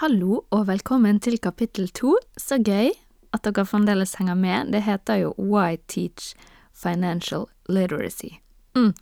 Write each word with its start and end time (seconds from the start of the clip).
Hallo 0.00 0.46
og 0.48 0.62
velkommen 0.64 1.18
til 1.20 1.34
kapittel 1.44 1.90
to. 1.92 2.14
Så 2.40 2.56
gøy 2.64 2.88
at 3.36 3.42
dere 3.44 3.66
fremdeles 3.68 4.14
henger 4.16 4.34
med. 4.34 4.70
Det 4.72 4.80
heter 4.86 5.18
jo 5.20 5.32
Why 5.36 5.76
Teach 5.92 6.30
Financial 6.72 7.44
Literacy. 7.68 8.30
Mm, 8.74 8.94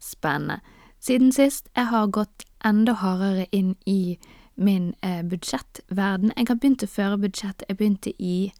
spennende. 0.00 0.62
Siden 0.98 1.28
sist 1.32 1.68
jeg 1.76 1.90
har 1.90 2.06
gått 2.08 2.46
enda 2.64 2.94
hardere 2.96 3.44
inn 3.52 3.74
i 3.84 4.16
min 4.56 4.94
eh, 5.02 5.20
budsjettverden. 5.28 6.32
Jeg 6.32 6.48
har 6.48 6.56
begynt 6.56 6.86
å 6.86 6.88
føre 6.88 7.18
budsjett. 7.20 7.64
Jeg 7.68 7.76
begynte 7.76 8.14
i 8.16 8.54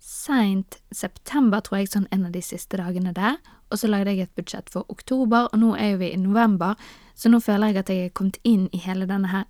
seint 0.00 0.78
september, 0.88 1.60
tror 1.60 1.82
jeg, 1.82 1.90
sånn 1.92 2.08
en 2.16 2.24
av 2.30 2.32
de 2.32 2.40
siste 2.40 2.80
dagene 2.80 3.12
der. 3.12 3.36
Og 3.68 3.82
så 3.82 3.90
lagde 3.92 4.14
jeg 4.14 4.30
et 4.30 4.40
budsjett 4.40 4.72
for 4.72 4.88
oktober, 4.88 5.50
og 5.52 5.60
nå 5.60 5.74
er 5.76 5.92
jo 5.92 6.00
vi 6.00 6.14
i 6.14 6.22
november, 6.22 6.80
så 7.12 7.28
nå 7.28 7.42
føler 7.44 7.74
jeg 7.74 7.82
at 7.82 7.92
jeg 7.92 8.06
er 8.06 8.16
kommet 8.16 8.40
inn 8.40 8.70
i 8.72 8.80
hele 8.88 9.04
denne 9.04 9.34
her 9.34 9.44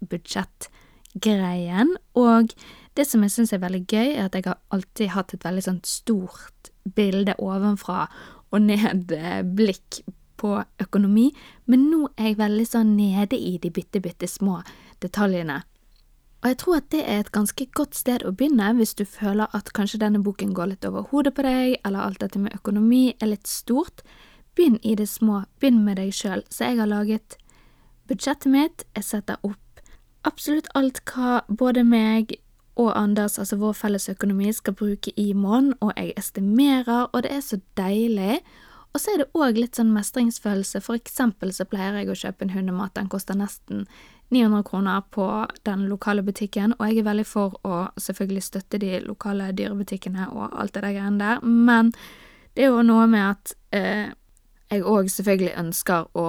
budsjettgreien. 1.16 1.96
Og 2.14 2.52
det 2.94 3.06
som 3.06 3.22
jeg 3.22 3.30
syns 3.30 3.52
er 3.52 3.59
veldig 3.60 3.86
gøy, 3.86 4.16
er 4.16 4.27
at 4.27 4.34
jeg 4.34 4.45
har 4.46 4.59
alltid 4.70 5.09
hatt 5.09 5.34
et 5.34 5.45
veldig 5.45 5.62
sånn 5.62 5.80
stort 5.84 6.70
bilde 6.95 7.34
ovenfra 7.38 8.08
og 8.52 8.60
ned-blikk 8.62 10.02
på 10.36 10.62
økonomi, 10.80 11.32
men 11.66 11.91
nå 11.91 12.08
er 12.16 12.30
jeg 12.30 12.38
veldig 12.38 12.66
sånn 12.66 12.96
nede 12.96 13.36
i 13.36 13.58
de 13.58 13.70
bitte, 13.70 14.00
bitte 14.00 14.28
små 14.28 14.62
detaljene. 15.00 15.62
Og 16.42 16.50
jeg 16.52 16.58
tror 16.60 16.77
at 16.77 16.91
det 16.92 17.02
er 17.08 17.20
et 17.20 17.33
ganske 17.33 17.66
godt 17.74 17.96
sted 17.96 18.22
å 18.22 18.30
begynne 18.36 18.69
hvis 18.77 18.94
du 18.94 19.05
føler 19.08 19.48
at 19.56 19.72
kanskje 19.74 19.98
denne 19.98 20.20
boken 20.22 20.52
går 20.55 20.74
litt 20.74 20.84
over 20.84 21.08
hodet 21.10 21.34
på 21.34 21.42
deg, 21.42 21.80
eller 21.84 22.05
alt 22.05 22.20
dette 22.20 22.38
med 22.38 22.55
økonomi 22.55 23.16
er 23.19 23.33
litt 23.33 23.48
stort. 23.48 24.05
Begynn 24.55 24.78
i 24.84 24.94
det 24.94 25.08
små, 25.08 25.42
begynn 25.58 25.83
med 25.84 25.96
deg 25.98 26.12
sjøl. 26.14 26.44
Så 26.52 26.69
jeg 26.69 26.78
har 26.78 26.92
laget 26.92 27.38
budsjettet 28.06 28.52
mitt, 28.52 28.84
jeg 28.94 29.08
setter 29.08 29.41
opp 29.42 29.66
absolutt 30.26 30.68
alt 30.74 31.02
hva 31.08 31.40
både 31.48 31.84
meg 31.86 32.36
og 32.76 32.92
Anders, 32.92 33.38
altså 33.40 33.56
vår 33.56 33.72
felles 33.72 34.08
økonomi, 34.12 34.50
skal 34.52 34.76
bruke 34.76 35.12
i 35.16 35.30
måneden, 35.33 35.74
og 35.80 35.94
jeg 35.96 36.12
estimerer, 36.20 37.06
og 37.12 37.22
det 37.24 37.33
er 37.33 37.41
så 37.41 37.58
deilig. 37.78 38.42
Og 38.92 39.00
så 39.00 39.12
er 39.12 39.22
det 39.22 39.30
òg 39.36 39.56
litt 39.56 39.78
sånn 39.78 39.94
mestringsfølelse, 39.96 40.83
for 40.84 40.98
eksempel 41.00 41.55
så 41.56 41.64
pleier 41.68 41.96
jeg 42.00 42.12
å 42.12 42.18
kjøpe 42.20 42.44
en 42.44 42.52
hundemat, 42.52 42.94
den 42.96 43.08
koster 43.12 43.38
nesten 43.38 43.86
900 44.34 44.66
kroner 44.66 45.06
på 45.14 45.24
den 45.64 45.86
lokale 45.88 46.24
butikken, 46.27 46.74
og 46.77 46.88
jeg 46.88 47.00
er 47.00 47.08
veldig 47.08 47.27
for 47.28 47.56
å 47.64 47.86
selvfølgelig 48.00 48.44
støtte 48.44 48.80
de 48.83 48.98
lokale 49.06 49.52
dyrebutikkene 49.56 50.28
og 50.34 50.48
alt 50.50 50.74
det 50.74 50.83
der 50.83 50.96
greiene 50.98 51.22
der, 51.22 51.44
men 51.46 51.92
det 52.56 52.66
er 52.66 52.72
jo 52.74 52.84
noe 52.84 53.06
med 53.08 53.24
at 53.30 53.55
eh, 53.77 54.08
jeg 54.72 54.83
òg 54.83 55.08
selvfølgelig 55.12 55.55
ønsker 55.61 56.08
å 56.18 56.27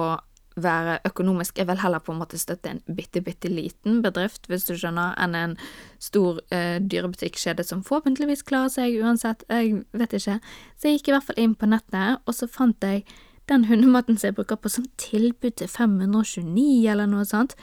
være 0.62 0.98
økonomisk. 1.08 1.58
Jeg 1.58 1.68
vil 1.68 1.80
heller 1.82 2.02
på 2.04 2.12
en 2.12 2.20
måte 2.20 2.38
støtte 2.40 2.72
en 2.72 2.82
bitte, 2.96 3.22
bitte 3.24 3.50
liten 3.52 4.02
bedrift, 4.04 4.48
hvis 4.50 4.66
du 4.68 4.74
skjønner, 4.74 5.14
enn 5.20 5.36
en 5.38 5.56
stor 6.02 6.42
eh, 6.54 6.78
dyrebutikkjede 6.82 7.64
som 7.66 7.84
forhåpentligvis 7.86 8.44
klarer 8.48 8.72
seg 8.74 8.98
uansett, 9.02 9.44
jeg 9.48 9.82
vet 9.92 10.18
ikke. 10.18 10.38
Så 10.76 10.88
jeg 10.88 10.98
gikk 10.98 11.10
i 11.10 11.16
hvert 11.16 11.28
fall 11.30 11.42
inn 11.44 11.56
på 11.58 11.70
nettet, 11.70 12.22
og 12.24 12.36
så 12.36 12.50
fant 12.50 12.84
jeg 12.84 13.04
den 13.48 13.64
hundematen 13.70 14.18
som 14.18 14.28
jeg 14.28 14.38
bruker 14.38 14.60
på 14.60 14.70
som 14.72 14.86
tilbud 15.00 15.56
til 15.58 15.70
529 15.72 16.88
eller 16.92 17.08
noe 17.08 17.24
sånt. 17.28 17.56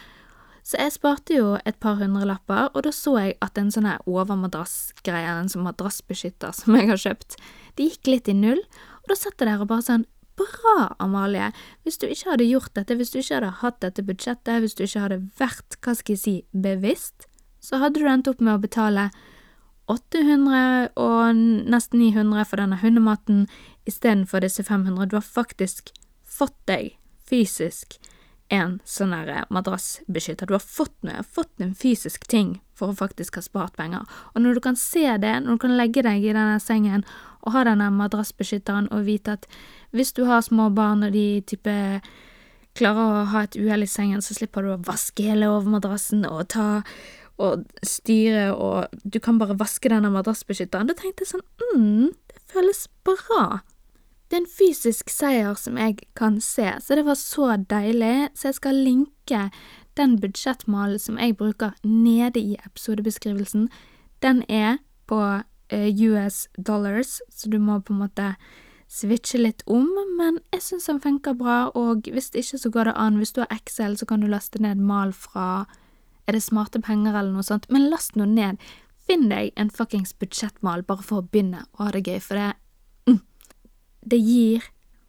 Så 0.66 0.80
jeg 0.82 0.96
sparte 0.96 1.36
jo 1.38 1.52
et 1.62 1.78
par 1.78 2.00
hundrelapper, 2.00 2.72
og 2.74 2.88
da 2.88 2.92
så 2.96 3.14
jeg 3.22 3.36
at 3.46 3.60
en 3.62 3.70
sånn 3.74 3.86
overmadrassgreie, 4.10 5.36
en 5.38 5.52
sånn 5.52 5.68
madrassbeskytter 5.68 6.56
som 6.60 6.78
jeg 6.78 6.90
har 6.90 7.02
kjøpt, 7.02 7.38
det 7.78 7.92
gikk 7.92 8.14
litt 8.14 8.32
i 8.32 8.38
null, 8.38 8.64
og 9.04 9.12
da 9.12 9.20
satt 9.20 9.38
jeg 9.38 9.52
der 9.52 9.62
og 9.62 9.70
bare 9.70 9.86
sånn 9.86 10.08
Bra, 10.36 10.96
Amalie! 11.00 11.52
Hvis 11.84 11.98
du 12.02 12.08
ikke 12.10 12.34
hadde 12.34 12.50
gjort 12.50 12.74
dette, 12.76 12.96
hvis 13.00 13.14
du 13.14 13.20
ikke 13.22 13.38
hadde 13.38 13.54
hatt 13.62 13.80
dette 13.84 14.04
budsjettet, 14.04 14.60
hvis 14.64 14.76
du 14.76 14.84
ikke 14.84 15.06
hadde 15.06 15.22
vært, 15.40 15.78
hva 15.80 15.96
skal 15.96 16.16
jeg 16.16 16.24
si, 16.24 16.36
bevisst, 16.52 17.30
så 17.64 17.80
hadde 17.82 18.02
du 18.02 18.10
endt 18.12 18.28
opp 18.28 18.44
med 18.44 18.58
å 18.58 18.62
betale 18.62 19.10
800 19.92 20.92
og 21.00 21.40
nesten 21.72 22.02
900 22.02 22.48
for 22.50 22.62
denne 22.62 22.80
hundematen 22.82 23.46
istedenfor 23.88 24.44
disse 24.44 24.66
500. 24.66 25.08
Du 25.10 25.16
har 25.20 25.26
faktisk 25.26 25.94
fått 26.26 26.58
deg, 26.70 26.96
fysisk, 27.30 28.00
en 28.54 28.78
sånn 28.86 29.14
der 29.16 29.48
madrassbeskytter. 29.54 30.46
Du 30.46 30.56
har 30.56 30.64
fått 30.64 30.94
noe, 31.06 31.24
fått 31.24 31.62
en 31.64 31.74
fysisk 31.78 32.28
ting 32.30 32.60
for 32.78 32.92
å 32.92 32.98
faktisk 32.98 33.40
ha 33.40 33.44
spart 33.46 33.78
penger. 33.80 34.06
Og 34.34 34.44
når 34.44 34.58
du 34.58 34.62
kan 34.68 34.78
se 34.78 35.06
det, 35.22 35.34
når 35.42 35.58
du 35.58 35.64
kan 35.66 35.78
legge 35.80 36.04
deg 36.06 36.24
i 36.24 36.34
denne 36.34 36.60
sengen 36.62 37.06
og 37.46 37.56
ha 37.56 37.66
denne 37.66 37.90
madrassbeskytteren 37.94 38.92
og 38.94 39.08
vite 39.08 39.38
at 39.40 39.50
hvis 39.96 40.14
du 40.14 40.26
har 40.30 40.46
små 40.46 40.70
barn 40.76 41.06
og 41.08 41.16
de 41.16 41.42
type 41.48 41.76
klarer 42.76 43.04
å 43.04 43.28
ha 43.32 43.46
et 43.46 43.56
uhell 43.58 43.86
i 43.86 43.90
sengen, 43.90 44.22
så 44.22 44.36
slipper 44.36 44.66
du 44.66 44.74
å 44.74 44.82
vaske 44.84 45.24
hele 45.24 45.50
overmadrassen 45.50 46.26
og 46.28 46.50
ta 46.54 46.84
og 47.42 47.66
styre 47.84 48.50
og 48.56 48.94
du 49.04 49.20
kan 49.24 49.40
bare 49.40 49.58
vaske 49.60 49.92
denne 49.92 50.12
madrassbeskytteren. 50.14 50.88
Da 50.88 50.96
tenkte 50.96 51.26
jeg 51.26 51.34
sånn, 51.34 51.48
mm, 51.76 52.12
det 52.32 52.44
føles 52.52 52.86
bra. 53.08 53.62
Det 54.30 54.38
er 54.38 54.42
en 54.42 54.50
fysisk 54.50 55.12
seier 55.14 55.54
som 55.60 55.78
jeg 55.78 56.00
kan 56.18 56.40
se, 56.42 56.72
så 56.82 56.96
det 56.98 57.06
var 57.06 57.18
så 57.20 57.52
deilig, 57.70 58.30
så 58.34 58.50
jeg 58.50 58.58
skal 58.58 58.80
linke 58.88 59.42
den 59.98 60.16
budsjettmalen 60.20 61.00
som 61.00 61.20
jeg 61.22 61.38
bruker 61.38 61.76
nede 61.84 62.42
i 62.42 62.58
episodebeskrivelsen. 62.66 63.70
Den 64.26 64.42
er 64.50 64.80
på 65.06 65.20
eh, 65.70 65.94
US 66.10 66.48
dollars, 66.58 67.20
så 67.30 67.50
du 67.50 67.60
må 67.60 67.80
på 67.80 67.94
en 67.94 68.02
måte 68.02 68.34
switche 68.90 69.38
litt 69.38 69.62
om, 69.70 69.88
men 70.18 70.40
jeg 70.54 70.64
syns 70.64 70.90
den 70.90 71.02
funker 71.02 71.38
bra, 71.38 71.70
og 71.78 72.10
hvis 72.10 72.32
det 72.34 72.46
ikke 72.46 72.62
så 72.64 72.74
går 72.74 72.90
det 72.90 72.98
an. 72.98 73.22
Hvis 73.22 73.34
du 73.34 73.44
har 73.44 73.54
Excel, 73.54 73.98
så 73.98 74.06
kan 74.10 74.22
du 74.22 74.28
laste 74.28 74.62
ned 74.62 74.82
mal 74.82 75.14
fra 75.14 75.66
Er 76.28 76.34
det 76.34 76.42
smarte 76.42 76.82
penger 76.82 77.14
eller 77.14 77.36
noe 77.36 77.46
sånt? 77.46 77.68
Men 77.70 77.84
last 77.92 78.16
nå 78.18 78.26
ned. 78.26 78.58
Finn 79.06 79.28
deg 79.30 79.52
en 79.62 79.70
fuckings 79.70 80.16
budsjettmal 80.18 80.82
bare 80.82 81.04
for 81.06 81.22
å 81.22 81.28
begynne 81.30 81.68
å 81.78 81.84
ha 81.84 81.92
det 81.94 82.08
gøy, 82.08 82.18
for 82.18 82.40
det 82.40 82.56
Det 84.06 84.20
gir 84.22 84.64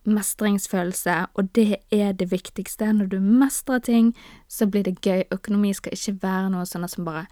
mestringsfølelse, 0.07 1.27
og 1.35 1.55
det 1.55 1.77
er 1.93 2.13
det 2.13 2.31
viktigste. 2.31 2.93
Når 2.93 3.07
du 3.07 3.21
mestrer 3.21 3.79
ting, 3.79 4.15
så 4.49 4.67
blir 4.67 4.83
det 4.87 5.01
gøy. 5.03 5.25
Økonomi 5.33 5.73
skal 5.75 5.93
ikke 5.97 6.19
være 6.23 6.51
noe 6.55 6.67
sånn 6.67 6.87
som 6.89 7.05
bare 7.05 7.27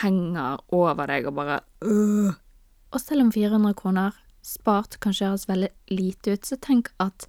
henger 0.00 0.62
over 0.72 1.06
deg 1.10 1.26
og 1.28 1.36
bare 1.36 1.60
øh. 1.84 2.32
Og 2.92 3.00
selv 3.00 3.26
om 3.26 3.32
400 3.32 3.74
kroner 3.74 4.16
spart 4.42 5.00
kan 5.00 5.14
høres 5.20 5.48
veldig 5.48 5.70
lite 5.90 6.32
ut, 6.36 6.46
så 6.46 6.56
tenk 6.56 6.92
at 7.00 7.26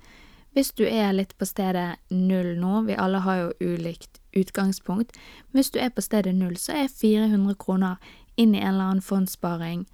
hvis 0.53 0.71
du 0.77 0.83
er 0.85 1.13
litt 1.13 1.33
på 1.37 1.47
stedet 1.49 1.97
null 2.13 2.53
nå, 2.59 2.83
vi 2.85 2.97
alle 2.99 3.23
har 3.25 3.39
jo 3.39 3.73
ulikt 3.73 4.21
utgangspunkt, 4.37 5.15
men 5.49 5.59
hvis 5.59 5.71
du 5.73 5.79
er 5.81 5.89
på 5.89 6.01
stedet 6.01 6.35
null, 6.35 6.57
så 6.57 6.83
er 6.83 6.93
400 6.93 7.55
kroner 7.57 7.95
inn 8.37 8.53
i 8.53 8.61
en 8.61 8.75
eller 8.75 8.91
annen 8.91 9.05
fondssparing 9.05 9.87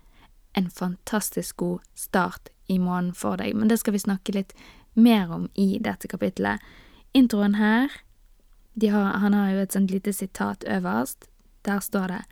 en 0.57 0.69
fantastisk 0.69 1.57
god 1.57 1.79
start 1.95 2.49
i 2.69 2.77
måneden 2.77 3.13
for 3.17 3.39
deg, 3.41 3.55
men 3.55 3.67
det 3.67 3.79
skal 3.81 3.95
vi 3.95 4.03
snakke 4.05 4.35
litt 4.35 4.53
mer 4.93 5.31
om 5.31 5.49
i 5.55 5.79
dette 5.81 6.07
kapitlet. 6.07 6.61
Introen 7.13 7.57
her, 7.57 7.89
har, 8.79 9.11
han 9.19 9.33
har 9.33 9.51
jo 9.51 9.63
et 9.65 9.75
sånt 9.75 9.91
lite 9.91 10.13
sitat 10.13 10.63
øverst, 10.69 11.27
der 11.65 11.79
står 11.79 12.07
det 12.07 12.23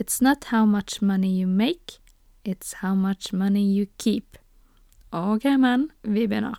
It's 0.00 0.22
not 0.22 0.44
how 0.44 0.64
much 0.64 1.02
money 1.02 1.30
you 1.40 1.46
make, 1.46 2.00
It's 2.44 2.72
how 2.74 2.94
much 2.94 3.32
money 3.32 3.62
you 3.62 3.86
keep. 3.98 4.38
Ok, 5.12 5.44
men 5.44 5.90
vi 6.02 6.26
begynner. 6.26 6.56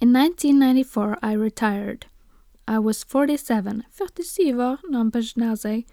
In 0.00 0.16
1994 0.16 1.16
I 1.22 1.32
retired. 1.32 2.06
I 2.68 2.78
was 2.78 3.04
47, 3.04 3.82
47 3.90 4.60
år 4.60 4.76
når 4.90 4.98
han 4.98 5.10
pensjonerer 5.10 5.54
seg. 5.54 5.86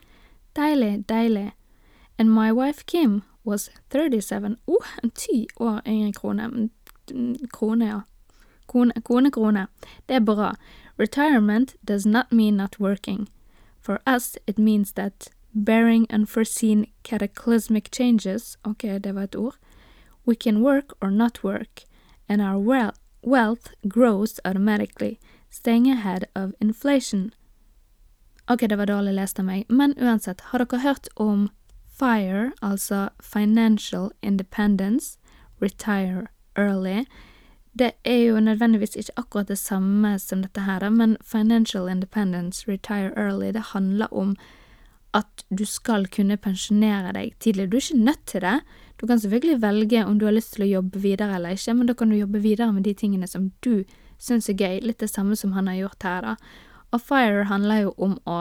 Deilig, 0.56 1.08
deilig. 1.10 1.52
And 2.20 2.34
my 2.34 2.52
wife 2.52 2.86
Kim 2.86 3.24
was 3.46 3.70
37. 3.90 4.58
Oh, 4.68 4.86
ti 5.14 5.48
år 5.60 5.82
er 5.86 5.92
yngre 5.92 6.12
mm, 6.48 6.70
mm, 7.12 7.36
krone. 7.36 7.50
Krone, 7.52 7.86
ja. 7.86 8.02
Kone, 8.68 8.94
kone, 9.04 9.32
krone. 9.32 9.68
Det 10.08 10.16
er 10.16 10.20
bra. 10.20 10.54
Retirement 10.98 11.76
does 11.84 12.06
not 12.06 12.32
mean 12.32 12.56
not 12.58 12.80
working. 12.80 13.28
For 13.82 14.00
us, 14.08 14.38
it 14.48 14.58
means 14.58 14.94
that 14.94 15.28
bearing 15.54 16.08
unforeseen 16.10 16.86
cataclysmic 17.04 17.92
changes, 17.92 18.58
ok, 18.64 19.00
det 19.00 19.14
var 19.14 19.24
et 19.24 19.36
ord, 19.36 19.56
we 20.26 20.36
can 20.36 20.62
work 20.62 20.94
or 21.02 21.12
not 21.12 21.44
work, 21.44 21.84
and 22.30 22.42
our 22.42 22.58
well 22.58 22.94
wealth 23.22 23.74
grows 23.88 24.40
automatically, 24.46 25.20
staying 25.50 25.90
ahead 25.90 26.26
of 26.36 26.54
inflation. 26.60 27.32
Ok, 28.48 28.60
det 28.70 28.76
var 28.76 28.86
dårlig 28.86 29.14
lest 29.14 29.40
av 29.40 29.46
meg, 29.46 29.66
men 29.70 29.94
uansett, 29.98 30.42
har 30.52 30.60
dere 30.60 30.80
hørt 30.80 31.08
om 31.16 31.50
FIRE, 32.00 32.52
altså 32.62 33.10
Financial 33.22 34.10
Independence, 34.22 35.18
Retire 35.62 36.28
Early? 36.58 37.04
Det 37.80 37.92
er 38.06 38.18
jo 38.18 38.40
nødvendigvis 38.40 38.96
ikke 38.96 39.18
akkurat 39.18 39.48
det 39.48 39.58
samme 39.58 40.20
som 40.20 40.42
dette 40.42 40.62
her, 40.62 40.90
men 40.90 41.18
Financial 41.22 41.90
Independence, 41.90 42.66
Retire 42.72 43.12
Early, 43.18 43.54
det 43.54 43.74
handler 43.74 44.14
om 44.14 44.36
at 45.14 45.46
du 45.60 45.66
skal 45.66 46.08
kunne 46.08 46.38
pensjonere 46.38 47.14
deg 47.14 47.34
tidlig. 47.40 47.70
Du 47.72 47.78
er 47.78 47.86
ikke 47.86 48.06
nødt 48.06 48.26
til 48.26 48.42
det. 48.42 48.60
Du 49.02 49.08
kan 49.08 49.20
selvfølgelig 49.20 49.62
velge 49.62 50.06
om 50.06 50.20
du 50.20 50.26
har 50.26 50.34
lyst 50.34 50.54
til 50.54 50.66
å 50.66 50.72
jobbe 50.72 51.00
videre 51.00 51.36
eller 51.36 51.54
ikke, 51.54 51.74
men 51.74 51.88
da 51.90 51.94
kan 51.94 52.10
du 52.10 52.18
jobbe 52.18 52.42
videre 52.42 52.74
med 52.74 52.84
de 52.84 52.94
tingene 52.94 53.28
som 53.28 53.52
du 53.66 53.84
syns 54.18 54.50
er 54.50 54.58
gøy, 54.58 54.80
litt 54.82 55.02
det 55.04 55.10
samme 55.10 55.36
som 55.36 55.54
han 55.54 55.68
har 55.68 55.76
gjort 55.76 56.04
her, 56.04 56.22
da. 56.22 56.36
Og 56.94 57.02
FIRE 57.02 57.48
handler 57.50 57.88
jo 57.88 57.94
om 57.98 58.18
å 58.30 58.38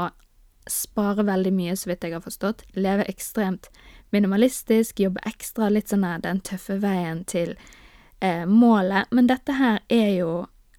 spare 0.71 1.25
veldig 1.27 1.53
mye, 1.55 1.77
så 1.77 1.91
vidt 1.91 2.05
jeg 2.07 2.17
har 2.17 2.25
forstått, 2.25 2.65
leve 2.79 3.07
ekstremt 3.11 3.69
minimalistisk, 4.13 5.01
jobbe 5.01 5.23
ekstra, 5.27 5.71
litt 5.73 5.91
sånn 5.93 6.05
den 6.23 6.43
tøffe 6.45 6.77
veien 6.83 7.25
til 7.29 7.55
eh, 8.21 8.45
målet. 8.47 9.11
Men 9.11 9.31
dette 9.31 9.57
her 9.59 9.81
er 9.89 10.13
jo, 10.19 10.31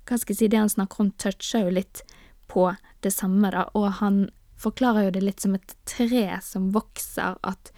hva 0.07 0.19
skal 0.19 0.35
jeg 0.35 0.41
si, 0.43 0.51
det 0.53 0.61
han 0.61 0.71
snakker 0.71 1.03
om, 1.03 1.11
toucher 1.17 1.65
jo 1.65 1.73
litt 1.79 2.03
på 2.51 2.69
det 3.03 3.11
samme, 3.11 3.51
da, 3.51 3.67
og 3.73 3.89
han 3.99 4.23
forklarer 4.63 5.07
jo 5.07 5.17
det 5.17 5.25
litt 5.25 5.43
som 5.43 5.57
et 5.57 5.75
tre 5.89 6.27
som 6.45 6.71
vokser, 6.75 7.35
at 7.41 7.73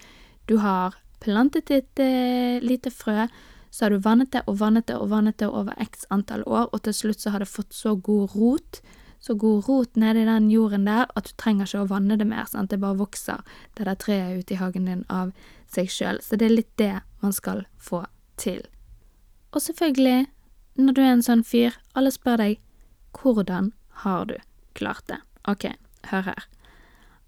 du 0.50 0.60
har 0.62 1.00
plantet 1.24 1.72
et 1.74 2.04
eh, 2.04 2.62
lite 2.62 2.92
frø, 2.94 3.26
så 3.72 3.86
har 3.86 3.96
du 3.96 4.04
vannet 4.04 4.32
det 4.32 4.44
og 4.48 4.60
vannet 4.62 4.88
det 4.88 4.96
og 5.00 5.10
vannet 5.12 5.40
det 5.42 5.50
over 5.50 5.76
x 5.84 6.06
antall 6.14 6.46
år, 6.48 6.70
og 6.72 6.84
til 6.86 6.96
slutt 6.96 7.24
så 7.24 7.34
har 7.34 7.44
det 7.44 7.52
fått 7.52 7.74
så 7.76 7.96
god 7.96 8.36
rot 8.36 8.80
så 9.26 9.34
god 9.34 9.68
rot 9.68 9.96
nedi 9.98 10.26
den 10.26 10.52
jorden 10.52 10.86
der 10.86 11.10
at 11.18 11.26
du 11.26 11.34
trenger 11.42 11.66
ikke 11.66 11.82
å 11.82 11.90
vanne 11.90 12.18
det 12.18 12.28
mer. 12.30 12.46
sant? 12.46 12.70
Det 12.70 12.80
bare 12.80 13.00
vokser 13.00 13.42
det 13.78 13.88
der 13.88 13.98
treet 13.98 14.44
ute 14.44 14.54
i 14.54 14.60
hagen 14.60 14.86
din 14.86 15.06
av 15.10 15.32
seg 15.72 15.90
sjøl. 15.90 16.22
Så 16.22 16.38
det 16.38 16.46
er 16.46 16.58
litt 16.60 16.74
det 16.78 17.00
man 17.24 17.34
skal 17.34 17.66
få 17.78 18.06
til. 18.38 18.62
Og 19.52 19.62
selvfølgelig, 19.62 20.28
når 20.78 20.94
du 20.94 21.02
er 21.02 21.14
en 21.16 21.26
sånn 21.26 21.44
fyr, 21.44 21.74
alle 21.96 22.12
spør 22.14 22.38
deg 22.38 22.60
hvordan 23.18 23.72
har 24.04 24.26
du 24.30 24.36
klart 24.78 25.08
det? 25.08 25.22
Ok, 25.48 25.72
hør 26.12 26.30
her. 26.30 26.46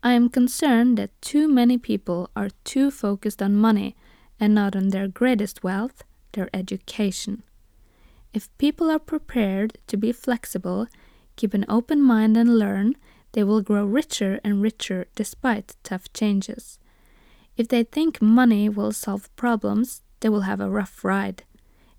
I 0.03 0.13
am 0.13 0.29
concerned 0.29 0.97
that 0.97 1.09
too 1.21 1.47
many 1.47 1.77
people 1.77 2.29
are 2.35 2.51
too 2.63 2.91
focused 2.91 3.41
on 3.41 3.55
money 3.55 3.95
and 4.39 4.53
not 4.53 4.75
on 4.75 4.89
their 4.89 5.07
greatest 5.07 5.63
wealth, 5.63 6.03
their 6.33 6.49
education. 6.53 7.41
If 8.33 8.49
people 8.59 8.91
are 8.91 8.99
prepared 8.99 9.79
to 9.88 9.97
be 9.97 10.11
flexible 10.11 10.85
keep 11.37 11.53
an 11.53 11.65
open 11.69 12.01
mind 12.01 12.35
and 12.35 12.59
learn, 12.59 12.95
they 13.31 13.43
will 13.43 13.61
grow 13.61 13.85
richer 13.85 14.41
and 14.43 14.61
richer 14.61 15.07
despite 15.15 15.77
tough 15.83 16.11
changes. 16.11 16.79
If 17.55 17.69
they 17.69 17.83
think 17.83 18.21
money 18.21 18.67
will 18.67 18.91
solve 18.91 19.33
problems, 19.37 20.01
they 20.19 20.27
will 20.27 20.41
have 20.41 20.59
a 20.59 20.69
rough 20.69 21.03
ride. 21.03 21.43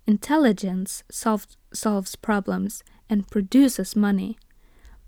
Intelligence 0.05 1.03
solve, 1.09 1.47
solves 1.73 2.15
problems 2.15 2.83
and 3.09 3.27
produces 3.27 3.95
money. 3.95 4.37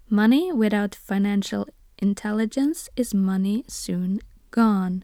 Money 0.09 0.51
without 0.51 0.95
financial 0.95 1.67
intelligence 1.99 2.89
is 2.95 3.13
money 3.13 3.63
soon 3.67 4.19
gone. 4.49 5.03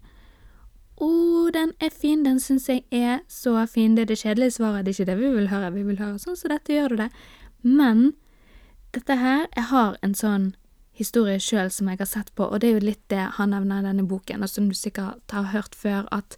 oh, 0.97 1.49
den 1.53 1.71
er 1.79 1.89
fin, 1.89 2.25
den 2.25 2.39
syns 2.39 2.69
jeg 2.69 2.83
er 2.91 3.19
så 3.27 3.65
fin. 3.65 3.95
Det 3.95 4.01
er 4.01 4.05
det 4.05 4.17
kjedelige 4.17 4.51
svaret, 4.51 4.85
det 4.85 4.91
er 4.91 5.01
ikke 5.01 5.11
det 5.11 5.17
vi 5.19 5.35
vil 5.35 5.49
høre. 5.49 5.73
Vi 5.73 5.83
vil 5.83 5.99
høre 5.99 6.19
sånn 6.19 6.37
så 6.37 6.49
dette, 6.51 6.73
gjør 6.73 6.93
du 6.93 7.01
det. 7.03 7.09
Men 7.61 8.13
dette 8.95 9.15
her 9.19 9.47
Jeg 9.55 9.69
har 9.71 9.97
en 10.01 10.15
sånn 10.15 10.55
historie 10.97 11.39
sjøl 11.39 11.69
som 11.71 11.89
jeg 11.91 11.99
har 11.99 12.09
sett 12.09 12.31
på, 12.35 12.47
og 12.47 12.61
det 12.61 12.69
er 12.69 12.79
jo 12.79 12.87
litt 12.87 13.03
det 13.13 13.25
han 13.37 13.51
nevner 13.53 13.83
i 13.83 13.85
denne 13.85 14.07
boken, 14.09 14.41
og 14.41 14.49
som 14.49 14.69
du 14.69 14.73
sikkert 14.73 15.33
har 15.33 15.51
hørt 15.53 15.75
før, 15.77 16.07
at 16.11 16.37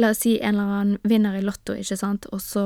la 0.00 0.14
oss 0.14 0.22
si 0.24 0.38
en 0.40 0.56
eller 0.56 0.78
annen 0.78 1.02
vinner 1.04 1.36
i 1.36 1.42
Lotto, 1.44 1.76
ikke 1.76 1.98
sant, 2.00 2.24
og 2.32 2.40
så 2.40 2.64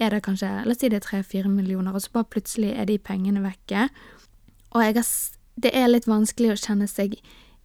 er 0.00 0.14
det 0.14 0.22
kanskje 0.24 0.48
La 0.64 0.72
oss 0.72 0.80
si 0.80 0.88
det 0.88 1.02
er 1.02 1.04
tre-fire 1.04 1.50
millioner, 1.52 1.92
og 1.92 2.02
så 2.02 2.14
bare 2.14 2.30
plutselig 2.32 2.72
er 2.72 2.88
de 2.88 2.96
pengene 2.98 3.42
vekke. 3.44 3.88
Og 4.72 4.84
jeg 4.84 4.96
har 4.96 5.10
Det 5.58 5.74
er 5.74 5.88
litt 5.88 6.06
vanskelig 6.06 6.52
å 6.52 6.60
kjenne 6.60 6.86
seg 6.86 7.16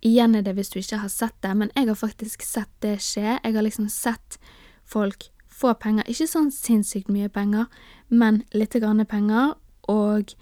igjen 0.02 0.36
i 0.36 0.42
det 0.42 0.56
hvis 0.58 0.72
du 0.74 0.80
ikke 0.80 0.98
har 0.98 1.12
sett 1.14 1.36
det, 1.46 1.52
men 1.56 1.70
jeg 1.76 1.88
har 1.88 1.96
faktisk 1.96 2.42
sett 2.42 2.72
det 2.82 2.98
skje. 3.06 3.38
Jeg 3.44 3.54
har 3.54 3.62
liksom 3.62 3.90
sett 3.90 4.40
folk 4.84 5.30
få 5.48 5.76
penger, 5.78 6.04
ikke 6.10 6.28
sånn 6.28 6.50
sinnssykt 6.52 7.12
mye 7.14 7.30
penger, 7.30 7.68
men 8.10 8.42
lite 8.52 8.82
grann 8.82 9.06
penger, 9.06 9.54
og 9.88 10.34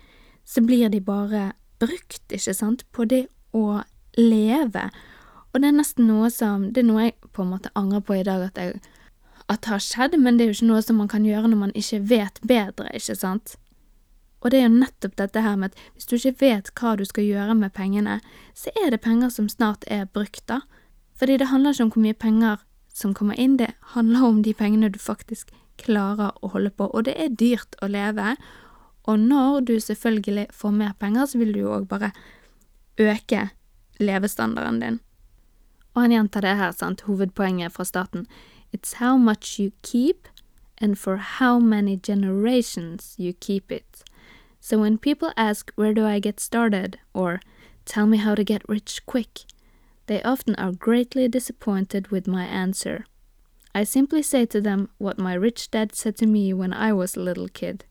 så 0.52 0.64
blir 0.66 0.90
de 0.92 1.00
bare 1.00 1.52
brukt, 1.80 2.26
ikke 2.30 2.54
sant, 2.54 2.84
på 2.92 3.08
det 3.08 3.26
å 3.56 3.82
leve. 4.20 4.90
Og 5.52 5.62
det 5.62 5.70
er 5.72 5.76
nesten 5.76 6.08
noe 6.08 6.30
som 6.32 6.70
Det 6.72 6.84
er 6.84 6.88
noe 6.88 7.08
jeg 7.10 7.32
på 7.36 7.44
en 7.44 7.52
måte 7.52 7.72
angrer 7.76 8.04
på 8.04 8.16
i 8.20 8.24
dag 8.28 8.44
at 8.50 8.60
jeg 8.60 8.80
at 9.52 9.68
har 9.68 9.82
skjedd, 9.84 10.16
men 10.20 10.38
det 10.38 10.46
er 10.46 10.52
jo 10.52 10.58
ikke 10.60 10.70
noe 10.70 10.84
som 10.86 11.00
man 11.02 11.10
kan 11.12 11.26
gjøre 11.28 11.50
når 11.52 11.60
man 11.60 11.74
ikke 11.76 12.00
vet 12.08 12.40
bedre, 12.48 12.88
ikke 12.96 13.18
sant? 13.20 13.58
Og 14.42 14.52
det 14.52 14.62
er 14.62 14.70
jo 14.70 14.78
nettopp 14.80 15.18
dette 15.20 15.44
her 15.44 15.58
med 15.60 15.74
at 15.74 15.82
hvis 15.94 16.08
du 16.08 16.16
ikke 16.16 16.40
vet 16.40 16.72
hva 16.80 16.94
du 16.98 17.04
skal 17.06 17.28
gjøre 17.28 17.56
med 17.60 17.74
pengene, 17.76 18.20
så 18.56 18.72
er 18.80 18.94
det 18.94 19.02
penger 19.04 19.34
som 19.34 19.50
snart 19.52 19.84
er 19.92 20.08
brukt, 20.08 20.46
da. 20.48 20.62
Fordi 21.20 21.36
det 21.38 21.50
handler 21.52 21.76
ikke 21.76 21.90
om 21.90 21.92
hvor 21.94 22.06
mye 22.06 22.18
penger 22.18 22.64
som 22.94 23.14
kommer 23.18 23.40
inn, 23.40 23.58
det 23.60 23.74
handler 23.94 24.24
om 24.30 24.42
de 24.44 24.56
pengene 24.56 24.90
du 24.90 25.00
faktisk 25.00 25.52
klarer 25.82 26.32
å 26.42 26.52
holde 26.56 26.72
på, 26.72 26.88
og 26.88 27.06
det 27.10 27.18
er 27.20 27.36
dyrt 27.36 27.76
å 27.82 27.90
leve, 27.92 28.36
og 29.04 29.20
når 29.20 29.60
du 29.60 29.80
selvfølgelig 29.80 30.48
får 30.52 30.72
mer 30.72 30.92
penger, 31.00 31.26
så 31.26 31.38
vil 31.38 31.54
du 31.54 31.60
jo 31.60 31.74
òg 31.80 31.88
bare 31.88 32.12
øke 32.98 33.50
levestandarden 34.00 34.80
din. 34.80 35.00
Og 35.94 36.02
han 36.02 36.12
gjentar 36.12 36.42
det 36.42 36.58
her, 36.58 36.72
sant, 36.72 37.02
hovedpoenget 37.02 37.72
fra 37.72 37.84
starten. 37.84 38.28
It's 38.72 38.96
how 38.96 39.18
much 39.18 39.60
you 39.60 39.72
keep, 39.84 40.28
and 40.78 40.96
for 40.96 41.16
how 41.16 41.60
many 41.60 41.98
generations 41.98 43.16
you 43.20 43.34
keep 43.34 43.72
it. 43.72 44.04
So 44.62 44.78
when 44.78 44.98
people 44.98 45.34
ask 45.38 45.72
where 45.76 45.94
do 45.94 46.06
I 46.06 46.20
get 46.20 46.40
started, 46.40 46.98
or 47.14 47.40
tell 47.86 48.06
me 48.06 48.18
how 48.18 48.36
to 48.36 48.44
get 48.44 48.62
rich 48.70 49.06
quick, 49.06 49.46
they 50.08 50.22
often 50.24 50.56
are 50.56 50.72
greatly 50.72 51.28
disappointed 51.28 52.12
with 52.12 52.28
my 52.28 52.46
answer. 52.46 53.06
I 53.74 53.84
simply 53.84 54.22
say 54.22 54.46
to 54.46 54.62
them 54.62 54.90
what 54.98 55.18
my 55.18 55.34
rich 55.34 55.72
dad 55.72 55.96
said 55.96 56.16
to 56.18 56.26
me 56.26 56.54
when 56.54 56.74
I 56.74 56.94
was 56.94 57.16
a 57.16 57.22
little 57.22 57.48
kid. 57.48 57.86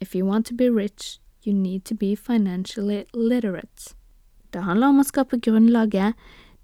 If 0.00 0.14
you 0.14 0.26
want 0.26 0.46
to 0.46 0.54
be 0.54 0.70
rich, 0.70 1.20
you 1.42 1.54
need 1.54 1.84
to 1.84 1.94
be 1.94 2.16
financially 2.16 3.04
literate. 3.14 3.94
Det 4.50 4.62
handler 4.62 4.88
om 4.88 5.00
å 5.00 5.06
skape 5.06 5.38
grunnlaget, 5.38 6.14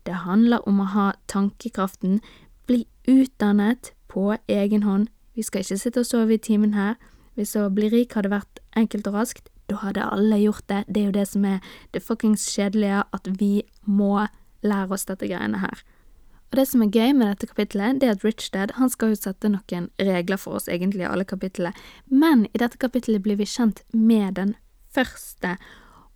det 0.06 0.22
handler 0.24 0.64
om 0.68 0.80
å 0.80 0.86
ha 0.94 1.10
tankekraften, 1.28 2.20
bli 2.66 2.86
utdannet 3.06 3.92
på 4.08 4.36
egen 4.48 4.82
hånd. 4.82 5.10
Vi 5.34 5.44
skal 5.44 5.62
ikke 5.62 5.78
sitte 5.78 6.02
og 6.02 6.08
sove 6.08 6.34
i 6.34 6.40
timen 6.40 6.74
her. 6.74 6.96
Hvis 7.36 7.52
å 7.58 7.68
bli 7.68 7.90
rik 7.92 8.16
hadde 8.16 8.32
vært 8.32 8.62
enkelt 8.76 9.06
og 9.10 9.18
raskt, 9.20 9.50
da 9.68 9.82
hadde 9.82 10.06
alle 10.06 10.38
gjort 10.40 10.64
det. 10.72 10.84
Det 10.88 11.02
er 11.02 11.10
jo 11.10 11.16
det 11.18 11.26
som 11.28 11.44
er 11.44 11.60
det 11.92 12.02
fuckings 12.02 12.46
kjedelige, 12.54 13.02
at 13.12 13.28
vi 13.38 13.66
må 13.84 14.26
lære 14.64 14.96
oss 14.96 15.04
dette 15.04 15.28
greiene 15.28 15.60
her. 15.60 15.82
Og 16.50 16.58
det 16.60 16.66
som 16.70 16.82
er 16.82 16.92
gøy 16.94 17.12
med 17.16 17.26
dette 17.28 17.48
kapittelet, 17.50 18.00
det 18.00 18.08
er 18.08 18.14
at 18.16 18.24
Rich 18.24 18.52
Dad 18.54 18.76
han 18.76 18.90
skal 18.92 19.12
jo 19.12 19.18
sette 19.18 19.50
noen 19.50 19.88
regler 19.98 20.38
for 20.38 20.58
oss, 20.58 20.68
egentlig, 20.68 21.02
i 21.02 21.10
alle 21.10 21.26
kapitlene, 21.26 21.74
men 22.06 22.46
i 22.52 22.60
dette 22.62 22.78
kapittelet 22.78 23.24
blir 23.24 23.40
vi 23.40 23.48
kjent 23.50 23.82
med 23.92 24.36
den 24.38 24.54
første, 24.94 25.56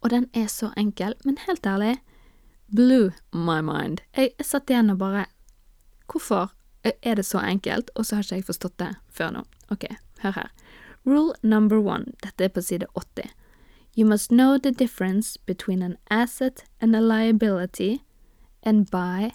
og 0.00 0.14
den 0.14 0.28
er 0.34 0.46
så 0.48 0.70
enkel, 0.78 1.16
men 1.24 1.40
helt 1.46 1.66
ærlig, 1.66 1.98
blew 2.70 3.10
my 3.32 3.58
mind. 3.60 4.00
Jeg, 4.16 4.32
satt 4.40 4.70
igjen 4.70 4.94
og 4.94 5.02
bare 5.02 5.26
Hvorfor 6.10 6.50
er 6.82 7.14
det 7.14 7.24
så 7.24 7.38
enkelt, 7.38 7.90
og 7.94 8.06
så 8.06 8.16
har 8.16 8.24
ikke 8.24 8.40
jeg 8.40 8.46
forstått 8.48 8.78
det 8.82 8.94
før 9.14 9.30
nå? 9.30 9.42
Ok, 9.70 9.84
hør 10.22 10.34
her. 10.34 10.48
Rule 11.06 11.34
number 11.42 11.78
one, 11.78 12.10
dette 12.24 12.44
er 12.44 12.48
på 12.48 12.60
side 12.60 12.86
80. 12.98 13.30
You 13.96 14.06
must 14.06 14.30
know 14.30 14.58
the 14.58 14.72
difference 14.72 15.38
between 15.46 15.82
an 15.82 15.96
asset 16.10 16.64
and 16.80 16.96
a 16.96 17.00
liability, 17.00 18.02
and 18.62 18.90
buy 18.90 19.32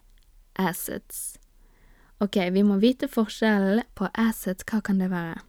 assets. 0.61 1.37
Ok, 2.23 2.37
vi 2.51 2.63
må 2.63 2.77
vite 2.79 3.09
forskjellen 3.11 3.83
på 3.95 4.07
assets, 4.13 4.63
hva 4.69 4.79
kan 4.85 5.01
det 5.01 5.11
være? 5.11 5.41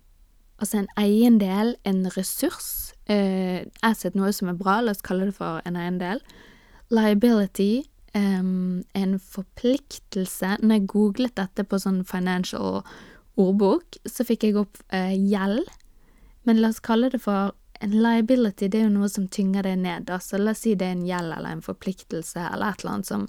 Altså 0.58 0.80
en 0.80 0.88
eiendel, 0.98 1.74
en 1.84 2.06
ressurs. 2.16 2.92
Uh, 3.10 3.62
asset, 3.86 4.16
noe 4.18 4.32
som 4.34 4.50
er 4.50 4.58
bra, 4.58 4.80
la 4.80 4.94
oss 4.96 5.04
kalle 5.04 5.28
det 5.28 5.36
for 5.36 5.60
en 5.68 5.76
eiendel. 5.78 6.22
Liability, 6.90 7.84
um, 8.16 8.82
en 8.96 9.18
forpliktelse. 9.20 10.56
Når 10.62 10.80
jeg 10.80 10.88
googlet 10.90 11.36
dette 11.38 11.66
på 11.66 11.78
sånn 11.82 12.02
financial 12.08 12.80
ordbok, 13.36 14.00
så 14.08 14.26
fikk 14.26 14.48
jeg 14.48 14.58
opp 14.62 14.80
uh, 14.94 15.12
gjeld. 15.12 15.68
Men 16.48 16.62
la 16.62 16.72
oss 16.72 16.82
kalle 16.82 17.12
det 17.12 17.20
for 17.22 17.54
en 17.84 17.92
liability, 18.02 18.70
det 18.72 18.80
er 18.80 18.86
jo 18.86 18.94
noe 18.94 19.10
som 19.12 19.28
tynger 19.28 19.66
deg 19.66 19.80
ned. 19.82 20.10
Altså 20.10 20.40
la 20.40 20.54
oss 20.54 20.64
si 20.64 20.74
det 20.78 20.88
er 20.88 20.96
en 20.96 21.06
gjeld 21.06 21.36
eller 21.36 21.52
en 21.52 21.64
forpliktelse 21.64 22.40
eller 22.40 22.72
et 22.72 22.82
eller 22.82 22.94
annet 22.94 23.10
som 23.10 23.26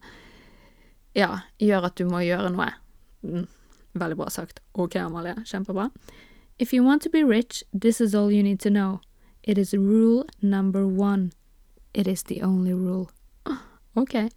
ja, 1.17 1.41
gjør 1.59 1.89
at 1.89 1.97
du 1.97 2.05
må 2.09 2.21
gjøre 2.25 2.51
noe. 2.53 2.69
Mm, 3.25 3.47
veldig 3.97 4.17
bra 4.19 4.29
sagt. 4.29 4.61
Ok, 4.77 4.95
Amalie. 5.01 5.35
Kjempebra. 5.43 5.89
If 6.59 6.73
you 6.73 6.83
want 6.83 7.01
to 7.03 7.09
be 7.09 7.23
rich, 7.23 7.63
this 7.73 8.01
is 8.01 8.15
all 8.15 8.31
you 8.31 8.43
need 8.43 8.59
to 8.61 8.69
know. 8.69 9.01
It 9.43 9.57
is 9.57 9.73
rule 9.73 10.25
number 10.41 10.85
one. 10.87 11.31
It 11.93 12.07
is 12.07 12.23
the 12.23 12.41
only 12.41 12.73
rule. 12.73 13.09
Okay. 13.97 14.29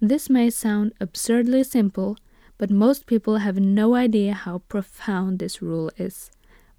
This 0.00 0.28
may 0.28 0.50
sound 0.50 0.92
absurdly 1.00 1.64
simple, 1.64 2.18
but 2.58 2.70
most 2.70 3.06
people 3.06 3.38
have 3.38 3.58
no 3.58 3.94
idea 3.94 4.34
how 4.34 4.58
profound 4.68 5.38
this 5.38 5.62
rule 5.62 5.90
is. 5.96 6.30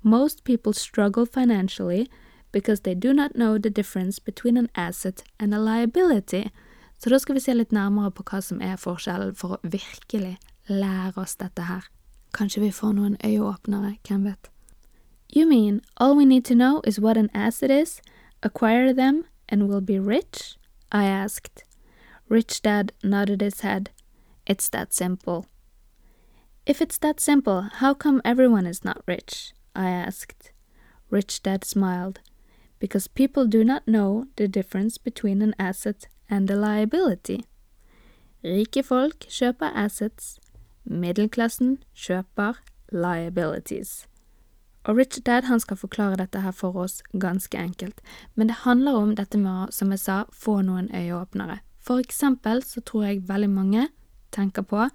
Most 0.03 0.43
people 0.43 0.73
struggle 0.73 1.25
financially 1.25 2.07
because 2.51 2.81
they 2.81 2.93
do 2.93 3.13
not 3.13 3.35
know 3.35 3.57
the 3.57 3.71
difference 3.71 4.19
between 4.19 4.55
an 4.55 4.69
asset 4.75 5.23
and 5.39 5.53
a 5.53 5.59
liability. 5.59 6.51
Så 6.97 7.09
da 7.09 7.19
skal 7.19 7.35
vi 7.35 7.39
se 7.39 7.53
litt 7.53 7.71
nærmere 7.71 8.11
på 8.11 8.23
hva 8.25 8.41
som 8.41 8.61
er 8.61 8.75
forskjellen, 8.81 9.35
for 9.35 9.57
å 9.57 9.61
virkelig 9.63 10.37
lære 10.67 11.21
oss 11.21 11.35
dette 11.35 11.67
her. 11.69 11.85
Kanskje 12.33 12.61
vi 12.61 12.71
får 12.71 12.93
noen 12.97 13.17
øyeåpnere, 13.23 13.97
hvem 14.07 14.25
vet. 14.25 14.49
You 15.29 15.45
mean 15.45 15.81
all 15.97 16.15
we 16.15 16.25
need 16.25 16.45
to 16.45 16.55
know 16.55 16.81
is 16.85 16.99
what 16.99 17.17
an 17.17 17.29
asset 17.33 17.71
is, 17.71 18.01
acquire 18.41 18.93
them, 18.93 19.25
and 19.49 19.67
we'll 19.67 19.81
be 19.81 19.99
rich? 19.99 20.57
I 20.91 21.05
asked. 21.05 21.63
Rich 22.29 22.61
Dad 22.61 22.91
nodded 23.03 23.41
his 23.41 23.61
head. 23.61 23.89
It's 24.45 24.69
that 24.69 24.93
simple. 24.93 25.45
If 26.65 26.81
it's 26.81 26.97
that 26.97 27.19
simple, 27.19 27.69
how 27.79 27.93
come 27.93 28.21
everyone 28.25 28.65
is 28.65 28.83
not 28.83 29.03
rich? 29.05 29.53
I 29.75 29.89
asked. 29.89 30.51
Rich 31.09 31.43
Dad 31.43 31.63
smiled. 31.63 32.19
Because 32.79 33.07
people 33.07 33.45
do 33.47 33.63
not 33.63 33.87
know 33.87 34.25
the 34.35 34.47
difference 34.47 34.97
between 34.97 35.41
an 35.41 35.55
asset 35.57 36.07
and 36.29 36.49
a 36.51 36.55
liability. 36.55 37.43
Rike 38.43 38.83
folk 38.83 39.25
kjøper 39.29 39.73
assets, 39.75 40.39
middelklassen 40.85 41.77
kjøper 41.95 42.61
liabilities. 42.91 44.07
Og 44.87 44.97
Rich 44.97 45.19
Dad 45.25 45.41
han 45.41 45.59
skal 45.59 45.77
forklare 45.77 46.15
dette 46.15 46.41
her 46.41 46.51
for 46.51 46.75
oss 46.79 47.01
ganske 47.19 47.57
enkelt, 47.57 48.01
men 48.35 48.47
det 48.47 48.63
handler 48.63 48.95
om 48.95 49.15
dette 49.15 49.37
med 49.37 49.51
å, 49.51 49.71
som 49.71 49.91
jeg 49.91 49.99
sa, 49.99 50.23
få 50.31 50.61
noen 50.63 50.87
øyeåpnere. 50.95 51.59
For 51.79 51.99
eksempel 51.99 52.63
så 52.63 52.81
tror 52.81 53.03
jeg 53.03 53.27
veldig 53.27 53.49
mange 53.49 53.87
tenker 54.31 54.63
på 54.63 54.87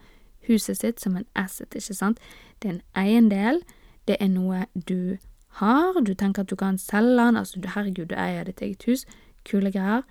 huset 0.49 0.79
sitt 0.79 1.01
som 1.01 1.17
en 1.17 1.29
asset, 1.35 1.75
ikke 1.75 1.95
sant? 1.95 2.19
Det 2.63 2.71
er 2.71 2.75
en 2.75 2.83
eiendel, 2.97 3.63
det 4.09 4.17
er 4.21 4.33
noe 4.33 4.65
du 4.89 5.19
har, 5.61 6.01
du 6.01 6.15
tenker 6.15 6.43
at 6.43 6.51
du 6.51 6.57
kan 6.57 6.79
selge 6.79 7.19
den, 7.21 7.37
altså 7.37 7.61
herregud, 7.75 8.09
du 8.09 8.17
eier 8.17 8.49
ditt 8.49 8.63
eget 8.65 8.89
hus, 8.89 9.05
kule 9.45 9.73
greier. 9.73 10.03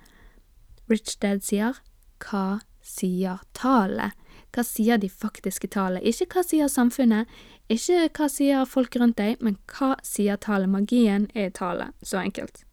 Rich 0.92 1.18
Dad 1.20 1.40
sier 1.40 1.78
hva 2.20 2.60
sier 2.84 3.40
tallet? 3.56 4.12
Hva 4.52 4.64
sier 4.66 4.98
de 5.00 5.08
faktiske 5.08 5.70
tallene? 5.72 6.04
Ikke 6.04 6.26
hva 6.34 6.42
sier 6.44 6.68
samfunnet, 6.68 7.30
ikke 7.72 8.10
hva 8.18 8.28
sier 8.28 8.68
folk 8.68 8.98
rundt 9.00 9.16
deg, 9.16 9.40
men 9.40 9.56
hva 9.72 9.94
sier 10.04 10.36
tallet? 10.36 10.68
Magien 10.68 11.30
er 11.32 11.48
i 11.48 11.54
tallet. 11.56 11.96
Så 12.04 12.20
enkelt. 12.20 12.66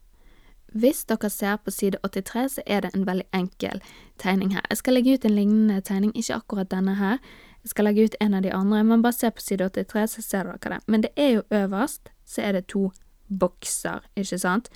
Hvis 0.76 1.02
dere 1.08 1.30
ser 1.32 1.56
på 1.64 1.72
side 1.72 1.98
83, 2.04 2.44
så 2.58 2.66
er 2.66 2.84
det 2.84 2.92
en 2.94 3.06
veldig 3.08 3.26
enkel 3.34 3.80
tegning 4.20 4.52
her. 4.54 4.68
Jeg 4.68 4.82
skal 4.82 4.98
legge 4.98 5.16
ut 5.16 5.24
en 5.24 5.38
lignende 5.38 5.80
tegning, 5.80 6.12
ikke 6.14 6.36
akkurat 6.36 6.70
denne 6.70 6.98
her. 7.00 7.18
Jeg 7.64 7.72
skal 7.72 7.88
legge 7.88 8.04
ut 8.04 8.20
en 8.20 8.36
av 8.36 8.44
de 8.44 8.52
andre, 8.54 8.84
men 8.84 9.02
bare 9.02 9.16
se 9.16 9.32
på 9.32 9.42
side 9.42 9.70
83, 9.72 10.06
så 10.18 10.22
ser 10.22 10.52
dere 10.52 10.76
det. 10.76 10.82
Men 10.86 11.08
det 11.08 11.14
er 11.16 11.38
jo 11.38 11.48
øverst, 11.50 12.12
så 12.28 12.44
er 12.44 12.52
det 12.52 12.68
to 12.68 12.90
bokser, 13.32 14.04
ikke 14.16 14.38
sant? 14.38 14.68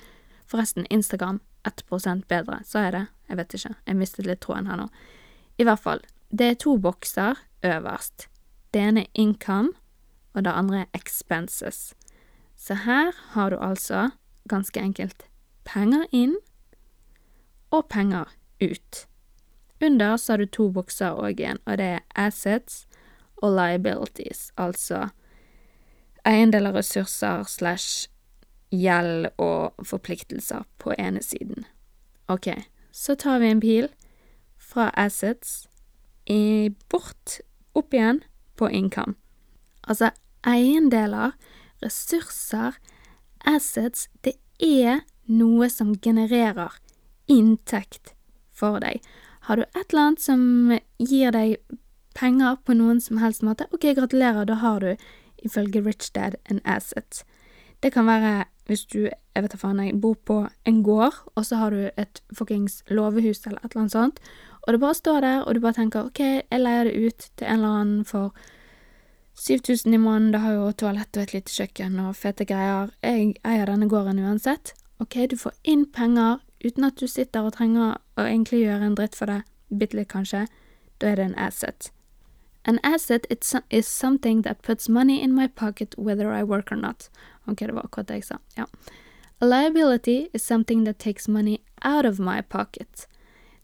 Forresten, 0.49 0.89
Instagram 0.89 1.39
1% 1.67 2.25
bedre, 2.29 2.59
sa 2.63 2.85
jeg 2.85 2.93
det? 2.95 3.05
Jeg 3.29 3.37
vet 3.37 3.53
ikke, 3.57 3.75
jeg 3.87 3.97
mistet 3.97 4.27
litt 4.29 4.41
tråden 4.45 4.69
her 4.69 4.79
nå. 4.79 4.87
I 5.57 5.65
hvert 5.67 5.81
fall, 5.81 6.01
det 6.29 6.47
er 6.51 6.59
to 6.59 6.77
bokser 6.77 7.39
øverst. 7.65 8.27
Det 8.73 8.81
ene 8.81 9.05
er 9.05 9.13
income, 9.13 9.71
og 10.33 10.45
det 10.45 10.51
andre 10.51 10.79
er 10.83 10.99
expenses. 10.99 11.93
Så 12.55 12.75
her 12.85 13.11
har 13.33 13.49
du 13.49 13.57
altså, 13.57 14.09
ganske 14.49 14.79
enkelt, 14.79 15.25
penger 15.65 16.05
inn 16.11 16.35
og 17.71 17.87
penger 17.89 18.29
ut. 18.61 19.05
Under 19.83 20.17
så 20.17 20.33
har 20.33 20.37
du 20.37 20.45
to 20.45 20.69
bokser 20.71 21.15
òg 21.17 21.39
igjen, 21.39 21.59
og 21.65 21.77
det 21.77 21.85
er 21.97 22.05
assets 22.15 22.85
og 23.43 23.55
liabilities, 23.57 24.51
altså 24.57 25.09
eiendeler, 26.25 26.73
ressurser 26.73 27.43
slash 27.43 28.09
gjeld 28.79 29.29
og 29.41 29.85
forpliktelser 29.85 30.65
på 30.81 30.93
ene 30.99 31.23
siden. 31.23 31.65
Ok, 32.27 32.49
så 32.91 33.15
tar 33.15 33.39
vi 33.39 33.51
en 33.51 33.61
pil 33.63 33.89
fra 34.57 34.89
assets 34.97 35.67
i 36.25 36.71
bort, 36.89 37.39
opp 37.75 37.93
igjen, 37.93 38.23
på 38.55 38.69
income. 38.71 39.13
Altså, 39.83 40.09
eiendeler, 40.47 41.35
ressurser, 41.83 42.79
assets, 43.45 44.07
det 44.23 44.37
er 44.63 45.03
noe 45.27 45.69
som 45.69 45.93
genererer 46.01 46.79
inntekt 47.27 48.15
for 48.55 48.79
deg. 48.81 49.03
Har 49.45 49.59
du 49.59 49.65
et 49.65 49.83
eller 49.91 50.07
annet 50.07 50.23
som 50.23 50.41
gir 50.97 51.35
deg 51.35 51.59
penger 52.15 52.57
på 52.65 52.73
noen 52.77 53.01
som 53.03 53.19
helst 53.21 53.43
måte, 53.45 53.67
ok, 53.75 53.91
gratulerer, 53.97 54.47
da 54.47 54.57
har 54.63 54.81
du 54.81 54.95
ifølge 55.45 55.83
Rich 55.85 56.13
Dad 56.15 56.39
en 56.49 56.61
asset. 56.63 57.23
Det 57.85 57.91
kan 57.93 58.07
være 58.09 58.45
hvis 58.65 58.81
du, 58.89 59.03
jeg 59.05 59.43
vet 59.43 59.51
da 59.53 59.59
faen, 59.61 59.99
bor 60.01 60.15
på 60.25 60.39
en 60.65 60.81
gård, 60.83 61.13
og 61.37 61.45
så 61.45 61.59
har 61.61 61.69
du 61.69 61.83
et 61.85 62.21
fuckings 62.33 62.79
låvehus 62.89 63.43
eller 63.45 63.59
et 63.59 63.75
eller 63.75 63.83
annet 63.83 63.93
sånt, 63.93 64.19
og 64.65 64.73
det 64.73 64.79
bare 64.81 64.97
står 64.97 65.19
der, 65.21 65.43
og 65.43 65.53
du 65.53 65.59
bare 65.61 65.77
tenker 65.77 66.07
ok, 66.07 66.21
jeg 66.49 66.61
leier 66.63 66.89
det 66.89 66.95
ut 66.97 67.27
til 67.37 67.45
en 67.45 67.59
eller 67.59 67.75
annen 67.83 68.07
for 68.09 68.33
7000 69.37 69.93
i 69.93 69.99
måneden, 70.01 70.31
det 70.33 70.41
har 70.41 70.57
jo 70.57 70.71
toalett 70.71 71.17
og 71.17 71.27
et 71.27 71.35
lite 71.35 71.53
kjøkken 71.53 71.99
og 72.07 72.15
fete 72.17 72.47
greier, 72.49 72.89
jeg 73.05 73.35
eier 73.45 73.69
denne 73.69 73.89
gården 73.91 74.23
uansett. 74.23 74.73
Ok, 74.97 75.19
du 75.29 75.37
får 75.37 75.53
inn 75.61 75.85
penger 75.85 76.39
uten 76.65 76.89
at 76.89 76.97
du 76.97 77.05
sitter 77.05 77.45
og 77.45 77.53
trenger 77.53 77.99
å 78.17 78.25
egentlig 78.25 78.63
gjøre 78.63 78.89
en 78.89 78.97
dritt 78.97 79.19
for 79.19 79.29
det, 79.29 79.43
bitte 79.69 79.99
litt 79.99 80.09
kanskje, 80.09 80.47
da 80.97 81.11
er 81.11 81.21
det 81.21 81.29
en 81.29 81.37
asset. 81.37 81.91
An 82.67 82.79
asset 82.83 83.27
is 83.69 83.87
something 83.87 84.41
that 84.41 84.63
puts 84.63 84.89
money 84.89 85.21
in 85.21 85.33
my 85.33 85.47
pocket 85.47 85.93
whether 85.97 86.31
I 86.31 86.43
work 86.43 86.71
or 86.71 86.75
not. 86.75 87.09
Ok, 87.47 87.57
det 87.67 87.73
var 87.73 88.21
sa, 88.21 88.37
ja. 88.57 88.65
A 89.39 89.45
liability 89.45 90.29
is 90.33 90.43
something 90.43 90.83
that 90.85 90.97
takes 90.97 91.27
money 91.27 91.61
out 91.83 92.05
of 92.05 92.19
my 92.19 92.41
pocket. 92.41 93.07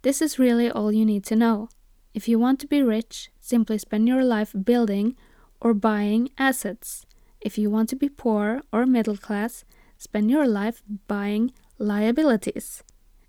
This 0.03 0.22
is 0.22 0.38
really 0.38 0.70
all 0.70 0.91
you 0.91 1.05
need 1.05 1.24
to 1.25 1.36
know. 1.36 1.70
If 2.13 2.27
you 2.27 2.38
want 2.38 2.60
to 2.60 2.67
be 2.67 2.84
rich, 2.84 3.31
simply 3.39 3.77
spend 3.77 4.08
your 4.08 4.24
life 4.24 4.53
building 4.53 5.15
or 5.60 5.74
buying 5.74 6.29
assets. 6.38 7.05
If 7.39 7.58
you 7.58 7.72
want 7.72 7.89
to 7.89 7.96
be 7.96 8.10
poor 8.10 8.62
or 8.72 8.86
middle 8.86 9.17
class, 9.17 9.63
spend 9.98 10.29
your 10.29 10.48
life 10.48 10.84
buying 11.08 11.51
liabilities. 11.79 12.84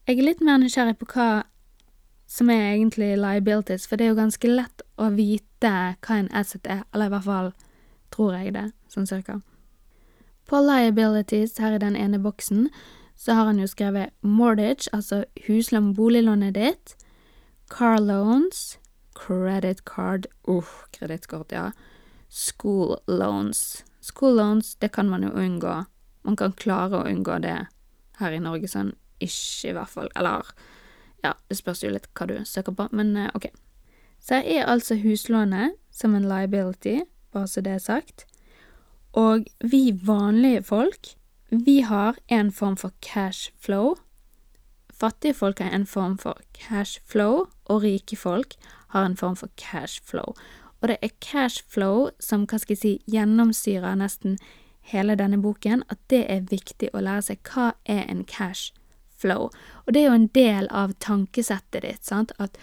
Jeg 0.07 0.19
er 0.19 0.26
litt 0.26 0.41
mer 0.43 0.59
nysgjerrig 0.59 0.99
på 0.99 1.07
hva 1.14 1.45
som 2.33 2.49
er 2.51 2.73
egentlig 2.73 3.12
liabilities, 3.21 3.85
for 3.87 4.01
det 4.01 4.07
er 4.07 4.15
jo 4.15 4.21
ganske 4.23 4.49
lett 4.49 4.83
å 4.97 5.11
vite 5.12 5.73
hva 6.01 6.17
en 6.17 6.31
asset 6.33 6.65
er, 6.71 6.87
eller 6.95 7.11
i 7.11 7.12
hvert 7.12 7.29
fall 7.29 7.51
tror 8.12 8.37
jeg 8.39 8.55
det, 8.57 8.67
sånn 8.93 9.09
cirka. 9.09 9.41
På 10.49 10.62
liabilities 10.65 11.59
her 11.61 11.77
i 11.77 11.83
den 11.83 11.97
ene 11.97 12.21
boksen 12.23 12.71
så 13.21 13.37
har 13.37 13.51
han 13.51 13.61
jo 13.61 13.69
skrevet 13.69 14.15
mortgage, 14.25 14.89
altså 14.97 15.23
huslån, 15.47 15.93
boliglånet 15.97 16.57
ditt, 16.57 16.97
car 17.73 18.01
loans, 18.01 18.79
credit 19.15 19.85
card, 19.85 20.27
uff, 20.49 20.73
uh, 20.73 20.89
kredittkort, 20.97 21.53
ja, 21.53 21.71
school 22.29 22.97
loans. 23.07 23.85
School 24.01 24.41
loans, 24.41 24.75
det 24.81 24.93
kan 24.97 25.09
man 25.09 25.23
jo 25.23 25.31
unngå. 25.37 25.83
Man 26.25 26.37
kan 26.37 26.57
klare 26.57 27.03
å 27.03 27.09
unngå 27.09 27.39
det 27.45 27.59
her 28.19 28.33
i 28.33 28.41
Norge, 28.41 28.69
sånn 28.73 28.95
ikke, 29.21 29.71
i 29.71 29.77
hvert 29.77 29.93
fall. 29.93 30.11
Eller, 30.17 30.49
ja, 31.25 31.35
det 31.49 31.59
spørs 31.59 31.83
jo 31.85 31.93
litt 31.93 32.09
hva 32.19 32.29
du 32.31 32.37
søker 32.49 32.75
på, 32.76 32.88
men 32.93 33.14
uh, 33.17 33.31
ok. 33.37 33.49
Så 34.23 34.38
her 34.38 34.50
er 34.62 34.71
altså 34.71 34.99
huslånet 35.02 35.79
som 35.91 36.14
en 36.14 36.29
liability, 36.29 37.02
bare 37.35 37.50
så 37.50 37.62
det 37.64 37.76
er 37.76 37.83
sagt. 37.83 38.26
Og 39.19 39.49
vi 39.61 39.91
vanlige 40.07 40.62
folk 40.62 41.14
vi 41.52 41.81
har 41.81 42.17
en 42.29 42.52
form 42.52 42.76
for 42.76 42.93
cash 43.02 43.52
flow. 43.61 43.95
Fattige 44.91 45.35
folk 45.35 45.59
har 45.59 45.71
en 45.71 45.87
form 45.87 46.19
for 46.19 46.38
cash 46.55 47.00
flow, 47.05 47.47
og 47.64 47.83
rike 47.83 48.17
folk 48.17 48.55
har 48.88 49.07
en 49.07 49.17
form 49.17 49.37
for 49.37 49.49
cash 49.57 50.00
flow. 50.05 50.35
Og 50.81 50.88
det 50.88 50.97
er 51.02 51.09
cash 51.21 51.64
flow 51.69 52.09
som, 52.21 52.47
hva 52.47 52.59
skal 52.59 52.73
jeg 52.73 52.81
si, 52.81 52.93
gjennomsyrer 53.12 53.95
nesten 54.00 54.38
hele 54.81 55.14
denne 55.14 55.43
boken, 55.43 55.85
at 55.91 55.99
det 56.11 56.25
er 56.33 56.49
viktig 56.49 56.88
å 56.95 57.05
lære 57.05 57.23
seg 57.23 57.52
hva 57.52 57.75
er 57.85 58.09
en 58.09 58.25
cash 58.25 58.73
flow. 59.23 59.50
Og 59.87 59.95
det 59.95 60.02
er 60.02 60.11
jo 60.11 60.21
en 60.21 60.31
del 60.37 60.69
av 60.71 60.95
tankesettet 61.00 61.87
ditt, 61.87 62.02
sant, 62.07 62.35
at 62.43 62.59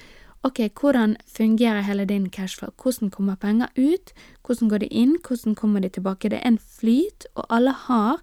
ok, 0.47 0.69
hvordan 0.79 1.17
fungerer 1.27 1.83
hele 1.83 2.05
din 2.07 2.29
cashflow, 2.31 2.71
hvordan 2.83 3.11
kommer 3.11 3.39
penger 3.39 3.71
ut, 3.75 4.13
hvordan 4.47 4.69
går 4.71 4.83
de 4.83 4.91
inn, 4.91 5.17
hvordan 5.27 5.55
kommer 5.55 5.83
de 5.83 5.89
tilbake, 5.89 6.29
det 6.31 6.39
er 6.39 6.53
en 6.53 6.61
flyt, 6.61 7.27
og 7.35 7.45
alle 7.49 7.75
har 7.87 8.21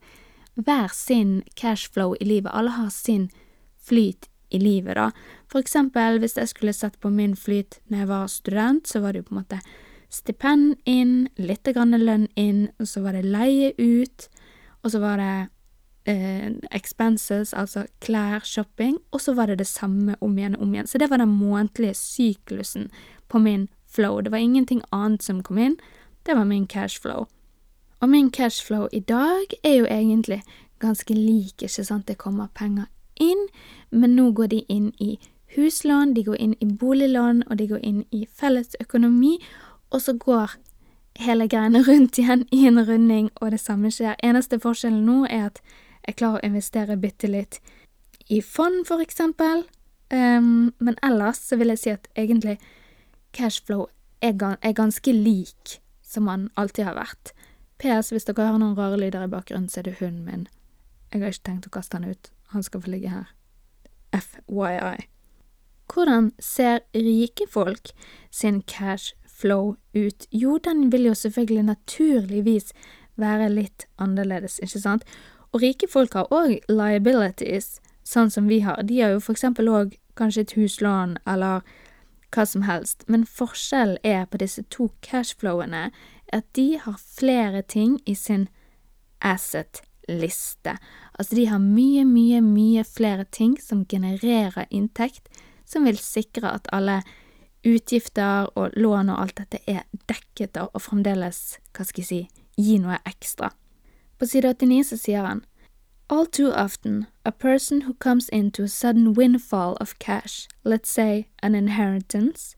hver 0.56 0.88
sin 0.92 1.42
cashflow 1.56 2.14
i 2.20 2.24
livet. 2.24 2.50
Alle 2.54 2.70
har 2.70 2.88
sin 2.90 3.28
flyt 3.76 4.28
i 4.50 4.58
livet, 4.58 4.96
da. 4.96 5.10
For 5.50 5.60
eksempel 5.60 6.20
hvis 6.22 6.36
jeg 6.38 6.48
skulle 6.48 6.72
sett 6.72 6.96
på 7.00 7.10
min 7.12 7.36
flyt 7.36 7.80
når 7.88 7.98
jeg 7.98 8.08
var 8.08 8.32
student, 8.32 8.88
så 8.88 9.02
var 9.04 9.12
det 9.12 9.22
jo 9.24 9.28
på 9.28 9.36
en 9.36 9.42
måte 9.42 9.60
stipend 10.08 10.76
inn, 10.88 11.28
litt 11.36 11.66
grann 11.74 11.96
lønn 11.98 12.28
inn, 12.38 12.68
og 12.80 12.88
så 12.88 13.02
var 13.04 13.16
det 13.16 13.26
leie 13.26 13.72
ut, 13.76 14.28
og 14.82 14.94
så 14.94 15.02
var 15.02 15.20
det 15.20 15.34
expenses, 16.06 17.52
altså 17.52 17.86
klær, 18.00 18.40
shopping, 18.44 18.98
og 19.10 19.20
så 19.20 19.34
var 19.34 19.46
det 19.46 19.58
det 19.58 19.66
samme 19.66 20.14
om 20.20 20.38
igjen 20.38 20.56
og 20.56 20.62
om 20.62 20.74
igjen. 20.74 20.86
Så 20.86 20.98
det 20.98 21.10
var 21.10 21.16
den 21.16 21.28
månedlige 21.28 21.94
syklusen 21.94 22.90
på 23.28 23.38
min 23.38 23.68
flow. 23.86 24.20
Det 24.20 24.30
var 24.30 24.38
ingenting 24.38 24.82
annet 24.92 25.22
som 25.22 25.42
kom 25.42 25.58
inn, 25.58 25.76
det 26.26 26.36
var 26.36 26.44
min 26.44 26.66
cashflow. 26.66 27.26
Og 28.00 28.08
min 28.08 28.30
cashflow 28.30 28.88
i 28.92 29.00
dag 29.00 29.46
er 29.64 29.74
jo 29.74 29.86
egentlig 29.86 30.42
ganske 30.78 31.14
lik, 31.14 31.62
ikke 31.62 31.84
sant, 31.84 32.08
det 32.08 32.18
kommer 32.18 32.46
penger 32.54 32.84
inn, 33.16 33.48
men 33.90 34.16
nå 34.16 34.30
går 34.30 34.46
de 34.46 34.58
inn 34.68 34.92
i 35.00 35.18
huslån, 35.56 36.14
de 36.14 36.24
går 36.24 36.36
inn 36.36 36.54
i 36.60 36.66
boliglån, 36.66 37.42
og 37.50 37.58
de 37.58 37.68
går 37.68 37.80
inn 37.82 38.04
i 38.12 38.26
felles 38.34 38.76
økonomi, 38.80 39.38
og 39.90 40.02
så 40.02 40.12
går 40.12 40.56
hele 41.18 41.48
greiene 41.48 41.82
rundt 41.88 42.18
igjen 42.18 42.44
i 42.52 42.66
en 42.66 42.88
runding, 42.88 43.30
og 43.40 43.50
det 43.50 43.60
samme 43.60 43.90
skjer. 43.90 44.14
Eneste 44.22 44.60
forskjellen 44.60 45.06
nå 45.06 45.24
er 45.24 45.50
at 45.50 45.62
jeg 46.06 46.16
klarer 46.16 46.40
å 46.40 46.46
investere 46.46 46.96
bitte 46.96 47.28
litt 47.30 47.60
i 48.30 48.40
fond, 48.42 48.84
for 48.88 49.02
eksempel, 49.02 49.64
Um, 50.12 50.72
men 50.78 50.94
ellers 51.02 51.40
så 51.48 51.56
vil 51.58 51.72
jeg 51.74 51.82
si 51.82 51.90
at 51.90 52.06
egentlig 52.14 52.60
cashflow 53.34 53.88
er, 54.22 54.36
gans 54.38 54.62
er 54.62 54.76
ganske 54.76 55.12
lik 55.12 55.80
som 56.06 56.30
han 56.30 56.46
alltid 56.54 56.86
har 56.86 56.94
vært. 56.98 57.32
PS, 57.82 58.12
hvis 58.14 58.28
dere 58.28 58.46
hører 58.46 58.62
noen 58.62 58.76
rare 58.78 59.00
lyder 59.00 59.26
i 59.26 59.32
bakgrunnen, 59.32 59.68
så 59.68 59.82
er 59.82 59.88
det 59.88 59.96
hunden 59.98 60.22
min. 60.24 60.46
Jeg 61.10 61.22
har 61.22 61.34
ikke 61.34 61.48
tenkt 61.50 61.66
å 61.66 61.74
kaste 61.74 61.98
han 61.98 62.06
ut. 62.06 62.30
Han 62.54 62.62
skal 62.62 62.84
få 62.84 62.92
ligge 62.92 63.10
her. 63.10 63.26
FYI. 64.14 65.08
Hvordan 65.90 66.30
ser 66.42 66.80
rike 66.94 67.46
folk 67.50 67.90
sin 68.30 68.62
cashflow 68.62 69.74
ut? 69.94 70.28
Jo, 70.30 70.56
den 70.62 70.86
vil 70.94 71.10
jo 71.10 71.18
selvfølgelig 71.18 71.66
naturligvis 71.66 72.72
være 73.18 73.50
litt 73.50 73.88
annerledes, 73.98 74.60
ikke 74.62 74.82
sant? 74.82 75.04
Og 75.56 75.62
rike 75.62 75.88
folk 75.88 76.12
har 76.12 76.28
òg 76.36 76.58
liabilities, 76.68 77.78
sånn 78.04 78.28
som 78.28 78.44
vi 78.44 78.58
har. 78.60 78.82
De 78.84 78.98
har 79.00 79.14
jo 79.14 79.22
for 79.24 79.32
eksempel 79.32 79.70
òg 79.72 79.94
kanskje 80.20 80.44
et 80.44 80.52
huslån 80.52 81.16
eller 81.24 81.64
hva 82.34 82.44
som 82.44 82.66
helst, 82.68 83.06
men 83.08 83.24
forskjellen 83.24 83.96
er 84.04 84.26
på 84.28 84.36
disse 84.42 84.66
to 84.68 84.90
cashflowene 85.00 85.86
at 86.36 86.44
de 86.58 86.76
har 86.82 87.00
flere 87.00 87.64
ting 87.64 87.96
i 88.04 88.12
sin 88.12 88.50
asset-liste. 89.24 90.76
Altså 91.16 91.40
de 91.40 91.48
har 91.48 91.64
mye, 91.64 92.04
mye, 92.04 92.44
mye 92.44 92.84
flere 92.84 93.24
ting 93.24 93.56
som 93.56 93.86
genererer 93.88 94.68
inntekt, 94.68 95.30
som 95.64 95.88
vil 95.88 95.96
sikre 95.96 96.52
at 96.52 96.68
alle 96.68 97.00
utgifter 97.64 98.52
og 98.52 98.76
lån 98.76 99.08
og 99.08 99.22
alt 99.22 99.40
dette 99.40 99.64
er 99.64 99.86
dekket 100.04 100.60
og 100.68 100.82
fremdeles, 100.84 101.62
hva 101.72 101.88
skal 101.88 102.04
jeg 102.04 102.10
si, 102.12 102.26
gi 102.60 102.76
noe 102.82 103.00
ekstra. 103.08 103.56
På 104.18 104.26
side 104.26 104.48
89 104.48 104.84
så 104.84 104.96
sier 104.96 105.24
han 105.24 105.44
All 106.08 106.26
too 106.26 106.52
often, 106.52 107.06
a 107.24 107.32
person 107.32 107.80
who 107.82 107.94
comes 107.94 108.28
into 108.28 108.62
a 108.62 108.68
sudden 108.68 109.12
windfall 109.12 109.76
of 109.80 109.98
cash, 109.98 110.46
let's 110.64 110.88
say 110.88 111.26
an 111.42 111.54
inheritance, 111.54 112.56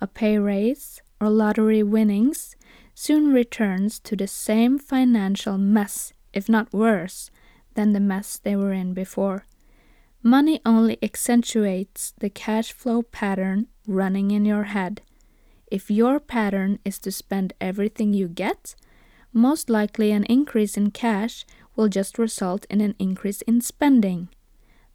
a 0.00 0.06
pay 0.06 0.38
raise, 0.38 1.00
or 1.20 1.30
lottery 1.30 1.82
winnings, 1.82 2.56
soon 2.94 3.32
returns 3.32 3.98
to 4.00 4.16
the 4.16 4.26
same 4.26 4.78
financial 4.78 5.56
mess, 5.56 6.12
if 6.34 6.48
not 6.48 6.72
worse, 6.72 7.30
than 7.74 7.92
the 7.92 8.00
mess 8.00 8.38
they 8.38 8.54
were 8.54 8.72
in 8.72 8.92
before. 8.92 9.46
Money 10.22 10.60
only 10.66 10.98
accentuates 11.02 12.12
the 12.18 12.28
cash 12.28 12.72
flow 12.72 13.00
pattern 13.02 13.66
running 13.86 14.30
in 14.30 14.44
your 14.44 14.64
head. 14.64 15.00
If 15.70 15.90
your 15.90 16.20
pattern 16.20 16.78
is 16.84 16.98
to 16.98 17.10
spend 17.10 17.54
everything 17.60 18.12
you 18.12 18.28
get, 18.28 18.74
most 19.32 19.70
likely 19.70 20.12
an 20.12 20.24
increase 20.24 20.76
in 20.76 20.90
cash 20.90 21.44
will 21.76 21.88
just 21.88 22.18
result 22.18 22.66
in 22.68 22.80
an 22.80 22.94
increase 22.98 23.42
in 23.42 23.60
spending. 23.60 24.28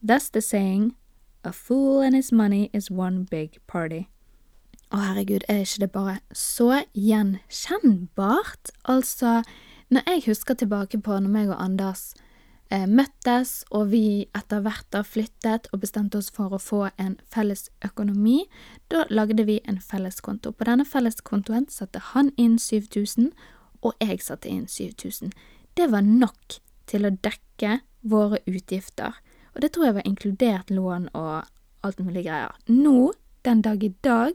Thus 0.01 0.29
the 0.29 0.41
saying, 0.41 0.95
a 1.43 1.51
fool 1.51 2.01
and 2.01 2.15
his 2.15 2.31
money 2.31 2.69
is 2.73 2.91
one 2.91 3.23
big 3.23 3.59
party. 3.67 4.07
Å 4.93 4.99
herregud, 5.01 5.43
er 5.49 5.63
ikke 5.63 5.81
det 5.81 5.91
bare 5.91 6.19
så 6.31 6.83
gjenkjennbart? 6.93 8.69
Altså, 8.85 9.41
når 9.89 10.05
jeg 10.07 10.23
husker 10.27 10.53
tilbake 10.53 10.99
på 11.01 11.17
når 11.19 11.31
meg 11.33 11.49
og 11.49 11.57
Anders 11.61 12.13
eh, 12.69 12.85
møttes, 12.85 13.63
og 13.71 13.89
vi 13.91 14.27
etter 14.37 14.61
hvert 14.65 14.85
da 14.93 15.01
flyttet 15.05 15.69
og 15.73 15.81
bestemte 15.81 16.21
oss 16.21 16.29
for 16.33 16.53
å 16.53 16.61
få 16.61 16.83
en 17.01 17.17
felles 17.33 17.67
økonomi, 17.85 18.43
da 18.93 19.07
lagde 19.09 19.47
vi 19.49 19.57
en 19.65 19.81
felleskonto. 19.81 20.53
På 20.53 20.69
denne 20.69 20.85
felleskontoen 20.85 21.65
satte 21.73 22.01
han 22.13 22.31
inn 22.37 22.59
7000, 22.61 23.33
og 23.85 23.93
jeg 24.01 24.21
satte 24.23 24.49
inn 24.49 24.65
7000. 24.67 25.33
Det 25.77 25.89
var 25.91 26.05
nok 26.05 26.59
til 26.89 27.05
å 27.05 27.13
dekke 27.13 27.79
våre 28.05 28.41
utgifter, 28.49 29.17
og 29.53 29.61
det 29.61 29.71
tror 29.73 29.89
jeg 29.89 29.97
var 29.99 30.09
inkludert 30.09 30.73
lån 30.73 31.09
og 31.13 31.45
alt 31.85 32.01
mulig 32.01 32.25
greier. 32.25 32.55
Nå, 32.67 33.13
den 33.45 33.61
dag 33.61 33.83
i 33.83 33.93
dag, 34.03 34.33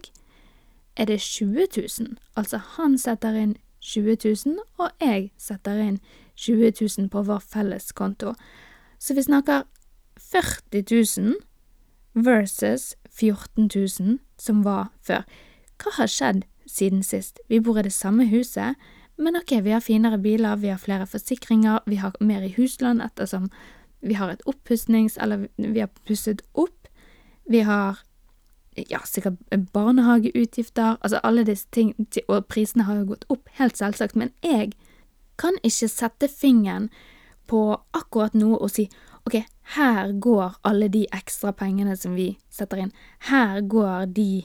er 0.97 1.05
det 1.05 1.21
20 1.21 1.67
000. 1.77 2.17
Altså, 2.37 2.61
han 2.77 2.99
setter 2.99 3.35
inn 3.35 3.57
20 3.81 4.17
000, 4.47 4.59
og 4.79 4.91
jeg 5.01 5.31
setter 5.39 5.81
inn 5.81 6.01
20 6.37 6.73
000 6.99 7.09
på 7.13 7.23
vår 7.23 7.41
felles 7.41 7.93
konto. 7.93 8.35
Så 8.99 9.15
vi 9.15 9.23
snakker 9.23 9.63
40 10.21 10.85
000 11.21 11.35
versus 12.15 12.97
14 13.11 13.71
000 14.01 14.19
som 14.39 14.65
var 14.65 14.91
før. 15.03 15.25
Hva 15.81 15.95
har 15.97 16.11
skjedd 16.11 16.45
siden 16.67 17.03
sist? 17.03 17.41
Vi 17.49 17.61
bor 17.61 17.79
i 17.79 17.87
det 17.87 17.93
samme 17.93 18.29
huset, 18.29 18.77
men 19.21 19.37
ok, 19.37 19.59
vi 19.63 19.75
har 19.75 19.83
finere 19.85 20.19
biler, 20.19 20.57
vi 20.57 20.73
har 20.73 20.81
flere 20.81 21.07
forsikringer, 21.07 21.81
vi 21.87 22.01
har 22.01 22.17
mer 22.21 22.45
i 22.47 22.55
huslån 22.57 23.03
ettersom 23.05 23.51
vi 24.01 24.15
har 24.17 24.31
et 24.33 24.43
oppussings... 24.49 25.19
Eller 25.21 25.49
vi 25.57 25.81
har 25.81 25.91
pusset 26.09 26.43
opp. 26.53 26.89
Vi 27.45 27.61
har 27.61 27.99
ja, 28.89 29.01
sikkert 29.05 29.39
barnehageutgifter, 29.73 30.97
altså 31.01 31.21
alle 31.23 31.45
disse 31.45 31.69
ting, 31.71 31.95
og 32.29 32.47
prisene 32.47 32.87
har 32.89 33.01
jo 33.01 33.11
gått 33.13 33.27
opp, 33.29 33.49
helt 33.59 33.77
selvsagt, 33.77 34.17
men 34.17 34.33
jeg 34.45 34.73
kan 35.41 35.57
ikke 35.65 35.89
sette 35.89 36.29
fingeren 36.29 36.89
på 37.51 37.81
akkurat 37.97 38.37
noe 38.39 38.61
og 38.61 38.71
si 38.71 38.87
ok, 39.27 39.43
her 39.77 40.13
går 40.23 40.61
alle 40.65 40.89
de 40.89 41.05
ekstra 41.13 41.53
pengene 41.57 41.97
som 41.99 42.15
vi 42.17 42.33
setter 42.53 42.85
inn, 42.85 42.93
her 43.29 43.61
går 43.61 44.07
de 44.17 44.45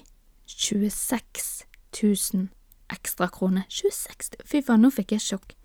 26 0.50 1.66
000 2.02 2.48
ekstra 2.94 3.28
kroner. 3.32 3.66
26 3.70 4.36
000, 4.40 4.48
fy 4.50 4.62
faen, 4.66 4.84
nå 4.86 4.92
fikk 4.94 5.16
jeg 5.16 5.26
sjokk. 5.26 5.56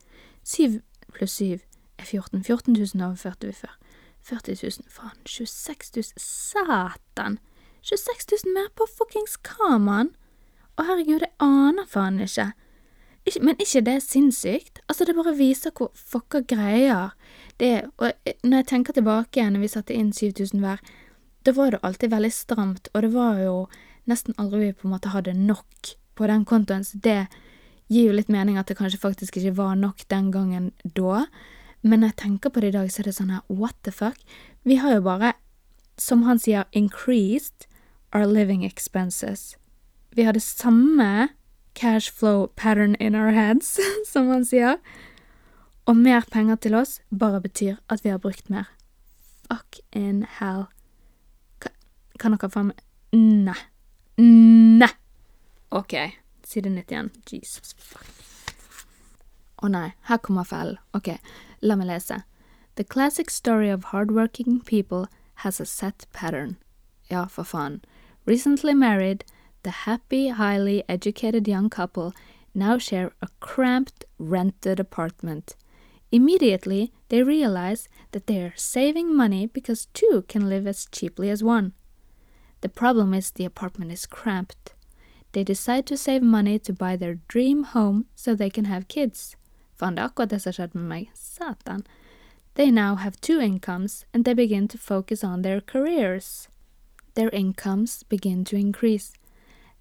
7 0.46 0.80
pluss 1.14 1.36
7 1.40 1.60
er 2.00 2.06
14. 2.06 2.44
14 2.44 2.74
000 2.76 3.06
overførte 3.06 3.50
vi 3.50 3.56
før. 3.56 3.76
40 4.22 4.56
000, 4.62 4.88
faen, 4.92 5.16
26 5.26 5.92
000, 5.96 6.04
satan! 6.20 7.38
26 7.82 8.44
000 8.44 8.54
mer 8.54 8.68
på 8.76 8.86
fuckings 8.88 9.38
hva. 9.46 10.04
Å 10.76 10.88
herregud, 10.88 11.24
jeg 11.24 11.32
aner 11.44 11.86
faen 11.88 12.20
ikke. 12.20 12.50
ikke. 13.24 13.44
Men 13.44 13.60
ikke 13.60 13.84
det 13.84 13.94
er 13.96 14.04
sinnssykt? 14.04 14.82
Altså, 14.88 15.06
det 15.08 15.16
bare 15.16 15.36
viser 15.36 15.72
hvor 15.76 15.90
fucka 15.96 16.42
greier 16.44 17.14
det 17.60 17.70
er. 17.78 17.88
Og 17.98 18.12
når 18.44 18.62
jeg 18.62 18.68
tenker 18.72 18.96
tilbake 18.96 19.40
igjen, 19.40 19.56
når 19.56 19.64
vi 19.64 19.72
satte 19.72 19.96
inn 19.96 20.12
7000 20.12 20.60
hver, 20.60 20.84
da 21.44 21.56
var 21.56 21.72
det 21.72 21.80
alltid 21.82 22.12
veldig 22.12 22.32
stramt, 22.36 22.90
og 22.92 23.02
det 23.02 23.14
var 23.14 23.38
jo 23.40 23.54
nesten 24.10 24.36
aldri 24.36 24.66
vi 24.66 24.76
på 24.76 24.88
en 24.88 24.92
måte 24.92 25.12
hadde 25.14 25.32
nok 25.36 25.94
på 26.14 26.26
den 26.30 26.44
kontoen, 26.44 26.84
så 26.84 26.98
det 27.02 27.26
gir 27.90 28.10
jo 28.10 28.16
litt 28.16 28.30
mening 28.30 28.58
at 28.58 28.70
det 28.70 28.78
kanskje 28.78 29.00
faktisk 29.02 29.38
ikke 29.40 29.56
var 29.58 29.74
nok 29.78 30.04
den 30.12 30.30
gangen 30.30 30.70
da. 30.84 31.26
Men 31.82 32.00
når 32.02 32.12
jeg 32.12 32.20
tenker 32.24 32.52
på 32.52 32.62
det 32.62 32.72
i 32.72 32.78
dag, 32.78 32.90
så 32.92 33.02
er 33.02 33.10
det 33.10 33.16
sånn 33.16 33.32
her, 33.34 33.42
what 33.48 33.74
the 33.82 33.92
fuck? 33.94 34.20
Vi 34.68 34.76
har 34.78 34.94
jo 34.94 35.04
bare, 35.06 35.34
som 35.98 36.22
han 36.28 36.38
sier, 36.38 36.68
increased 36.72 37.66
our 38.12 38.26
living 38.26 38.64
expenses. 38.64 39.56
Vi 40.14 40.26
har 40.26 40.36
det 40.36 40.42
samme 40.44 41.30
cash 41.74 42.10
flow 42.12 42.48
pattern 42.56 42.94
in 43.00 43.14
our 43.14 43.32
heads, 43.32 43.78
som 44.12 44.28
han 44.28 44.44
sier. 44.44 44.78
Og 45.86 45.96
mer 45.96 46.26
penger 46.30 46.60
til 46.60 46.76
oss 46.78 47.00
bare 47.10 47.40
betyr 47.40 47.80
at 47.88 48.04
vi 48.04 48.12
har 48.12 48.22
brukt 48.22 48.50
mer. 48.50 48.68
Fuck 49.48 49.80
in 49.92 50.26
hell. 50.38 50.68
Kan 52.20 52.36
dere 52.36 52.52
faen 52.52 52.70
meg 52.70 52.86
Nei. 53.16 53.56
Nei! 54.20 54.92
Ok, 55.72 55.94
side 56.42 56.66
91. 56.66 57.10
Jesus 57.26 57.74
fuck. 57.76 58.06
Å 59.62 59.66
oh, 59.66 59.68
nei, 59.68 59.92
her 60.08 60.18
kommer. 60.18 60.78
Ok, 60.92 61.18
la 61.62 61.76
meg 61.76 61.86
lese. 61.86 62.24
The 62.74 62.84
classic 62.84 63.30
story 63.30 63.68
of 63.68 63.92
hardworking 63.92 64.60
people 64.60 65.06
has 65.44 65.60
a 65.60 65.66
set 65.66 66.06
pattern. 66.12 66.56
Ja, 67.08 67.26
for 67.26 67.44
faen. 67.44 67.82
Recently 68.26 68.74
married, 68.74 69.24
the 69.62 69.86
happy, 69.86 70.28
highly 70.28 70.82
educated 70.88 71.46
young 71.46 71.70
couple 71.70 72.14
now 72.54 72.78
share 72.78 73.12
a 73.22 73.28
cramped, 73.38 74.04
rented 74.18 74.80
apartment. 74.80 75.54
Immediately, 76.10 76.92
they 77.10 77.22
realize 77.22 77.88
that 78.10 78.26
they 78.26 78.42
are 78.42 78.54
saving 78.56 79.14
money 79.14 79.46
because 79.46 79.86
two 79.94 80.24
can 80.26 80.48
live 80.48 80.66
as 80.66 80.88
cheaply 80.90 81.30
as 81.30 81.44
one. 81.44 81.74
The 82.62 82.68
problem 82.68 83.14
is 83.14 83.30
the 83.30 83.44
apartment 83.44 83.92
is 83.92 84.06
cramped. 84.06 84.74
They 85.32 85.44
decide 85.44 85.86
to 85.86 85.96
save 85.96 86.22
money 86.22 86.58
to 86.58 86.72
buy 86.72 86.96
their 86.96 87.18
dream 87.28 87.64
home 87.64 88.06
so 88.14 88.34
they 88.34 88.50
can 88.50 88.64
have 88.64 88.88
kids. 88.88 89.36
Faen, 89.76 89.96
det 89.96 90.02
er 90.02 90.08
akkurat 90.08 90.30
det 90.30 90.42
som 90.42 90.50
har 90.50 90.58
skjedd 90.58 90.74
med 90.74 90.88
meg. 90.88 91.10
Satan. 91.14 91.84
They 92.54 92.70
now 92.70 92.96
have 92.96 93.20
two 93.20 93.40
incomes, 93.40 94.04
and 94.12 94.24
they 94.24 94.34
begin 94.34 94.68
to 94.68 94.78
focus 94.78 95.24
on 95.24 95.42
their 95.42 95.60
careers 95.60 96.48
their 97.14 97.30
incomes 97.30 98.02
begin 98.04 98.44
to 98.44 98.56
increase. 98.56 99.12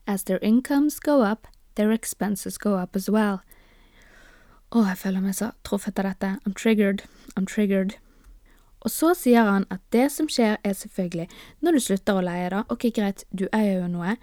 As 0.08 0.24
their 0.24 0.40
incomes 0.40 1.00
go 1.00 1.22
up, 1.22 1.48
their 1.76 1.92
expenses 1.92 2.58
go 2.58 2.76
up 2.76 2.96
as 2.96 3.10
well. 3.10 3.42
Å, 4.72 4.84
jeg 4.86 4.98
føler 5.02 5.24
meg 5.24 5.36
så 5.38 5.52
truffet 5.66 6.00
av 6.02 6.10
dette. 6.10 6.36
I'm 6.46 6.54
triggered. 6.54 7.04
I'm 7.36 7.48
triggered. 7.48 7.96
Og 8.82 8.92
så 8.92 9.14
sier 9.18 9.48
han 9.48 9.66
at 9.74 9.82
det 9.92 10.10
som 10.12 10.30
skjer, 10.30 10.58
er 10.64 10.76
selvfølgelig 10.78 11.28
når 11.62 11.76
du 11.76 11.80
slutter 11.84 12.20
å 12.20 12.26
leie, 12.26 12.50
da. 12.54 12.64
Ok, 12.70 12.90
greit, 12.96 13.26
du 13.32 13.48
eier 13.52 13.82
jo 13.82 13.88
noe, 13.92 14.16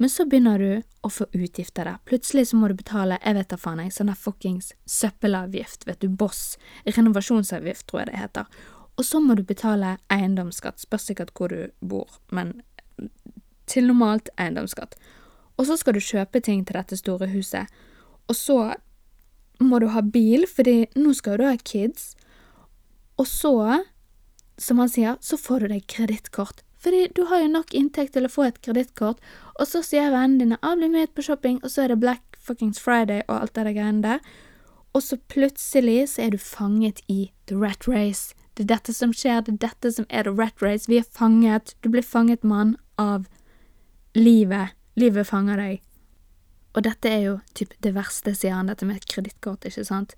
men 0.00 0.08
så 0.08 0.24
begynner 0.24 0.58
du 0.58 0.82
å 1.04 1.10
få 1.12 1.26
utgifter 1.36 1.84
der. 1.84 1.98
Plutselig 2.08 2.46
så 2.48 2.56
må 2.56 2.70
du 2.70 2.74
betale, 2.78 3.18
jeg 3.20 3.36
vet 3.36 3.50
da 3.52 3.58
faen, 3.60 3.82
jeg, 3.84 3.92
sånn 3.92 4.08
der 4.08 4.16
fuckings 4.16 4.70
søppelavgift, 4.88 5.84
vet 5.84 6.00
du, 6.00 6.08
Boss, 6.08 6.54
renovasjonsavgift, 6.88 7.84
tror 7.90 8.00
jeg 8.00 8.08
det 8.08 8.22
heter. 8.22 8.62
Og 8.96 9.04
så 9.04 9.20
må 9.20 9.36
du 9.36 9.42
betale 9.44 9.98
eiendomsskatt, 10.12 10.80
spørs 10.80 11.10
sikkert 11.10 11.34
hvor 11.36 11.52
du 11.52 11.68
bor, 11.84 12.16
men 12.32 12.56
til 13.68 13.90
normalt 13.90 14.32
eiendomsskatt. 14.40 14.96
Og 15.60 15.68
så 15.68 15.76
skal 15.76 15.98
du 15.98 16.00
kjøpe 16.00 16.40
ting 16.48 16.64
til 16.64 16.80
dette 16.80 16.96
store 16.96 17.28
huset. 17.34 17.68
Og 18.32 18.36
så 18.40 18.58
må 19.60 19.82
du 19.84 19.90
ha 19.92 20.00
bil, 20.00 20.48
fordi 20.48 20.86
nå 20.96 21.12
skal 21.16 21.36
du 21.40 21.44
ha 21.44 21.54
kids. 21.60 22.14
Og 23.20 23.28
så, 23.28 23.54
som 24.56 24.80
han 24.80 24.88
sier, 24.88 25.20
så 25.20 25.36
får 25.36 25.66
du 25.66 25.74
deg 25.74 25.84
kredittkort. 25.92 26.64
Fordi 26.80 27.10
du 27.16 27.26
har 27.28 27.42
jo 27.42 27.52
nok 27.52 27.74
inntekt 27.76 28.14
til 28.16 28.24
å 28.24 28.32
få 28.32 28.46
et 28.48 28.60
kredittkort, 28.64 29.20
og 29.60 29.68
så 29.68 29.82
sier 29.84 30.10
vennene 30.10 30.40
dine 30.40 30.58
'ah, 30.62 30.76
bli 30.76 30.88
med 30.88 31.12
på 31.14 31.22
shopping', 31.22 31.60
og 31.62 31.70
så 31.70 31.82
er 31.82 31.88
det 31.88 32.00
Black 32.00 32.22
fuckings 32.40 32.80
Friday 32.80 33.20
og 33.28 33.40
alt 33.40 33.54
det 33.54 33.66
der 33.66 33.72
greiene 33.72 34.02
der. 34.02 34.18
Og 34.92 35.02
så 35.02 35.16
plutselig 35.28 36.08
så 36.08 36.22
er 36.22 36.30
du 36.30 36.38
fanget 36.38 37.00
i 37.08 37.32
the 37.46 37.56
rat 37.56 37.88
race. 37.88 38.34
Det 38.56 38.64
er 38.64 38.74
dette 38.74 38.92
som 38.92 39.12
skjer, 39.12 39.40
det 39.40 39.52
er 39.52 39.68
dette 39.68 39.92
som 39.92 40.06
er 40.10 40.22
the 40.22 40.32
rat 40.32 40.62
race. 40.62 40.88
Vi 40.88 40.96
er 40.96 41.04
fanget. 41.12 41.74
Du 41.84 41.90
blir 41.90 42.02
fanget, 42.02 42.44
mann, 42.44 42.76
av 42.98 43.26
livet. 44.14 44.68
Livet 44.96 45.26
fanger 45.26 45.56
deg. 45.56 45.80
Og 46.74 46.84
dette 46.84 47.08
er 47.08 47.20
jo 47.20 47.38
typ 47.54 47.74
det 47.82 47.94
verste, 47.94 48.34
sier 48.34 48.54
han, 48.54 48.66
dette 48.66 48.86
med 48.86 49.06
kredittkort, 49.06 49.64
ikke 49.64 49.84
sant? 49.84 50.14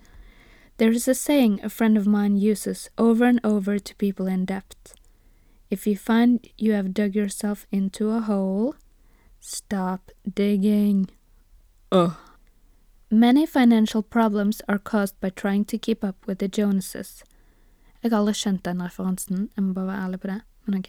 There 0.79 0.91
is 0.91 1.09
a 1.09 1.15
saying 1.15 1.61
a 1.63 1.69
friend 1.69 1.99
of 1.99 2.07
mine 2.07 2.37
uses 2.37 2.89
over 2.97 3.27
and 3.27 3.41
over 3.45 3.79
to 3.79 3.95
people 3.97 4.27
in 4.27 4.47
debt. 4.47 4.95
If 5.71 5.87
you 5.87 5.97
find 5.97 6.41
you 6.59 6.73
have 6.73 6.95
dug 6.95 7.15
yourself 7.15 7.67
into 7.71 8.11
a 8.11 8.21
hole, 8.21 8.75
stop 9.43 10.11
digging. 10.25 11.11
Ugh. 11.91 12.13
Many 13.11 13.45
financial 13.47 14.03
problems 14.03 14.63
are 14.69 14.79
caused 14.79 15.21
by 15.21 15.29
trying 15.29 15.67
to 15.67 15.77
keep 15.77 16.03
up 16.03 16.27
with 16.27 16.39
the 16.39 16.49
Joneses. 16.49 17.25
Jeg 18.03 18.11
har 18.11 18.19
aldri 18.19 18.35
skjønt 18.35 18.65
den 18.65 18.83
referansen, 18.83 19.49
jeg 19.57 19.65
må 19.65 19.73
bare 19.73 19.87
være 19.87 20.05
ærlig 20.05 20.21
på 20.21 20.27
det, 20.27 20.41
men 20.65 20.79
ok. 20.79 20.89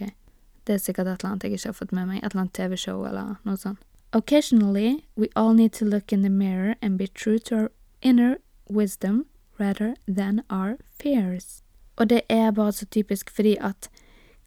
Det 0.68 0.74
er 0.74 0.78
sikkert 0.78 1.08
et 1.08 1.20
eller 1.20 1.30
annet 1.30 1.44
jeg 1.44 1.52
ikke 1.52 1.68
har 1.68 1.74
fått 1.74 1.92
med 1.92 2.06
meg, 2.08 2.18
et 2.18 2.32
eller 2.32 2.42
annet 2.42 2.54
TV-show 2.54 3.04
eller 3.06 3.36
noe 3.44 3.58
sånt. 3.58 3.84
Occasionally, 4.14 5.06
we 5.18 5.28
all 5.36 5.54
need 5.54 5.74
to 5.74 5.86
look 5.86 6.14
in 6.14 6.22
the 6.22 6.30
mirror 6.30 6.76
and 6.82 6.98
be 6.98 7.08
true 7.08 7.40
to 7.40 7.56
our 7.56 7.72
inner 8.02 8.38
wisdom 8.70 9.26
rather 9.60 9.96
than 10.08 10.42
our 10.50 10.78
fears. 11.00 11.64
Og 11.96 12.10
det 12.10 12.22
er 12.30 12.52
bare 12.52 12.72
så 12.72 12.86
typisk 12.86 13.30
fordi 13.30 13.58
at 13.60 13.90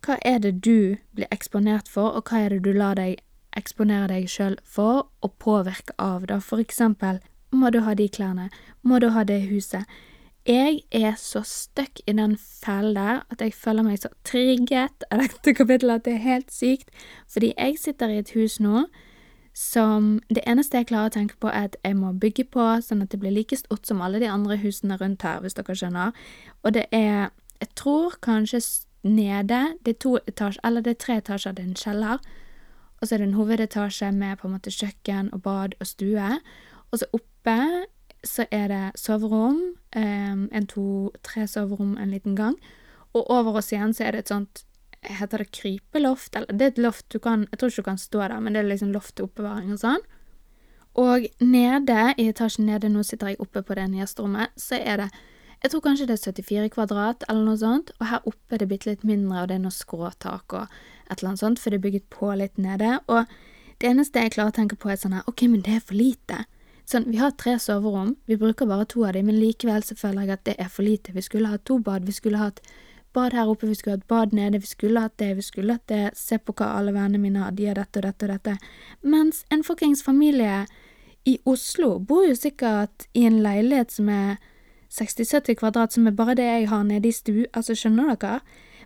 hva 0.06 0.16
er 0.24 0.38
det 0.38 0.64
du 0.64 0.96
blir 1.14 1.26
eksponert 1.30 1.88
for, 1.88 2.08
og 2.08 2.30
hva 2.30 2.44
er 2.44 2.48
det 2.48 2.64
du 2.64 2.72
lar 2.72 2.94
deg 2.94 3.16
eksponere 3.56 4.10
deg 4.12 4.28
sjøl 4.30 4.58
for 4.64 5.06
og 5.24 5.32
påvirke 5.42 5.94
av, 5.98 6.26
da? 6.30 6.38
For 6.40 6.62
eksempel, 6.62 7.20
må 7.52 7.70
du 7.70 7.80
ha 7.86 7.94
de 7.94 8.08
klærne, 8.08 8.50
må 8.82 8.98
du 8.98 9.10
ha 9.14 9.24
det 9.24 9.46
huset. 9.50 9.86
Jeg 10.46 10.84
er 10.94 11.16
så 11.18 11.40
stuck 11.42 11.98
i 12.06 12.12
den 12.14 12.36
fellen 12.38 12.94
der 12.94 13.24
at 13.34 13.40
jeg 13.42 13.54
føler 13.54 13.82
meg 13.82 13.98
så 13.98 14.12
trigget 14.24 15.06
av 15.10 15.24
dette 15.24 15.54
kapittelet 15.58 16.00
at 16.00 16.04
det 16.06 16.14
er 16.14 16.22
helt 16.22 16.52
sykt, 16.54 16.92
fordi 17.26 17.50
jeg 17.56 17.80
sitter 17.82 18.12
i 18.12 18.20
et 18.22 18.30
hus 18.36 18.60
nå 18.62 18.84
som 19.56 20.20
det 20.28 20.44
eneste 20.46 20.76
jeg 20.76 20.90
klarer 20.90 21.08
å 21.08 21.14
tenke 21.16 21.38
på, 21.40 21.48
er 21.48 21.70
at 21.70 21.76
jeg 21.80 21.96
må 21.96 22.12
bygge 22.12 22.44
på 22.52 22.64
sånn 22.84 23.02
at 23.02 23.10
det 23.10 23.18
blir 23.22 23.32
like 23.32 23.56
stort 23.56 23.88
som 23.88 24.02
alle 24.04 24.20
de 24.20 24.28
andre 24.28 24.58
husene 24.60 24.98
rundt 25.00 25.24
her, 25.24 25.40
hvis 25.40 25.56
dere 25.56 25.74
skjønner. 25.74 26.12
Og 26.62 26.74
det 26.76 26.84
er, 26.92 27.32
jeg 27.62 27.70
tror 27.74 28.18
kanskje 28.22 28.60
nede, 29.02 29.62
det 29.82 29.96
er 29.96 30.02
to 30.04 30.18
etasjer, 30.28 30.60
eller 30.62 30.84
det 30.84 30.92
er 30.92 31.00
tre 31.06 31.16
etasjer, 31.22 31.56
det 31.56 31.64
er 31.64 31.70
en 31.70 31.80
kjeller, 31.80 32.20
og 33.06 33.08
så 33.08 33.14
er 33.14 33.22
det 33.22 33.28
en 33.28 33.36
hovedetasje 33.38 34.08
med 34.10 34.40
på 34.40 34.48
en 34.48 34.56
måte 34.56 34.72
kjøkken 34.74 35.28
og 35.30 35.44
bad 35.44 35.76
og 35.78 35.86
stue, 35.86 36.30
og 36.90 36.98
så 36.98 37.06
oppe 37.14 37.54
så 38.26 38.48
er 38.50 38.66
det 38.72 38.98
soverom, 38.98 39.60
um, 39.94 40.40
en, 40.50 40.66
to, 40.66 41.12
tre 41.22 41.44
soverom, 41.46 41.94
en 42.02 42.10
liten 42.10 42.34
gang, 42.34 42.56
og 43.14 43.30
over 43.30 43.60
oss 43.60 43.70
igjen 43.70 43.94
så 43.94 44.08
er 44.08 44.16
det 44.16 44.26
et 44.26 44.34
sånt 44.34 44.64
Heter 45.06 45.38
det 45.38 45.52
krypeloft? 45.54 46.34
Eller 46.34 46.50
det 46.50 46.64
er 46.64 46.70
et 46.72 46.78
loft 46.82 47.04
du 47.14 47.20
kan 47.22 47.44
Jeg 47.52 47.60
tror 47.60 47.70
ikke 47.70 47.82
du 47.84 47.86
kan 47.86 47.98
stå 48.00 48.20
der, 48.24 48.40
men 48.42 48.56
det 48.56 48.64
er 48.64 48.66
liksom 48.66 48.90
loft 48.90 49.14
til 49.14 49.28
oppbevaring 49.28 49.68
og 49.70 49.78
sånn. 49.78 50.02
Og 50.98 51.28
nede, 51.38 51.98
i 52.18 52.26
etasjen 52.32 52.66
nede, 52.66 52.90
nå 52.90 53.04
sitter 53.06 53.30
jeg 53.30 53.38
oppe 53.44 53.62
på 53.62 53.76
det 53.78 53.84
gjesterommet, 53.94 54.56
så 54.58 54.80
er 54.80 55.04
det 55.04 55.08
Jeg 55.62 55.70
tror 55.70 55.84
kanskje 55.84 56.08
det 56.08 56.16
er 56.16 56.32
74 56.32 56.72
kvadrat, 56.74 57.22
eller 57.28 57.46
noe 57.46 57.60
sånt, 57.60 57.92
og 58.00 58.06
her 58.10 58.26
oppe 58.26 58.56
er 58.56 58.64
det 58.64 58.68
bitte 58.72 58.90
litt 58.90 59.04
mindre, 59.06 59.44
og 59.44 59.48
det 59.48 59.60
er 59.60 59.62
noe 59.62 59.76
skråtak 59.78 60.56
og 60.58 60.74
et 61.06 61.18
eller 61.18 61.32
annet 61.32 61.42
sånt, 61.42 61.62
for 61.62 61.70
det 61.70 61.80
er 61.80 61.86
bygget 61.86 62.08
på 62.12 62.32
litt 62.38 62.58
nede. 62.58 62.98
Og 63.06 63.24
det 63.80 63.90
eneste 63.90 64.22
jeg 64.22 64.34
klarer 64.36 64.54
å 64.54 64.58
tenke 64.60 64.78
på, 64.80 64.90
er 64.90 65.00
sånn 65.00 65.16
her, 65.16 65.26
ok, 65.30 65.46
men 65.52 65.62
det 65.66 65.78
er 65.78 65.84
for 65.84 65.98
lite. 65.98 66.44
Sånn, 66.86 67.08
vi 67.10 67.18
har 67.18 67.32
tre 67.34 67.56
soverom, 67.58 68.14
vi 68.30 68.38
bruker 68.38 68.68
bare 68.70 68.86
to 68.86 69.02
av 69.06 69.16
dem, 69.16 69.26
men 69.26 69.40
likevel 69.40 69.82
så 69.82 69.96
føler 69.98 70.26
jeg 70.26 70.36
at 70.36 70.44
det 70.46 70.56
er 70.62 70.68
for 70.70 70.86
lite. 70.86 71.14
Vi 71.16 71.24
skulle 71.24 71.50
hatt 71.50 71.64
to 71.66 71.80
bad, 71.82 72.06
vi 72.06 72.14
skulle 72.14 72.38
hatt 72.38 72.60
bad 73.16 73.34
her 73.34 73.50
oppe, 73.50 73.66
vi 73.66 73.74
skulle 73.74 73.96
hatt 73.96 74.06
bad 74.08 74.34
nede, 74.36 74.60
vi 74.62 74.70
skulle 74.70 75.02
hatt 75.02 75.16
det, 75.18 75.32
vi 75.36 75.42
skulle 75.42 75.78
hatt 75.78 75.88
det, 75.90 76.10
se 76.14 76.38
på 76.38 76.54
hva 76.54 76.74
alle 76.78 76.94
vennene 76.94 77.22
mine 77.22 77.42
har, 77.42 77.54
de 77.56 77.66
har 77.70 77.80
dette 77.80 78.02
og 78.02 78.06
dette 78.06 78.28
og 78.28 78.34
dette. 78.34 78.56
Mens 79.02 79.42
en 79.50 79.64
fuckings 79.66 80.04
familie 80.04 80.66
i 81.26 81.38
Oslo 81.48 81.96
bor 81.98 82.26
jo 82.28 82.36
sikkert 82.38 83.08
i 83.18 83.24
en 83.26 83.40
leilighet 83.42 83.96
som 83.96 84.10
er 84.12 84.36
60-70 84.94 85.58
kvadrat, 85.58 85.96
som 85.96 86.06
er 86.06 86.14
bare 86.14 86.36
det 86.38 86.46
jeg 86.46 86.68
har 86.70 86.84
nede 86.86 87.10
i 87.10 87.14
stu, 87.14 87.34
altså 87.52 87.74
skjønner 87.74 88.14
dere? 88.14 88.40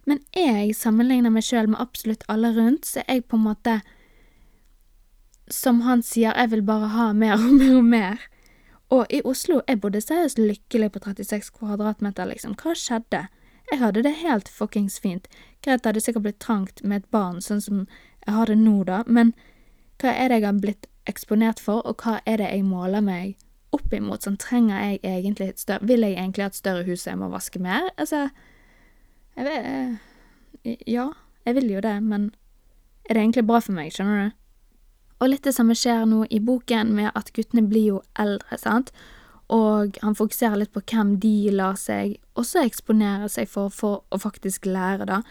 Men 0.08 0.22
jeg 0.36 0.74
sammenligner 0.76 1.32
meg 1.32 1.44
sjøl 1.46 1.70
med 1.70 1.80
absolutt 1.80 2.24
alle 2.28 2.52
rundt, 2.56 2.86
så 2.88 3.04
jeg 3.06 3.26
på 3.28 3.36
en 3.36 3.48
måte 3.50 3.80
Som 5.50 5.80
han 5.82 6.02
sier, 6.02 6.30
jeg 6.36 6.50
vil 6.50 6.62
bare 6.62 6.92
ha 6.94 7.12
mer 7.12 7.34
og 7.34 7.52
mer 7.58 7.76
og 7.76 7.84
mer. 7.84 8.20
Og 8.90 9.06
i 9.10 9.20
Oslo, 9.26 9.60
jeg 9.68 9.80
bodde 9.80 10.00
seriøst 10.00 10.38
lykkelig 10.38 10.92
på 10.94 11.00
36 11.02 11.50
kvadratmeter, 11.58 12.26
liksom. 12.30 12.54
Hva 12.54 12.74
skjedde? 12.74 13.24
Jeg 13.70 13.78
hadde 13.78 14.02
det 14.02 14.12
helt 14.22 14.48
fuckings 14.48 14.98
fint. 15.02 15.26
Greit, 15.62 15.82
det 15.82 15.90
hadde 15.90 16.02
sikkert 16.02 16.22
blitt 16.22 16.40
trangt 16.42 16.82
med 16.82 17.02
et 17.02 17.10
barn, 17.10 17.38
sånn 17.42 17.62
som 17.62 17.84
jeg 18.26 18.34
har 18.34 18.50
det 18.50 18.58
nå, 18.58 18.82
da, 18.86 19.02
men 19.06 19.32
hva 20.00 20.12
er 20.14 20.30
det 20.30 20.40
jeg 20.40 20.46
har 20.46 20.58
blitt 20.62 20.88
eksponert 21.10 21.60
for, 21.62 21.84
og 21.86 22.02
hva 22.02 22.18
er 22.26 22.40
det 22.40 22.50
jeg 22.50 22.66
måler 22.66 23.04
meg 23.04 23.36
opp 23.74 23.94
imot? 23.94 24.26
Sånn, 24.26 24.38
trenger 24.40 24.80
jeg 24.82 25.00
egentlig 25.06 25.52
større 25.60 25.86
Vil 25.86 26.06
jeg 26.06 26.16
egentlig 26.16 26.46
ha 26.46 26.50
et 26.50 26.58
større 26.58 26.86
hus 26.88 27.06
jeg 27.06 27.18
må 27.20 27.30
vaske 27.32 27.62
mer? 27.62 27.90
Altså, 27.96 28.28
jeg 29.36 29.46
vet 29.46 29.70
eh, 30.64 30.76
Ja, 30.86 31.10
jeg 31.46 31.56
vil 31.56 31.70
jo 31.72 31.80
det, 31.84 31.96
men 32.02 32.30
er 33.08 33.16
det 33.16 33.22
egentlig 33.22 33.46
bra 33.48 33.60
for 33.64 33.76
meg, 33.76 33.94
skjønner 33.94 34.28
du? 34.28 34.36
Og 35.20 35.28
litt 35.28 35.44
det 35.44 35.54
samme 35.56 35.76
skjer 35.76 36.06
nå 36.08 36.24
i 36.32 36.40
boken, 36.40 36.92
med 36.96 37.10
at 37.14 37.32
guttene 37.36 37.66
blir 37.68 37.86
jo 37.94 38.02
eldre, 38.18 38.58
sant? 38.60 38.92
og 39.50 39.96
han 40.02 40.14
fokuserer 40.14 40.60
litt 40.60 40.72
på 40.74 40.82
hvem 40.92 41.16
de 41.22 41.50
lar 41.50 41.78
seg 41.78 42.18
også 42.38 42.62
eksponere 42.62 43.28
seg 43.32 43.48
for 43.50 43.72
for 43.74 44.04
å 44.14 44.18
faktisk 44.22 44.68
lære, 44.70 45.08
da. 45.10 45.22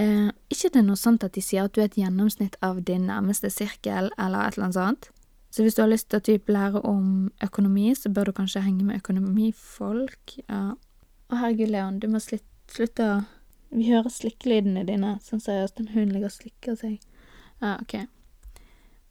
Eh, 0.00 0.30
ikke 0.48 0.70
det 0.72 0.80
er 0.80 0.86
noe 0.86 1.00
sånt 1.00 1.26
at 1.26 1.34
de 1.36 1.42
sier 1.44 1.66
at 1.66 1.74
du 1.76 1.82
er 1.82 1.90
et 1.90 1.98
gjennomsnitt 2.00 2.56
av 2.64 2.80
din 2.88 3.04
nærmeste 3.10 3.50
sirkel, 3.52 4.08
eller 4.16 4.46
et 4.46 4.56
eller 4.56 4.70
annet 4.70 4.78
sånt. 4.78 5.10
Så 5.50 5.66
hvis 5.66 5.76
du 5.76 5.82
har 5.82 5.90
lyst 5.90 6.08
til 6.08 6.20
å 6.20 6.24
typ 6.24 6.48
lære 6.48 6.80
om 6.86 7.30
økonomi, 7.42 7.90
så 7.98 8.08
bør 8.14 8.30
du 8.30 8.38
kanskje 8.38 8.62
henge 8.64 8.86
med 8.86 9.02
økonomifolk. 9.02 10.36
Ja. 10.46 10.62
Å 11.30 11.40
herregud, 11.42 11.72
Leon, 11.74 11.98
du 12.00 12.06
må 12.08 12.22
slutte 12.22 12.46
å 12.78 13.24
Vi 13.70 13.86
hører 13.86 14.10
slikkelydene 14.10 14.82
dine. 14.84 15.18
Sånn 15.22 15.40
seriøst, 15.40 15.78
en 15.78 15.92
hund 15.94 16.12
ligger 16.12 16.26
og 16.26 16.34
slikker 16.34 16.74
seg. 16.74 16.98
Ja, 17.62 17.78
ok. 17.80 18.06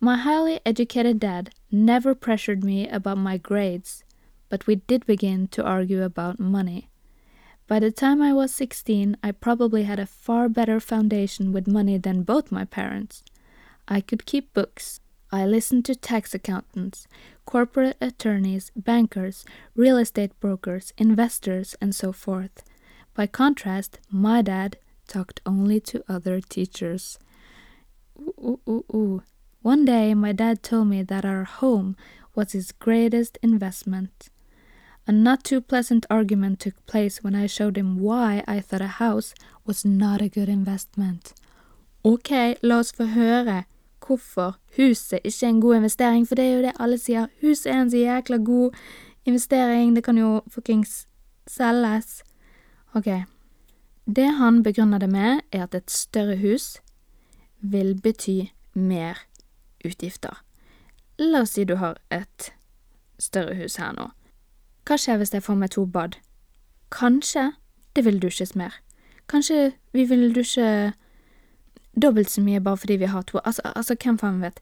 My 0.01 0.17
highly 0.17 0.59
educated 0.65 1.19
dad 1.19 1.51
never 1.71 2.13
pressured 2.13 2.63
me 2.63 2.87
about 2.87 3.17
my 3.17 3.37
grades 3.37 4.03
but 4.49 4.65
we 4.65 4.75
did 4.75 5.05
begin 5.05 5.47
to 5.47 5.63
argue 5.63 6.03
about 6.03 6.39
money. 6.39 6.89
By 7.67 7.79
the 7.79 7.91
time 7.91 8.21
I 8.21 8.33
was 8.33 8.53
16, 8.53 9.15
I 9.23 9.31
probably 9.31 9.83
had 9.83 9.99
a 9.99 10.07
far 10.07 10.49
better 10.49 10.79
foundation 10.79 11.51
with 11.51 11.67
money 11.67 11.97
than 11.97 12.23
both 12.23 12.51
my 12.51 12.65
parents. 12.65 13.23
I 13.87 14.01
could 14.01 14.25
keep 14.25 14.53
books. 14.53 14.99
I 15.31 15.45
listened 15.45 15.85
to 15.85 15.95
tax 15.95 16.33
accountants, 16.33 17.07
corporate 17.45 17.97
attorneys, 18.01 18.71
bankers, 18.75 19.45
real 19.75 19.97
estate 19.97 20.31
brokers, 20.39 20.91
investors, 20.97 21.75
and 21.79 21.93
so 21.93 22.11
forth. 22.11 22.63
By 23.19 23.27
contrast, 23.27 23.99
my 24.09 24.41
dad 24.41 24.77
talked 25.05 25.41
only 25.45 25.81
to 25.81 26.01
other 26.07 26.39
teachers. 26.39 27.19
Ooh, 28.17 28.61
ooh, 28.65 28.85
ooh. 28.95 29.23
One 29.61 29.83
day, 29.83 30.13
my 30.13 30.31
dad 30.31 30.63
told 30.63 30.87
me 30.87 31.03
that 31.03 31.25
our 31.25 31.43
home 31.43 31.97
was 32.33 32.53
his 32.53 32.71
greatest 32.71 33.37
investment. 33.43 34.29
A 35.05 35.11
not 35.11 35.43
too 35.43 35.59
pleasant 35.59 36.05
argument 36.09 36.61
took 36.61 36.85
place 36.85 37.21
when 37.21 37.35
I 37.35 37.47
showed 37.47 37.77
him 37.77 37.99
why 37.99 38.41
I 38.47 38.61
thought 38.61 38.79
a 38.79 39.01
house 39.03 39.33
was 39.65 39.83
not 39.83 40.21
a 40.21 40.29
good 40.29 40.47
investment. 40.47 41.33
Ok, 42.05 42.55
la 42.63 42.83
få 42.83 43.03
hvorfor 43.99 44.55
huset 44.77 45.19
ikke 45.25 45.45
er 45.45 45.49
en 45.49 45.61
god 45.61 45.75
investering, 45.75 46.27
for 46.27 46.35
det 46.35 46.45
er 46.45 46.55
jo 46.55 46.61
det 46.61 46.71
alle 46.79 46.97
sier. 46.97 47.27
Huset 47.41 47.71
er 47.71 47.81
en 47.81 47.91
så 47.91 47.97
jækla 47.97 48.37
god 48.37 48.71
investering, 49.25 49.95
det 49.95 50.03
kan 50.03 50.17
jo 50.17 50.41
fuckings 50.47 51.07
selges. 51.47 52.23
Ok. 52.95 53.07
Det 54.05 54.29
han 54.39 54.63
begrunner 54.63 54.99
det 54.99 55.09
med, 55.09 55.41
er 55.51 55.63
at 55.63 55.75
et 55.75 55.91
større 55.91 56.35
hus 56.41 56.79
vil 57.61 57.93
bety 58.01 58.49
mer 58.73 59.25
utgifter. 59.85 60.41
La 61.19 61.43
oss 61.43 61.53
si 61.57 61.65
du 61.67 61.75
har 61.75 61.99
et 62.09 62.51
større 63.19 63.55
hus 63.59 63.75
her 63.77 63.93
nå. 63.93 64.09
Hva 64.87 64.97
skjer 64.97 65.19
hvis 65.19 65.33
jeg 65.35 65.45
får 65.45 65.59
meg 65.59 65.73
to 65.75 65.85
bad? 65.85 66.17
Kanskje 66.89 67.51
det 67.95 68.05
vil 68.07 68.21
dusjes 68.21 68.55
mer. 68.55 68.73
Kanskje 69.29 69.73
vi 69.93 70.07
vil 70.09 70.31
dusje 70.33 70.93
dobbelt 72.01 72.29
så 72.29 72.41
mye 72.41 72.61
bare 72.63 72.77
fordi 72.77 72.97
vi 73.03 73.11
har 73.11 73.21
to. 73.21 73.37
Altså, 73.43 73.61
altså 73.75 73.95
hvem 73.95 74.17
faen 74.17 74.41
vet. 74.41 74.59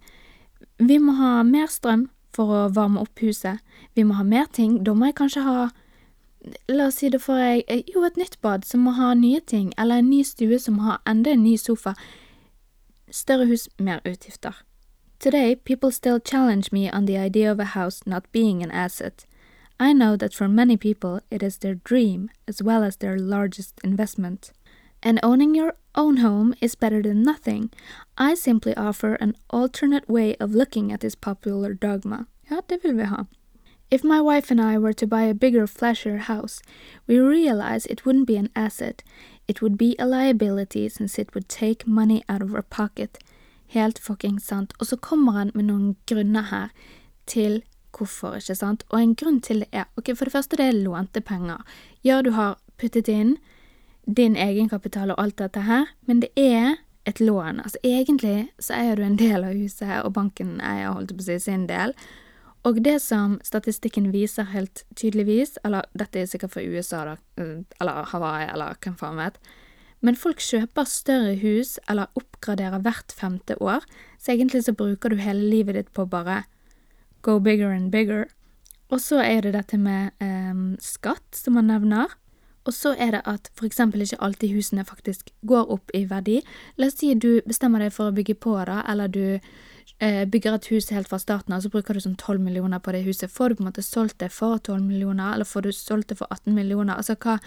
Vi 0.79 0.97
må 0.97 1.15
ha 1.21 1.43
mer 1.43 1.69
strøm 1.71 2.09
for 2.33 2.51
å 2.51 2.61
varme 2.73 2.99
opp 2.99 3.21
huset. 3.21 3.61
Vi 3.95 4.03
må 4.03 4.17
ha 4.17 4.23
mer 4.23 4.49
ting. 4.51 4.83
Da 4.83 4.93
må 4.93 5.07
jeg 5.07 5.19
kanskje 5.21 5.45
ha 5.45 5.69
La 6.67 6.88
oss 6.88 6.95
si 6.95 7.10
da 7.10 7.17
får 7.17 7.38
jeg 7.38 7.83
jo 7.93 8.03
et 8.03 8.17
nytt 8.17 8.41
bad 8.41 8.65
som 8.65 8.86
må 8.86 8.91
ha 8.97 9.13
nye 9.13 9.39
ting, 9.39 9.73
eller 9.77 10.01
en 10.01 10.10
ny 10.10 10.23
stue 10.23 10.60
som 10.60 10.77
må 10.77 10.83
ha 10.83 10.97
enda 11.05 11.31
en 11.31 11.43
ny 11.43 11.57
sofa. 11.57 11.93
Større 13.12 13.45
hus, 13.45 13.69
mer 13.79 14.01
utgifter. 14.05 14.63
Today, 15.19 15.55
people 15.55 15.91
still 15.91 16.19
challenge 16.19 16.71
me 16.71 16.89
on 16.91 17.05
the 17.05 17.17
idea 17.17 17.51
of 17.51 17.60
a 17.60 17.73
house 17.73 18.01
not 18.05 18.31
being 18.31 18.62
an 18.62 18.71
asset. 18.71 19.25
I 19.79 19.93
know 19.93 20.15
that 20.17 20.33
for 20.33 20.47
many 20.47 20.77
people 20.77 21.21
it 21.29 21.43
is 21.43 21.57
their 21.57 21.75
dream 21.75 22.29
as 22.47 22.62
well 22.62 22.83
as 22.83 22.97
their 22.97 23.17
largest 23.17 23.79
investment. 23.83 24.51
And 25.03 25.19
owning 25.21 25.55
your 25.55 25.73
own 25.95 26.17
home 26.17 26.55
is 26.62 26.75
better 26.75 27.01
than 27.01 27.21
nothing. 27.21 27.69
I 28.17 28.33
simply 28.33 28.75
offer 28.75 29.15
an 29.15 29.36
alternate 29.49 30.10
way 30.10 30.36
of 30.39 30.55
looking 30.55 30.91
at 30.91 31.01
this 31.01 31.15
popular 31.15 31.73
dogma. 31.73 32.25
Ja, 32.49 32.62
det 32.67 32.83
vill 32.83 32.95
vi 32.95 33.03
ha. 33.03 33.25
If 33.89 34.04
my 34.04 34.19
wife 34.19 34.52
and 34.52 34.60
I 34.60 34.78
were 34.78 34.91
to 34.93 35.08
buy 35.08 35.23
a 35.23 35.34
bigger, 35.34 35.65
flashier 35.65 36.19
house, 36.19 36.62
we 37.08 37.19
realize 37.19 37.86
it 37.86 38.06
wouldn't 38.06 38.28
be 38.28 38.36
an 38.36 38.50
asset. 38.54 39.02
It 39.47 39.62
would 39.62 39.78
be 39.78 39.95
a 39.97 40.06
liability 40.06 40.89
since 40.89 41.17
it 41.17 41.34
would 41.34 41.47
take 41.47 41.88
money 41.88 42.21
out 42.28 42.41
of 42.41 42.54
our 42.54 42.63
pocket. 42.63 43.17
Helt 43.67 43.97
fucking 43.97 44.39
sant. 44.39 44.73
Og 44.80 44.88
så 44.88 44.97
kommer 44.97 45.32
han 45.32 45.52
med 45.56 45.65
noen 45.65 45.95
grunner 46.06 46.41
her 46.52 46.67
til 47.26 47.63
hvorfor, 47.95 48.36
ikke 48.36 48.56
sant? 48.56 48.84
Og 48.89 49.00
en 49.02 49.15
grunn 49.15 49.39
til 49.41 49.63
det 49.63 49.69
er 49.71 49.88
Ok, 49.95 50.12
for 50.17 50.26
det 50.26 50.36
første, 50.36 50.58
det 50.58 50.65
er 50.65 50.84
lånte 50.84 51.21
penger. 51.21 51.63
Ja, 52.04 52.21
du 52.21 52.32
har 52.32 52.60
puttet 52.78 53.08
inn 53.08 53.38
din 54.04 54.36
egenkapital 54.36 55.12
og 55.12 55.23
alt 55.23 55.39
dette 55.39 55.63
her, 55.63 55.88
men 56.06 56.19
det 56.19 56.30
er 56.36 56.76
et 57.06 57.19
lån. 57.19 57.63
Altså 57.63 57.80
egentlig 57.84 58.50
så 58.60 58.76
eier 58.76 58.95
du 58.95 59.04
en 59.04 59.17
del 59.19 59.43
av 59.43 59.56
huset, 59.56 60.04
og 60.04 60.13
banken 60.13 60.60
eier, 60.62 60.91
holdt 60.91 61.15
på 61.15 61.23
å 61.23 61.28
si, 61.32 61.39
sin 61.39 61.67
del. 61.71 61.95
Og 62.67 62.82
det 62.84 62.97
som 62.99 63.38
statistikken 63.47 64.10
viser 64.12 64.49
helt 64.51 64.84
tydeligvis, 64.99 65.56
eller 65.63 65.88
dette 65.95 66.19
er 66.19 66.27
sikkert 66.27 66.58
fra 66.58 66.65
USA, 66.65 67.06
da, 67.08 67.15
eh, 67.39 67.63
eller 67.80 68.10
Hawaii, 68.12 68.49
eller 68.51 68.75
hvem 68.84 68.97
faen 68.99 69.21
vet, 69.21 69.39
men 70.01 70.19
folk 70.19 70.41
kjøper 70.43 70.86
større 70.86 71.36
hus 71.41 71.77
eller 71.89 72.12
oppgraderer 72.19 72.84
hvert 72.86 73.13
femte 73.15 73.56
år, 73.63 73.86
så 74.19 74.36
egentlig 74.36 74.65
så 74.65 74.75
bruker 74.77 75.10
du 75.10 75.17
hele 75.17 75.49
livet 75.49 75.77
ditt 75.80 75.93
på 75.93 76.06
bare 76.06 76.43
go 77.21 77.39
bigger 77.39 77.71
and 77.71 77.91
bigger. 77.91 78.27
Og 78.91 79.01
så 79.01 79.23
er 79.23 79.41
det 79.41 79.56
dette 79.56 79.77
med 79.77 80.12
eh, 80.19 80.77
skatt, 80.80 81.25
som 81.34 81.58
man 81.58 81.67
nevner. 81.71 82.13
Og 82.67 82.75
så 82.75 82.93
er 82.99 83.15
det 83.15 83.23
at 83.25 83.49
for 83.56 83.65
eksempel 83.65 84.03
ikke 84.03 84.19
alltid 84.21 84.53
husene 84.53 84.84
faktisk 84.86 85.32
går 85.47 85.71
opp 85.71 85.91
i 85.95 86.03
verdi. 86.06 86.41
La 86.75 86.91
oss 86.91 86.99
si 86.99 87.13
du 87.15 87.41
bestemmer 87.47 87.80
deg 87.80 87.95
for 87.95 88.12
å 88.12 88.15
bygge 88.15 88.36
på, 88.43 88.53
da, 88.67 88.82
eller 88.91 89.08
du 89.08 89.39
bygger 89.99 90.53
et 90.53 90.67
hus 90.69 90.91
helt 90.93 91.10
fra 91.10 91.17
starten 91.17 91.55
av, 91.55 91.63
så 91.63 91.71
bruker 91.73 91.97
du 91.97 92.01
sånn 92.03 92.17
12 92.19 92.41
millioner 92.43 92.79
på 92.79 92.93
det 92.93 93.01
huset. 93.07 93.31
Får 93.33 93.49
du 93.49 93.55
på 93.55 93.63
en 93.63 93.69
måte 93.71 93.81
solgt 93.81 94.19
det 94.21 94.29
for 94.29 94.60
12 94.60 94.83
millioner, 94.86 95.33
eller 95.33 95.47
får 95.49 95.65
du 95.65 95.71
solgt 95.73 96.12
det 96.12 96.19
for 96.19 96.29
18 96.29 96.53
millioner? 96.53 96.99
Altså 96.99 97.15
hva 97.17 97.39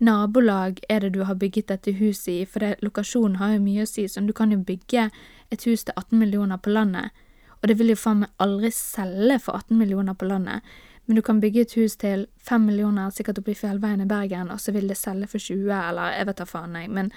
nabolag 0.00 0.80
er 0.88 1.04
det 1.04 1.12
du 1.18 1.24
har 1.28 1.36
bygget 1.36 1.68
dette 1.68 1.92
huset 1.98 2.28
i? 2.32 2.44
For 2.48 2.64
det, 2.64 2.78
lokasjonen 2.80 3.36
har 3.42 3.52
jo 3.56 3.64
mye 3.66 3.84
å 3.84 3.90
si, 3.90 4.06
Sånn, 4.08 4.28
du 4.30 4.32
kan 4.32 4.54
jo 4.54 4.60
bygge 4.64 5.10
et 5.52 5.66
hus 5.68 5.84
til 5.84 5.96
18 5.96 6.16
millioner 6.18 6.56
på 6.56 6.72
landet, 6.72 7.12
og 7.60 7.68
det 7.68 7.78
vil 7.78 7.92
jo 7.92 7.98
faen 7.98 8.22
meg 8.22 8.30
aldri 8.40 8.70
selge 8.72 9.40
for 9.42 9.58
18 9.58 9.76
millioner 9.76 10.14
på 10.14 10.28
landet. 10.30 10.64
Men 11.08 11.16
du 11.16 11.22
kan 11.24 11.40
bygge 11.40 11.60
et 11.64 11.74
hus 11.76 11.96
til 11.96 12.26
5 12.44 12.66
millioner, 12.68 13.10
sikkert 13.10 13.40
oppe 13.40 13.54
i 13.54 13.58
Fjellveien 13.58 14.04
i 14.04 14.08
Bergen, 14.08 14.50
og 14.52 14.60
så 14.60 14.72
vil 14.76 14.88
det 14.88 14.96
selge 15.00 15.26
for 15.32 15.40
20, 15.40 15.72
eller 15.72 16.12
jeg 16.14 16.28
vet 16.28 16.40
da 16.40 16.46
faen, 16.48 16.76
jeg. 16.76 16.90
Men 16.92 17.08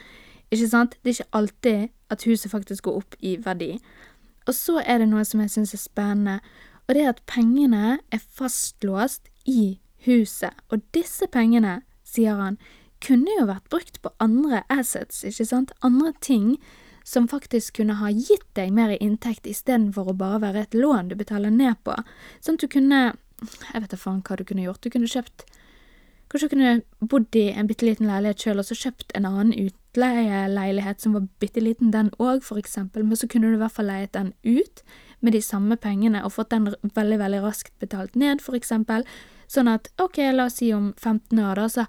ikke 0.51 0.69
sant? 0.71 0.95
Det 1.03 1.11
er 1.11 1.17
ikke 1.19 1.37
alltid 1.39 1.91
at 2.11 2.23
huset 2.27 2.51
faktisk 2.51 2.87
går 2.87 3.01
opp 3.01 3.17
i 3.19 3.37
verdi. 3.43 3.73
Og 4.47 4.57
så 4.57 4.79
er 4.81 5.01
det 5.01 5.09
noe 5.11 5.23
som 5.27 5.43
jeg 5.43 5.53
syns 5.53 5.73
er 5.77 5.81
spennende, 5.83 6.39
og 6.87 6.95
det 6.95 7.03
er 7.03 7.13
at 7.13 7.23
pengene 7.29 7.99
er 8.11 8.21
fastlåst 8.21 9.29
i 9.47 9.79
huset. 10.05 10.55
Og 10.73 10.81
disse 10.95 11.27
pengene, 11.31 11.81
sier 12.03 12.39
han, 12.39 12.57
kunne 13.01 13.31
jo 13.37 13.47
vært 13.49 13.69
brukt 13.71 14.01
på 14.01 14.11
andre 14.21 14.63
assets, 14.69 15.23
ikke 15.25 15.47
sant? 15.47 15.73
Andre 15.85 16.13
ting 16.21 16.57
som 17.07 17.29
faktisk 17.29 17.79
kunne 17.79 17.97
ha 17.97 18.11
gitt 18.13 18.45
deg 18.57 18.73
mer 18.75 18.93
inntekt 18.99 19.47
istedenfor 19.49 20.11
å 20.11 20.17
bare 20.17 20.41
være 20.43 20.65
et 20.65 20.77
lån 20.77 21.09
du 21.09 21.15
betaler 21.17 21.53
ned 21.53 21.79
på. 21.85 21.95
Sånn 22.43 22.59
at 22.59 22.65
du 22.65 22.69
kunne 22.69 23.01
jeg 23.41 23.81
vet 23.81 23.89
da 23.89 23.97
faen 23.97 24.21
hva 24.21 24.37
du 24.37 24.43
kunne 24.45 24.65
gjort. 24.67 24.83
Du 24.83 24.93
kunne 24.93 25.09
kjøpt 25.09 25.47
Kanskje 26.31 26.47
du 26.47 26.53
kunne 26.53 27.07
bodd 27.11 27.35
i 27.35 27.49
en 27.51 27.67
bitte 27.67 27.83
liten 27.83 28.07
leilighet 28.07 28.39
sjøl, 28.39 28.61
og 28.61 28.67
så 28.67 28.77
kjøpt 28.79 29.11
en 29.17 29.27
annen 29.27 29.51
utleieleilighet 29.51 31.03
som 31.03 31.17
var 31.17 31.25
bitte 31.43 31.59
liten, 31.59 31.91
den 31.91 32.13
òg, 32.23 32.45
for 32.47 32.61
eksempel, 32.61 33.03
men 33.03 33.19
så 33.19 33.27
kunne 33.27 33.49
du 33.51 33.57
i 33.57 33.59
hvert 33.59 33.75
fall 33.75 33.89
leiet 33.91 34.13
den 34.15 34.31
ut 34.47 34.83
med 35.19 35.35
de 35.35 35.41
samme 35.43 35.75
pengene 35.75 36.23
og 36.23 36.31
fått 36.37 36.53
den 36.53 36.69
veldig, 36.71 37.19
veldig 37.19 37.41
raskt 37.43 37.73
betalt 37.83 38.15
ned, 38.15 38.39
for 38.41 38.55
eksempel, 38.55 39.03
sånn 39.51 39.67
at 39.67 39.91
ok, 39.99 40.21
la 40.31 40.47
oss 40.47 40.61
si 40.61 40.71
om 40.73 40.93
15 40.95 41.43
år, 41.43 41.59
da, 41.59 41.67
så 41.67 41.85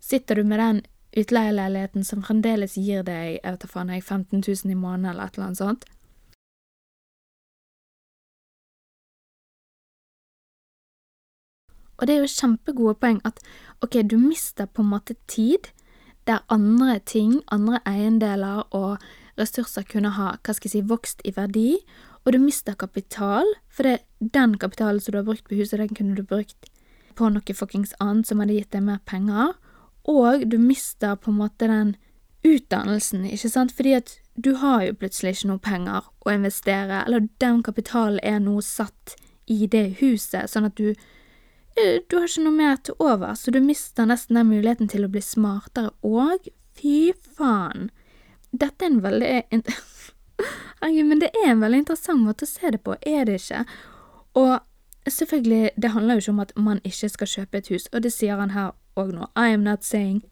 sitter 0.00 0.40
du 0.40 0.48
med 0.48 0.62
den 0.62 0.80
utleieleiligheten 1.16 2.04
som 2.04 2.24
fremdeles 2.24 2.78
gir 2.80 3.04
deg, 3.04 3.38
jeg 3.42 3.58
vet 3.58 3.68
faen, 3.68 3.92
15 3.92 4.40
000 4.40 4.72
i 4.72 4.78
måneden 4.78 5.10
eller 5.12 5.28
et 5.28 5.36
eller 5.36 5.50
annet 5.50 5.60
sånt, 5.60 5.86
Og 11.96 12.06
det 12.06 12.16
er 12.16 12.24
jo 12.24 12.32
kjempegode 12.32 12.98
poeng 13.00 13.20
at 13.24 13.40
ok, 13.84 14.02
du 14.04 14.18
mister 14.20 14.66
på 14.66 14.84
en 14.84 14.92
måte 14.92 15.16
tid 15.28 15.70
der 16.26 16.42
andre 16.50 16.98
ting, 16.98 17.40
andre 17.52 17.78
eiendeler 17.86 18.64
og 18.74 18.98
ressurser 19.38 19.84
kunne 19.86 20.14
ha, 20.16 20.32
hva 20.42 20.54
skal 20.56 20.68
jeg 20.68 20.74
si, 20.74 20.88
vokst 20.88 21.22
i 21.24 21.32
verdi, 21.36 21.76
og 22.24 22.34
du 22.34 22.40
mister 22.42 22.74
kapital, 22.74 23.46
for 23.70 23.86
det, 23.86 24.00
den 24.18 24.56
kapitalen 24.58 24.98
som 25.00 25.12
du 25.12 25.20
har 25.20 25.28
brukt 25.28 25.46
på 25.46 25.54
huset, 25.54 25.78
den 25.78 25.94
kunne 25.94 26.16
du 26.16 26.24
brukt 26.26 26.70
på 27.16 27.28
noe 27.30 27.54
fuckings 27.54 27.94
annet 28.02 28.26
som 28.26 28.42
hadde 28.42 28.56
gitt 28.56 28.72
deg 28.74 28.82
mer 28.88 28.98
penger, 29.06 29.54
og 30.06 30.48
du 30.50 30.58
mister 30.58 31.14
på 31.14 31.30
en 31.30 31.38
måte 31.38 31.70
den 31.70 31.94
utdannelsen, 32.46 33.24
ikke 33.30 33.50
sant, 33.50 33.74
fordi 33.74 33.94
at 34.00 34.16
du 34.34 34.56
har 34.60 34.82
jo 34.84 34.96
plutselig 34.98 35.36
ikke 35.36 35.52
noe 35.52 35.62
penger 35.62 36.10
å 36.26 36.34
investere, 36.34 37.04
eller 37.06 37.28
den 37.42 37.62
kapitalen 37.66 38.18
er 38.22 38.42
nå 38.42 38.58
satt 38.64 39.14
i 39.46 39.66
det 39.70 40.00
huset, 40.02 40.50
sånn 40.50 40.66
at 40.68 40.76
du 40.78 40.92
du 41.76 42.16
har 42.16 42.24
ikke 42.24 42.44
noe 42.44 42.56
mer 42.56 42.78
til 42.80 42.96
over, 42.98 43.34
så 43.36 43.52
du 43.52 43.60
mister 43.60 44.08
nesten 44.08 44.38
den 44.38 44.48
muligheten 44.48 44.88
til 44.88 45.04
å 45.04 45.10
bli 45.12 45.20
smartere, 45.24 45.92
og 46.02 46.48
fy 46.76 47.12
faen, 47.36 47.90
dette 48.52 48.84
er 48.86 48.92
en 48.92 49.02
veldig 49.04 49.34
Herregud, 50.80 51.06
men 51.08 51.20
det 51.20 51.30
er 51.42 51.50
en 51.50 51.62
veldig 51.64 51.82
interessant 51.84 52.20
måte 52.20 52.44
å 52.44 52.50
se 52.50 52.72
det 52.72 52.82
på, 52.84 52.96
er 53.08 53.28
det 53.28 53.38
ikke? 53.40 53.62
Og 54.36 54.58
selvfølgelig, 55.08 55.70
det 55.76 55.92
handler 55.94 56.14
jo 56.16 56.24
ikke 56.24 56.34
om 56.34 56.42
at 56.44 56.52
man 56.56 56.80
ikke 56.84 57.08
skal 57.12 57.30
kjøpe 57.32 57.58
et 57.58 57.70
hus, 57.72 57.88
og 57.92 58.02
det 58.04 58.12
sier 58.12 58.40
han 58.40 58.52
her 58.56 58.74
òg 58.96 59.14
nå. 59.16 59.30
I 59.36 59.52
am 59.54 59.64
not 59.64 59.84
saying 59.84 60.22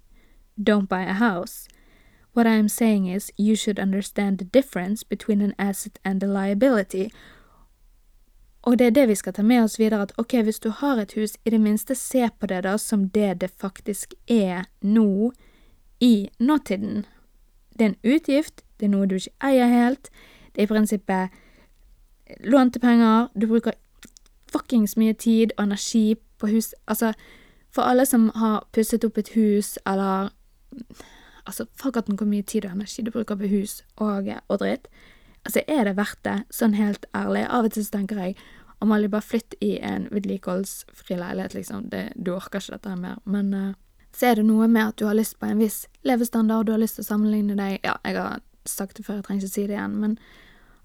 don't 0.60 0.88
buy 0.88 1.02
a 1.02 1.16
house. 1.16 1.68
What 2.34 2.46
I 2.46 2.56
am 2.56 2.68
saying 2.68 3.06
is 3.06 3.32
you 3.36 3.54
should 3.56 3.78
understand 3.78 4.38
the 4.38 4.44
difference 4.44 5.04
between 5.04 5.40
an 5.40 5.54
asset 5.58 5.98
and 6.04 6.22
a 6.22 6.26
liability, 6.26 7.12
og 8.64 8.78
det 8.78 8.86
er 8.86 8.90
det 8.96 9.08
vi 9.08 9.14
skal 9.14 9.34
ta 9.36 9.42
med 9.44 9.64
oss 9.64 9.78
videre, 9.78 10.02
at 10.02 10.12
ok, 10.18 10.32
hvis 10.42 10.58
du 10.58 10.70
har 10.70 10.96
et 10.96 11.12
hus, 11.12 11.36
i 11.44 11.50
det 11.50 11.60
minste 11.60 11.94
se 11.94 12.28
på 12.40 12.48
det 12.48 12.62
da 12.64 12.76
som 12.80 13.08
det 13.08 13.40
det 13.40 13.50
faktisk 13.50 14.14
er 14.28 14.64
nå, 14.80 15.32
i 16.00 16.28
nåtiden. 16.40 17.04
Det 17.78 17.84
er 17.84 17.92
en 17.92 18.14
utgift, 18.14 18.64
det 18.80 18.86
er 18.86 18.90
noe 18.90 19.06
du 19.06 19.14
ikke 19.14 19.36
eier 19.44 19.68
helt, 19.68 20.10
det 20.54 20.62
er 20.62 20.66
i 20.68 20.72
prinsippet 20.72 21.28
lånte 22.40 22.80
penger, 22.80 23.28
du 23.34 23.46
bruker 23.46 23.76
fuckings 24.52 24.96
mye 24.96 25.12
tid 25.12 25.52
og 25.58 25.64
energi 25.64 26.16
på 26.38 26.46
hus 26.46 26.74
Altså, 26.86 27.12
for 27.70 27.82
alle 27.82 28.06
som 28.06 28.30
har 28.34 28.66
pusset 28.72 29.04
opp 29.04 29.18
et 29.18 29.34
hus, 29.34 29.78
eller 29.86 30.32
Altså, 31.46 31.66
fuck 31.76 31.96
at 31.96 32.04
hvor 32.08 32.26
mye 32.26 32.42
tid 32.42 32.64
og 32.64 32.72
energi 32.72 33.02
du 33.02 33.10
bruker 33.10 33.34
på 33.34 33.46
hus 33.46 33.84
og, 33.96 34.28
og 34.48 34.58
dritt. 34.58 34.88
Altså, 35.44 35.60
er 35.68 35.84
det 35.84 35.96
verdt 35.98 36.20
det, 36.24 36.36
sånn 36.54 36.76
helt 36.78 37.04
ærlig? 37.16 37.44
Av 37.52 37.66
og 37.66 37.74
til 37.74 37.84
så 37.84 37.98
tenker 37.98 38.20
jeg 38.20 38.36
Amalie, 38.84 39.08
bare 39.08 39.24
flytt 39.24 39.54
i 39.64 39.78
en 39.84 40.08
vedlikeholdsfri 40.12 41.16
leilighet, 41.16 41.54
liksom. 41.56 41.88
Det, 41.92 42.08
du 42.16 42.34
orker 42.34 42.60
ikke 42.60 42.76
dette 42.76 42.90
her 42.90 43.00
mer. 43.00 43.20
Men 43.24 43.52
uh, 43.54 43.70
så 44.12 44.30
er 44.30 44.40
det 44.40 44.46
noe 44.48 44.68
med 44.68 44.92
at 44.92 44.98
du 45.00 45.06
har 45.08 45.16
lyst 45.16 45.38
på 45.40 45.48
en 45.48 45.62
viss 45.62 45.84
levestandard, 46.06 46.66
du 46.66 46.74
har 46.74 46.82
lyst 46.82 46.98
til 46.98 47.06
å 47.06 47.10
sammenligne 47.12 47.56
deg 47.58 47.78
Ja, 47.86 47.96
jeg 48.04 48.18
har 48.18 48.42
sagt 48.68 48.98
det 48.98 49.06
før, 49.06 49.20
jeg 49.20 49.28
trenger 49.28 49.46
ikke 49.46 49.54
si 49.54 49.66
det 49.68 49.76
igjen, 49.76 49.96
men 50.02 50.18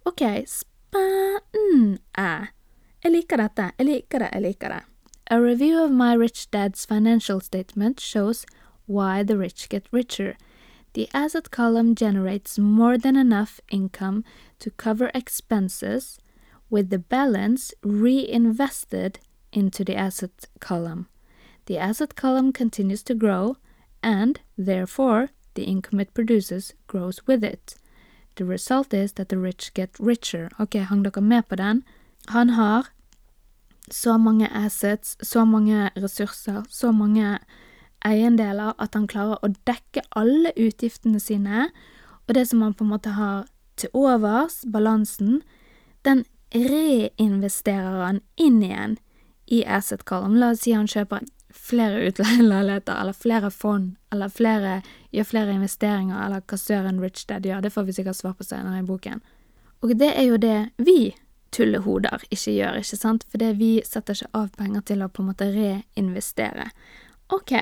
OK, 0.07 0.23
spennende. 0.47 2.29
Jeg 3.03 3.13
liker 3.13 3.39
dette. 3.39 3.71
Jeg 3.77 3.87
liker 3.87 4.23
det, 4.23 4.29
jeg 4.33 4.43
liker 4.43 4.73
det. 4.75 4.81
A 5.31 5.37
review 5.39 5.77
of 5.83 5.91
my 5.91 6.13
rich 6.17 6.47
dad's 6.51 6.87
financial 6.87 7.39
statement 7.39 7.99
shows 7.99 8.45
why 8.87 9.23
the 9.23 9.37
rich 9.37 9.69
get 9.69 9.85
richer. 9.91 10.35
The 10.93 11.07
asset 11.13 11.51
column 11.51 11.95
generates 11.95 12.57
more 12.57 12.97
than 12.97 13.15
enough 13.15 13.59
income 13.69 14.23
to 14.59 14.71
cover 14.71 15.11
expenses, 15.13 16.19
with 16.69 16.89
the 16.89 16.99
balance 16.99 17.73
reinvested 17.83 19.19
into 19.51 19.83
the 19.83 19.95
asset 19.95 20.47
column. 20.59 21.07
The 21.65 21.77
asset 21.77 22.15
column 22.15 22.51
continues 22.51 23.03
to 23.03 23.15
grow, 23.15 23.57
and 24.01 24.39
therefore 24.57 25.29
the 25.53 25.63
income 25.63 25.99
it 25.99 26.13
produces 26.13 26.73
grows 26.87 27.25
with 27.27 27.43
it. 27.43 27.75
The 28.35 28.45
result 28.45 28.93
is 28.93 29.13
that 29.13 29.29
the 29.29 29.37
rich 29.37 29.73
get 29.73 29.99
richer. 29.99 30.49
Ok, 30.59 30.75
hang 30.75 31.03
dere 31.03 31.21
med 31.21 31.47
på 31.49 31.55
den? 31.55 31.83
Han 32.27 32.49
har 32.49 32.87
så 33.91 34.17
mange 34.17 34.47
assets, 34.47 35.17
så 35.21 35.45
mange 35.45 35.89
ressurser, 35.95 36.63
så 36.69 36.91
mange 36.91 37.39
eiendeler 38.05 38.73
at 38.77 38.95
han 38.97 39.07
klarer 39.09 39.41
å 39.43 39.51
dekke 39.67 40.03
alle 40.17 40.53
utgiftene 40.57 41.19
sine, 41.21 41.69
og 42.27 42.35
det 42.37 42.45
som 42.49 42.61
han 42.61 42.75
på 42.77 42.85
en 42.85 42.93
måte 42.93 43.15
har 43.17 43.47
til 43.79 43.89
overs, 43.95 44.61
balansen, 44.67 45.41
den 46.05 46.25
reinvesterer 46.53 48.03
han 48.03 48.21
inn 48.37 48.61
igjen 48.63 48.97
i 49.49 49.63
asset 49.65 50.05
column. 50.05 50.37
La 50.39 50.53
oss 50.53 50.63
si 50.65 50.73
han 50.75 50.89
kjøper 50.89 51.25
flere 51.55 52.03
utleieleiligheter, 52.09 52.93
eller 53.01 53.17
flere 53.17 53.49
fond, 53.51 53.95
eller 54.13 54.29
flere, 54.29 54.79
gjør 55.15 55.29
flere 55.31 55.55
investeringer, 55.57 56.19
eller 56.25 56.45
hva 56.45 56.59
søren 56.59 57.01
Rich 57.01 57.25
Dad 57.29 57.47
gjør. 57.47 57.63
Det 57.65 57.73
får 57.73 57.87
vi 57.87 57.97
sikkert 57.97 58.19
svar 58.19 58.37
på 58.37 58.45
senere 58.45 58.83
i 58.83 58.85
boken. 58.85 59.23
Og 59.81 59.95
det 59.97 60.11
er 60.13 60.27
jo 60.27 60.37
det 60.37 60.69
vi 60.77 61.15
tullehoder 61.55 62.25
ikke 62.29 62.53
gjør, 62.53 62.79
ikke 62.81 62.99
sant? 62.99 63.25
Fordi 63.31 63.51
vi 63.57 63.71
setter 63.85 64.17
ikke 64.17 64.33
av 64.37 64.49
penger 64.57 64.85
til 64.91 65.01
å 65.01 65.09
på 65.09 65.23
en 65.23 65.31
måte 65.31 65.49
reinvestere. 65.53 66.69
Ok. 67.33 67.55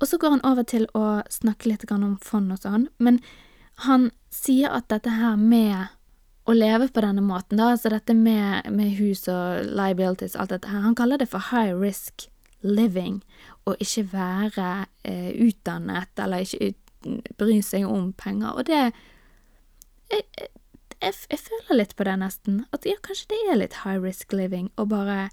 Og 0.00 0.08
så 0.08 0.18
går 0.18 0.36
han 0.36 0.44
over 0.48 0.64
til 0.64 0.86
å 0.96 1.20
snakke 1.30 1.68
litt 1.68 1.84
om 1.92 2.16
fond 2.24 2.52
og 2.52 2.62
sånn, 2.62 2.88
men 2.98 3.20
han 3.86 4.10
sier 4.32 4.72
at 4.72 4.88
dette 4.92 5.12
her 5.12 5.36
med 5.36 5.92
å 6.48 6.56
leve 6.56 6.88
på 6.88 7.02
denne 7.04 7.22
måten, 7.24 7.60
da, 7.60 7.70
altså 7.74 7.92
dette 7.92 8.16
med, 8.16 8.68
med 8.72 8.96
hus 8.98 9.26
og 9.30 9.68
liabilities, 9.68 10.36
alt 10.36 10.54
dette 10.54 10.70
her, 10.72 10.82
han 10.84 10.96
kaller 10.98 11.20
det 11.20 11.28
for 11.30 11.52
high 11.52 11.72
risk 11.76 12.26
living, 12.64 13.20
å 13.68 13.76
ikke 13.80 14.06
være 14.12 14.70
eh, 15.06 15.30
utdannet 15.40 16.20
eller 16.20 16.44
ikke 16.44 16.70
ut, 16.70 17.28
bry 17.40 17.60
seg 17.64 17.86
om 17.88 18.10
penger. 18.16 18.56
Og 18.56 18.66
det 18.68 18.80
jeg, 20.10 20.24
jeg, 21.00 21.14
jeg, 21.30 21.38
føler 21.38 21.78
litt 21.78 21.94
på 21.96 22.04
det, 22.08 22.16
nesten. 22.20 22.64
At 22.76 22.88
ja, 22.88 22.98
kanskje 23.04 23.30
det 23.32 23.40
er 23.46 23.60
litt 23.62 23.78
high 23.84 24.00
risk 24.02 24.34
living 24.36 24.68
å 24.80 24.88
bare 24.90 25.28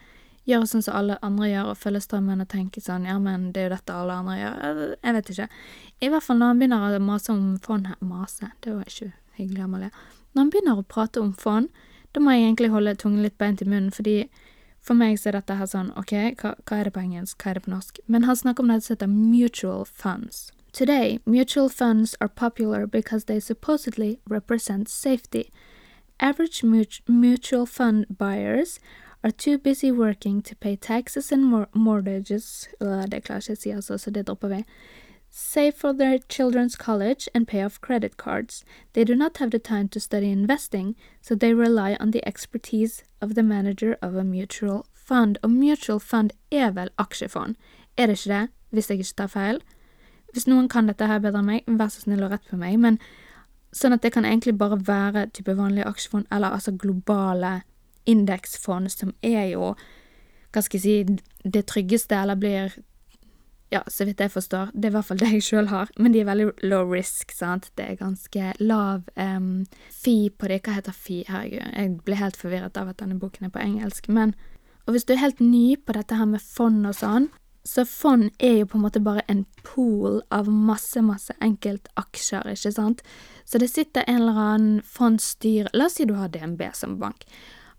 gjøre 0.47 0.67
sånn 0.69 0.85
som 0.85 0.95
alle 0.95 1.17
andre 1.25 1.49
gjør, 1.49 1.71
og 1.71 1.79
følge 1.81 2.01
strømmen 2.05 2.43
og 2.43 2.49
tenke 2.51 2.83
sånn 2.83 3.07
ja, 3.09 3.17
men 3.19 3.51
det 3.53 3.61
er 3.61 3.69
jo 3.69 3.75
dette 3.75 3.95
alle 3.95 4.17
andre 4.21 4.37
gjør. 4.39 4.83
Jeg 4.95 5.17
vet 5.17 5.31
ikke. 5.33 5.47
I 5.99 6.11
hvert 6.13 6.27
fall 6.27 6.39
når 6.39 6.53
han 6.53 6.61
begynner 6.61 6.97
å 6.97 7.03
mase 7.03 7.33
om 7.33 7.45
fond 7.63 7.87
her 7.91 8.01
Mase, 8.01 8.51
det 8.63 8.75
var 8.75 8.91
ikke 8.91 9.11
hyggelig, 9.37 9.63
Amalie. 9.65 9.93
Når 10.33 10.41
han 10.41 10.51
begynner 10.53 10.81
å 10.81 10.87
prate 10.87 11.23
om 11.23 11.33
fond, 11.33 11.71
da 12.15 12.23
må 12.23 12.33
jeg 12.33 12.47
egentlig 12.47 12.73
holde 12.73 12.95
tungen 12.97 13.23
litt 13.25 13.37
beint 13.37 13.61
i 13.61 13.67
munnen, 13.67 13.91
fordi 13.93 14.19
for 14.87 14.95
meg 14.95 15.17
så 15.19 15.29
er 15.29 15.39
dette 15.39 15.57
her 15.59 15.67
sånn, 15.67 15.89
ok, 15.99 16.13
hva, 16.39 16.53
hva 16.63 16.77
er 16.79 16.87
det 16.87 16.93
på 16.95 17.03
engelsk, 17.03 17.41
hva 17.43 17.51
er 17.51 17.59
det 17.59 17.65
på 17.65 17.73
norsk? 17.73 17.99
Men 18.07 18.23
han 18.29 18.39
snakker 18.39 18.63
om 18.63 18.71
det 18.71 18.83
som 18.85 18.95
heter 18.95 19.11
mutual 19.11 19.83
funds. 19.85 20.51
Today, 20.71 21.19
mutual 21.25 21.69
funds 21.69 22.15
are 22.21 22.29
popular 22.29 22.85
because 22.85 23.25
they 23.25 23.39
supposedly 23.39 24.19
represent 24.29 24.87
safety. 24.87 25.51
Average 26.19 26.63
mutual 26.63 27.65
fund 27.65 28.05
buyers 28.09 28.79
are 29.27 29.31
too 29.31 29.57
busy 29.57 29.91
working 29.91 30.41
to 30.41 30.55
pay 30.55 30.75
taxes 30.75 31.31
and 31.33 31.43
mor 31.43 31.67
mortgages 31.73 32.69
uh, 32.79 33.05
Det 33.05 33.23
klarer 33.23 33.43
jeg 33.43 33.57
ikke 33.57 33.59
å 33.59 33.61
si, 33.63 33.71
altså, 33.75 33.97
så 33.97 34.11
det 34.11 34.27
dropper 34.27 34.53
vi. 34.53 34.61
Save 35.29 35.73
for 35.73 35.91
their 35.91 36.19
children's 36.29 36.77
college 36.77 37.27
and 37.33 37.47
pay 37.47 37.61
off 37.63 37.81
credit 37.81 38.15
cards. 38.15 38.63
They 38.93 39.03
do 39.03 39.15
not 39.15 39.37
have 39.37 39.51
the 39.51 39.59
time 39.59 39.89
to 39.89 39.99
study 39.99 40.31
investing, 40.31 40.95
so 41.21 41.35
they 41.35 41.53
rely 41.53 41.97
on 41.99 42.11
the 42.11 42.25
expertise 42.25 43.03
of 43.21 43.35
the 43.35 43.43
manager 43.43 43.97
of 44.01 44.15
a 44.15 44.23
mutual 44.23 44.85
fund. 44.93 45.37
Og 45.43 45.51
mutual 45.51 45.99
fund 45.99 46.31
er 46.51 46.71
vel 46.71 46.89
aksjefond, 46.97 47.55
er 47.97 48.07
det 48.07 48.19
ikke 48.19 48.33
det, 48.33 48.47
hvis 48.71 48.89
jeg 48.89 48.99
ikke 48.99 49.17
tar 49.17 49.27
feil? 49.27 49.61
Hvis 50.31 50.47
noen 50.47 50.69
kan 50.69 50.87
dette 50.87 51.07
her 51.07 51.19
bedre 51.19 51.43
enn 51.43 51.51
meg, 51.51 51.67
vær 51.67 51.91
så 51.91 52.05
snill 52.05 52.23
og 52.23 52.31
rett 52.31 52.47
på 52.47 52.59
meg, 52.59 52.79
men 52.79 52.99
sånn 53.75 53.93
at 53.93 54.03
det 54.03 54.13
kan 54.15 54.25
egentlig 54.25 54.55
bare 54.57 54.79
være 54.87 55.27
type 55.35 55.57
vanlige 55.57 55.87
aksjefond, 55.91 56.31
eller 56.31 56.55
altså 56.55 56.71
globale 56.71 57.57
indeksfond, 58.07 58.91
som 58.93 59.13
er 59.25 59.51
jo, 59.53 59.73
hva 60.53 60.63
skal 60.63 60.79
jeg 60.79 60.85
si, 60.85 61.17
det 61.43 61.67
tryggeste, 61.69 62.17
eller 62.17 62.39
blir 62.39 62.77
ja, 63.69 63.81
så 63.87 64.05
vidt 64.07 64.21
jeg 64.23 64.31
forstår, 64.31 64.69
det 64.73 64.87
er 64.87 64.93
i 64.93 64.95
hvert 64.95 65.07
fall 65.09 65.19
det 65.19 65.31
jeg 65.33 65.45
sjøl 65.49 65.67
har, 65.71 65.89
men 65.99 66.13
de 66.13 66.21
er 66.21 66.29
veldig 66.29 66.51
low 66.71 66.87
risk, 66.91 67.33
sant, 67.35 67.67
det 67.75 67.83
er 67.83 67.97
ganske 67.99 68.53
lav 68.63 69.09
um, 69.19 69.65
fee 69.91 70.29
på 70.31 70.47
det, 70.47 70.61
hva 70.63 70.77
heter 70.77 70.95
fee, 70.95 71.25
herregud, 71.27 71.65
jeg 71.73 71.97
ble 72.07 72.19
helt 72.19 72.39
forvirret 72.39 72.79
av 72.79 72.93
at 72.93 73.01
denne 73.01 73.19
boken 73.19 73.49
er 73.49 73.51
på 73.51 73.63
engelsk, 73.63 74.07
men, 74.07 74.31
og 74.85 74.95
hvis 74.95 75.07
du 75.07 75.13
er 75.17 75.25
helt 75.25 75.43
ny 75.43 75.75
på 75.75 75.97
dette 75.97 76.15
her 76.15 76.29
med 76.29 76.43
fond 76.43 76.87
og 76.87 76.95
sånn, 76.95 77.27
så 77.67 77.83
fond 77.83 78.29
er 78.39 78.61
jo 78.61 78.69
på 78.71 78.79
en 78.79 78.85
måte 78.85 79.03
bare 79.03 79.25
en 79.27 79.43
pool 79.67 80.21
av 80.31 80.47
masse, 80.47 81.01
masse 81.03 81.35
enkeltaksjer, 81.43 82.47
ikke 82.53 82.71
sant, 82.71 83.03
så 83.43 83.59
det 83.59 83.67
sitter 83.73 84.07
en 84.07 84.21
eller 84.21 84.43
annen 84.45 84.81
fondsstyr, 84.87 85.67
la 85.75 85.89
oss 85.89 85.99
si 85.99 86.07
du 86.07 86.15
har 86.15 86.31
DNB 86.31 86.63
som 86.71 86.95
bank, 87.01 87.27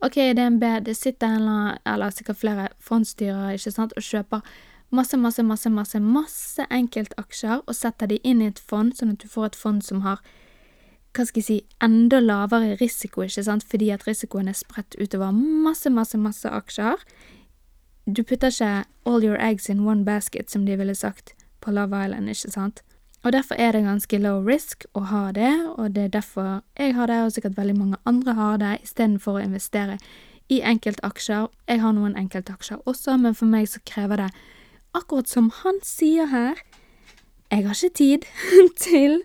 ok, 0.04 0.16
DNB, 0.36 0.64
det 0.86 0.96
sitter 0.96 1.26
en 1.26 1.42
eller 1.42 1.78
eller 1.86 2.10
sikkert 2.10 2.40
flere 2.40 2.68
fondsstyrere, 2.78 3.54
ikke 3.54 3.72
sant, 3.74 3.94
og 3.96 4.02
kjøper 4.02 4.40
masse, 4.90 5.16
masse, 5.16 5.42
masse, 5.42 5.70
masse, 5.70 6.00
masse 6.00 6.66
enkeltaksjer 6.70 7.62
og 7.66 7.74
setter 7.76 8.06
de 8.06 8.20
inn 8.24 8.42
i 8.42 8.50
et 8.52 8.58
fond, 8.58 8.94
sånn 8.96 9.16
at 9.16 9.22
du 9.22 9.28
får 9.28 9.50
et 9.50 9.58
fond 9.58 9.82
som 9.84 10.04
har 10.06 10.22
hva 11.16 11.24
skal 11.26 11.40
jeg 11.40 11.46
si, 11.46 11.56
enda 11.82 12.20
lavere 12.20 12.76
risiko, 12.78 13.24
ikke 13.24 13.42
sant, 13.42 13.64
fordi 13.66 13.88
at 13.90 14.04
risikoen 14.06 14.48
er 14.50 14.54
spredt 14.54 14.94
utover 15.00 15.32
masse, 15.34 15.90
masse, 15.90 16.18
masse 16.20 16.46
aksjer. 16.46 17.00
Du 18.06 18.22
putter 18.22 18.52
ikke 18.52 18.84
all 19.08 19.24
your 19.24 19.40
eggs 19.40 19.68
in 19.68 19.80
one 19.86 20.04
basket, 20.04 20.50
som 20.50 20.66
de 20.66 20.76
ville 20.76 20.94
sagt 20.94 21.34
på 21.60 21.72
Love 21.74 22.04
Island, 22.04 22.30
ikke 22.30 22.52
sant. 22.52 22.84
Og 23.26 23.32
derfor 23.34 23.58
er 23.58 23.72
det 23.72 23.82
ganske 23.82 24.18
low 24.22 24.44
risk 24.46 24.86
å 24.94 25.02
ha 25.10 25.24
det, 25.34 25.50
og 25.74 25.94
det 25.94 26.04
er 26.04 26.14
derfor 26.20 26.60
jeg 26.78 26.94
har 26.94 27.10
det, 27.10 27.18
og 27.24 27.32
sikkert 27.34 27.56
veldig 27.58 27.76
mange 27.78 27.98
andre 28.06 28.34
har 28.38 28.58
det, 28.62 28.74
istedenfor 28.86 29.38
å 29.38 29.42
investere 29.42 29.98
i 30.48 30.60
enkeltaksjer. 30.64 31.48
Jeg 31.68 31.82
har 31.82 31.96
noen 31.96 32.16
enkeltaksjer 32.16 32.84
også, 32.86 33.16
men 33.18 33.34
for 33.34 33.50
meg 33.50 33.66
så 33.68 33.82
krever 33.86 34.22
det 34.22 34.28
akkurat 34.96 35.28
som 35.28 35.50
han 35.62 35.80
sier 35.84 36.30
her, 36.30 36.62
jeg 37.50 37.64
har 37.64 37.74
ikke 37.74 37.96
tid 37.96 38.26
til 38.88 39.22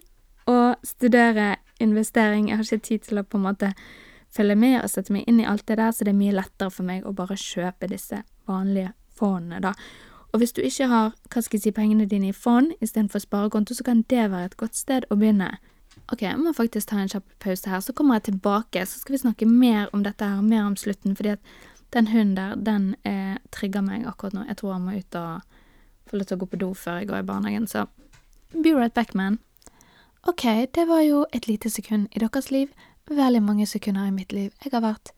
å 0.50 0.74
studere 0.84 1.58
investering, 1.84 2.50
jeg 2.50 2.60
har 2.60 2.66
ikke 2.66 2.88
tid 2.88 3.06
til 3.08 3.22
å 3.22 3.28
på 3.28 3.40
en 3.40 3.48
måte 3.48 3.74
følge 4.34 4.56
med 4.58 4.80
og 4.82 4.90
sette 4.90 5.14
meg 5.14 5.28
inn 5.30 5.42
i 5.44 5.48
alt 5.48 5.66
det 5.68 5.78
der, 5.78 5.92
så 5.92 6.08
det 6.08 6.14
er 6.14 6.20
mye 6.20 6.36
lettere 6.36 6.74
for 6.74 6.88
meg 6.88 7.06
å 7.06 7.14
bare 7.16 7.38
kjøpe 7.40 7.92
disse 7.92 8.24
vanlige 8.50 8.94
fondene, 9.14 9.62
da. 9.64 9.74
Og 10.34 10.42
hvis 10.42 10.52
du 10.52 10.62
ikke 10.66 10.88
har, 10.90 11.12
hva 11.30 11.42
skal 11.46 11.60
jeg 11.60 11.64
si, 11.64 11.72
pengene 11.72 12.08
dine 12.10 12.32
i 12.32 12.36
fond 12.36 12.72
istedenfor 12.82 13.22
sparekonto, 13.22 13.76
så 13.78 13.86
kan 13.86 14.02
det 14.10 14.32
være 14.32 14.50
et 14.50 14.58
godt 14.58 14.76
sted 14.76 15.06
å 15.14 15.18
begynne. 15.22 15.52
Ok, 16.12 16.24
jeg 16.26 16.40
må 16.42 16.56
faktisk 16.58 16.90
ta 16.90 16.98
en 17.00 17.12
kjapp 17.12 17.28
pause 17.44 17.70
her, 17.70 17.84
så 17.86 17.94
kommer 17.94 18.18
jeg 18.18 18.32
tilbake, 18.32 18.82
så 18.90 19.00
skal 19.00 19.14
vi 19.14 19.22
snakke 19.22 19.46
mer 19.46 19.94
om 19.94 20.02
dette 20.04 20.26
her, 20.26 20.42
mer 20.42 20.66
om 20.66 20.76
slutten, 20.76 21.14
fordi 21.16 21.36
at 21.36 21.54
den 21.94 22.10
hunden 22.10 22.36
der, 22.36 22.56
den 22.58 22.88
eh, 23.06 23.38
trigger 23.54 23.86
meg 23.86 24.08
akkurat 24.10 24.34
nå. 24.34 24.48
Jeg 24.50 24.58
tror 24.58 24.74
han 24.74 24.88
må 24.88 24.98
ut 24.98 25.20
og 25.22 25.60
få 26.10 26.18
lov 26.18 26.28
til 26.28 26.40
å 26.40 26.42
gå 26.42 26.50
på 26.50 26.62
do 26.66 26.74
før 26.74 27.04
jeg 27.04 27.12
går 27.12 27.22
i 27.22 27.28
barnehagen, 27.30 27.70
så 27.70 27.86
be 28.58 28.74
right 28.74 28.94
back, 28.94 29.14
man. 29.14 29.38
Ok, 30.26 30.48
det 30.74 30.88
var 30.90 31.06
jo 31.06 31.26
et 31.34 31.48
lite 31.48 31.70
sekund 31.70 32.10
i 32.16 32.26
deres 32.26 32.50
liv. 32.50 32.74
Veldig 33.12 33.44
mange 33.44 33.68
sekunder 33.70 34.08
i 34.08 34.16
mitt 34.16 34.34
liv. 34.34 34.50
Jeg 34.64 34.74
har 34.74 34.82
vært 34.82 35.14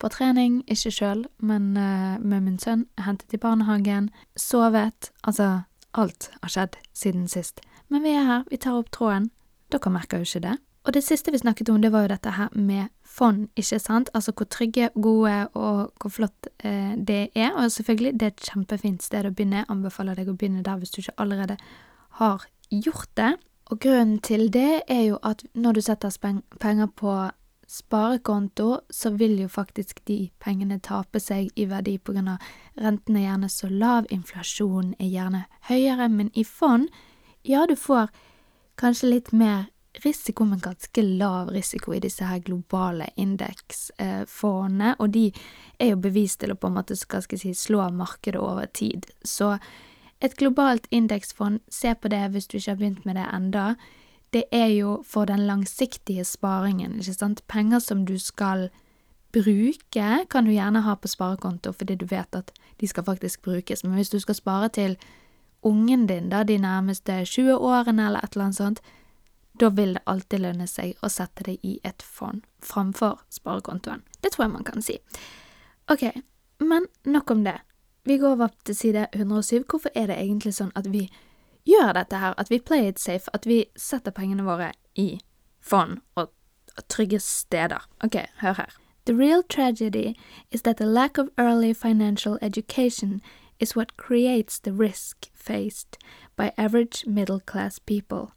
på 0.00 0.10
trening, 0.12 0.60
ikke 0.70 0.92
sjøl, 0.94 1.24
men 1.38 1.74
uh, 1.76 2.16
med 2.18 2.46
min 2.46 2.58
sønn, 2.58 2.86
hentet 3.00 3.36
i 3.36 3.40
barnehagen, 3.40 4.10
sovet 4.36 5.12
Altså, 5.26 5.62
alt 5.92 6.30
har 6.42 6.50
skjedd 6.50 6.80
siden 6.96 7.28
sist. 7.28 7.60
Men 7.90 8.02
vi 8.02 8.14
er 8.14 8.26
her, 8.26 8.42
vi 8.50 8.56
tar 8.56 8.78
opp 8.78 8.90
tråden. 8.94 9.30
Dere 9.70 9.92
merker 9.92 10.20
jo 10.20 10.28
ikke 10.28 10.46
det. 10.48 10.56
Og 10.88 10.94
det 10.94 11.02
siste 11.04 11.32
vi 11.32 11.38
snakket 11.38 11.68
om, 11.68 11.82
det 11.82 11.92
var 11.92 12.06
jo 12.06 12.12
dette 12.14 12.30
her 12.30 12.48
med 12.56 12.88
fond, 13.04 13.48
ikke 13.56 13.78
sant? 13.78 14.10
Altså 14.14 14.32
hvor 14.32 14.46
trygge, 14.48 14.88
gode 14.94 15.48
og 15.54 15.92
hvor 16.00 16.10
flott 16.10 16.48
eh, 16.64 16.96
det 16.96 17.28
er. 17.34 17.52
Og 17.52 17.72
selvfølgelig, 17.72 18.12
det 18.20 18.22
er 18.22 18.32
et 18.32 18.48
kjempefint 18.48 19.04
sted 19.04 19.28
å 19.28 19.34
begynne. 19.34 19.62
Jeg 19.62 19.68
anbefaler 19.68 20.16
deg 20.16 20.30
å 20.30 20.36
begynne 20.38 20.64
der 20.64 20.80
hvis 20.80 20.94
du 20.94 21.02
ikke 21.02 21.18
allerede 21.20 21.58
har 22.22 22.46
gjort 22.70 23.10
det. 23.20 23.34
Og 23.70 23.80
grunnen 23.80 24.18
til 24.18 24.48
det 24.52 24.82
er 24.88 25.02
jo 25.10 25.18
at 25.22 25.44
når 25.54 25.78
du 25.78 25.80
setter 25.84 26.16
penger 26.60 26.88
på 26.96 27.12
sparekonto, 27.70 28.80
så 28.90 29.10
vil 29.10 29.38
jo 29.38 29.48
faktisk 29.48 30.04
de 30.10 30.30
pengene 30.42 30.80
tape 30.82 31.20
seg 31.22 31.52
i 31.54 31.68
verdi 31.70 31.98
på 31.98 32.14
grunn 32.16 32.32
av 32.32 32.48
renten 32.80 33.16
er 33.16 33.28
gjerne 33.28 33.50
så 33.52 33.70
lav, 33.70 34.08
inflasjonen 34.10 34.96
er 34.98 35.12
gjerne 35.12 35.44
høyere, 35.68 36.08
men 36.10 36.32
i 36.34 36.44
fond, 36.44 36.88
ja, 37.46 37.66
du 37.70 37.76
får 37.78 38.10
kanskje 38.80 39.12
litt 39.12 39.30
mer 39.32 39.68
risiko, 40.04 40.44
men 40.44 40.58
ganske 40.62 41.02
lav 41.02 41.50
risiko 41.54 41.94
i 41.94 42.02
disse 42.02 42.26
her 42.26 42.42
globale 42.42 43.10
indeksfondene, 43.20 44.96
og 44.98 45.14
de 45.14 45.28
er 45.78 45.92
jo 45.92 46.02
bevist 46.02 46.40
til 46.42 46.54
å 46.54 46.58
på 46.58 46.70
en 46.70 46.78
måte, 46.78 46.98
skal 46.98 47.22
jeg 47.30 47.42
si, 47.42 47.54
slå 47.54 47.86
markedet 47.94 48.40
over 48.40 48.66
tid. 48.66 49.06
Så 49.22 49.56
et 50.20 50.36
globalt 50.38 50.86
indeksfond, 50.90 51.62
se 51.70 51.94
på 51.94 52.10
det 52.12 52.26
hvis 52.34 52.50
du 52.50 52.58
ikke 52.58 52.70
har 52.74 52.82
begynt 52.82 53.08
med 53.08 53.18
det 53.18 53.26
enda, 53.30 53.66
det 54.32 54.44
er 54.52 54.66
jo 54.66 55.02
for 55.06 55.24
den 55.24 55.46
langsiktige 55.46 56.24
sparingen, 56.24 56.98
ikke 56.98 57.14
sant, 57.14 57.42
penger 57.48 57.78
som 57.78 58.04
du 58.06 58.18
skal 58.18 58.68
bruke, 59.32 60.26
kan 60.30 60.44
du 60.44 60.50
gjerne 60.50 60.82
ha 60.82 60.94
på 60.94 61.08
sparekonto 61.08 61.72
fordi 61.72 61.94
du 61.94 62.06
vet 62.10 62.34
at 62.34 62.52
de 62.80 62.88
skal 62.88 63.04
faktisk 63.04 63.42
brukes, 63.42 63.84
men 63.84 63.94
hvis 63.94 64.10
du 64.10 64.18
skal 64.18 64.34
spare 64.34 64.68
til 64.68 64.96
ungen 65.62 66.06
din 66.06 66.30
da 66.30 66.42
de 66.42 66.58
nærmeste 66.58 67.24
20 67.24 67.58
årene 67.58 68.06
eller 68.06 68.24
et 68.24 68.32
eller 68.32 68.44
annet 68.44 68.56
sånt, 68.56 68.80
da 69.60 69.68
vil 69.68 69.94
det 69.94 70.02
alltid 70.06 70.40
lønne 70.40 70.66
seg 70.66 70.96
å 71.02 71.10
sette 71.12 71.44
det 71.44 71.58
i 71.62 71.78
et 71.84 72.02
fond 72.02 72.40
framfor 72.64 73.20
sparekontoen. 73.30 74.02
Det 74.22 74.32
tror 74.32 74.46
jeg 74.46 74.52
man 74.52 74.64
kan 74.64 74.82
si. 74.82 74.96
Ok, 75.90 76.06
men 76.60 76.86
nok 77.04 77.30
om 77.30 77.44
det. 77.44 77.58
Vi 78.04 78.16
går 78.18 78.38
over 78.38 78.48
til 78.64 78.76
side 78.76 79.06
107. 79.12 79.64
Hvorfor 79.68 79.90
er 79.94 80.06
det 80.08 80.16
egentlig 80.16 80.54
sånn 80.56 80.72
at 80.74 80.88
vi 80.88 81.10
gjør 81.70 81.94
dette 81.96 82.18
her, 82.18 82.34
at 82.38 82.50
vi 82.50 82.58
play 82.58 82.88
it 82.88 83.00
safe, 83.00 83.30
at 83.34 83.46
vi 83.46 83.64
setter 83.76 84.10
pengene 84.10 84.44
våre 84.46 84.72
i 84.96 85.20
fond 85.60 85.98
og 86.16 86.32
trygge 86.88 87.20
steder? 87.20 87.88
Ok, 88.04 88.16
hør 88.40 88.52
her. 88.52 88.76
The 89.06 89.16
real 89.16 89.42
tragedy 89.42 90.14
is 90.50 90.62
that 90.62 90.76
the 90.76 90.86
lack 90.86 91.18
of 91.18 91.28
early 91.38 91.72
financial 91.72 92.38
education 92.42 93.20
is 93.58 93.76
what 93.76 93.96
creates 93.96 94.58
the 94.58 94.72
risk 94.72 95.26
faced 95.34 95.98
by 96.36 96.52
average 96.56 97.06
middle 97.06 97.40
class 97.40 97.78
people. 97.78 98.32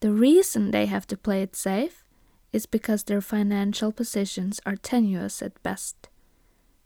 The 0.00 0.12
reason 0.12 0.70
they 0.70 0.86
have 0.86 1.06
to 1.08 1.16
play 1.16 1.42
it 1.42 1.56
safe 1.56 2.04
is 2.52 2.66
because 2.66 3.04
their 3.04 3.20
financial 3.20 3.92
positions 3.92 4.60
are 4.64 4.76
tenuous 4.76 5.42
at 5.42 5.62
best. 5.62 6.08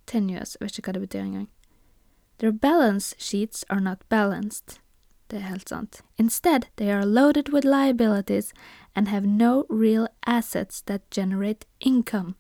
Tenuous, 0.06 0.56
jeg 0.60 0.66
vet 0.66 0.78
ikke 0.78 0.88
hva 0.88 0.92
det 0.92 1.02
betyr 1.02 1.22
engang. 1.22 1.48
Their 2.38 2.52
balance 2.52 3.14
sheets 3.18 3.64
are 3.70 3.80
not 3.80 4.08
balanced. 4.08 4.80
Det 5.32 5.40
helt 5.40 5.68
sant. 5.68 6.02
Instead, 6.18 6.66
they 6.76 6.92
are 6.92 7.06
loaded 7.06 7.48
with 7.48 7.64
liabilities 7.64 8.52
and 8.94 9.08
have 9.08 9.26
no 9.26 9.64
real 9.70 10.06
assets 10.26 10.82
that 10.82 11.10
generate 11.10 11.64
income. 11.80 12.34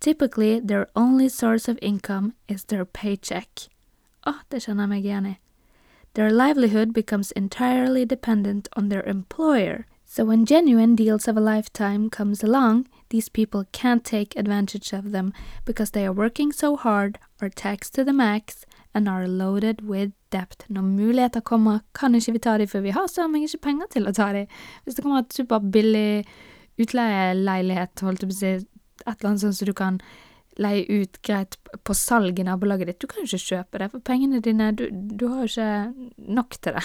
Typically, 0.00 0.58
their 0.58 0.86
only 0.96 1.28
source 1.28 1.68
of 1.68 1.78
income 1.82 2.32
is 2.48 2.64
their 2.64 2.86
paycheck. 2.86 3.68
Å, 4.26 4.32
oh, 4.32 4.40
det 4.48 4.64
kjenner. 4.64 5.36
Their 6.14 6.30
livelihood 6.30 6.94
becomes 6.94 7.30
entirely 7.32 8.06
dependent 8.06 8.68
on 8.74 8.88
their 8.88 9.02
employer. 9.02 9.84
So 10.06 10.24
when 10.24 10.46
genuine 10.46 10.94
deals 10.96 11.28
of 11.28 11.36
a 11.36 11.40
lifetime 11.40 12.08
comes 12.08 12.42
along, 12.42 12.88
these 13.10 13.28
people 13.28 13.66
can't 13.72 14.02
take 14.02 14.34
advantage 14.34 14.94
of 14.94 15.12
them 15.12 15.34
because 15.66 15.90
they 15.90 16.06
are 16.06 16.12
working 16.12 16.52
so 16.52 16.76
hard, 16.76 17.18
are 17.42 17.50
taxed 17.50 17.94
to 17.96 18.04
the 18.04 18.14
max, 18.14 18.64
and 18.94 19.10
are 19.10 19.28
loaded 19.28 19.86
with 19.86 20.12
debt. 20.34 20.66
Når 20.68 20.84
muligheter 20.86 21.44
kommer, 21.46 21.80
kan 21.96 22.14
ikke 22.18 22.36
vi 22.36 22.42
ta 22.42 22.58
dem, 22.60 22.70
for 22.70 22.84
vi 22.84 22.92
har 22.94 23.08
søren 23.10 23.32
meg 23.32 23.46
ikke 23.46 23.64
penger 23.70 23.90
til 23.94 24.10
å 24.10 24.14
ta 24.16 24.32
dem. 24.36 24.50
Hvis 24.84 24.98
det 24.98 25.06
kommer 25.06 25.24
et 25.24 25.36
superbillig 25.38 26.24
utleieleilighet, 26.82 28.02
holdt 28.02 28.24
jeg 28.24 28.30
på 28.30 28.36
å 28.36 28.40
si, 28.42 28.54
et 29.04 29.10
eller 29.14 29.30
annet 29.30 29.44
sånt 29.44 29.58
som 29.58 29.70
du 29.70 29.74
kan 29.78 29.98
leie 30.58 30.84
ut 30.86 31.18
greit 31.26 31.56
på 31.82 31.94
salg 31.98 32.38
i 32.38 32.46
nabolaget 32.46 32.90
ditt, 32.90 33.00
du 33.02 33.08
kan 33.10 33.24
jo 33.24 33.30
ikke 33.30 33.56
kjøpe 33.56 33.80
det, 33.80 33.90
for 33.90 34.06
pengene 34.06 34.42
dine, 34.42 34.70
du, 34.76 34.86
du 34.90 35.26
har 35.30 35.44
jo 35.44 35.50
ikke 35.50 36.30
nok 36.38 36.58
til 36.62 36.78
det. 36.78 36.84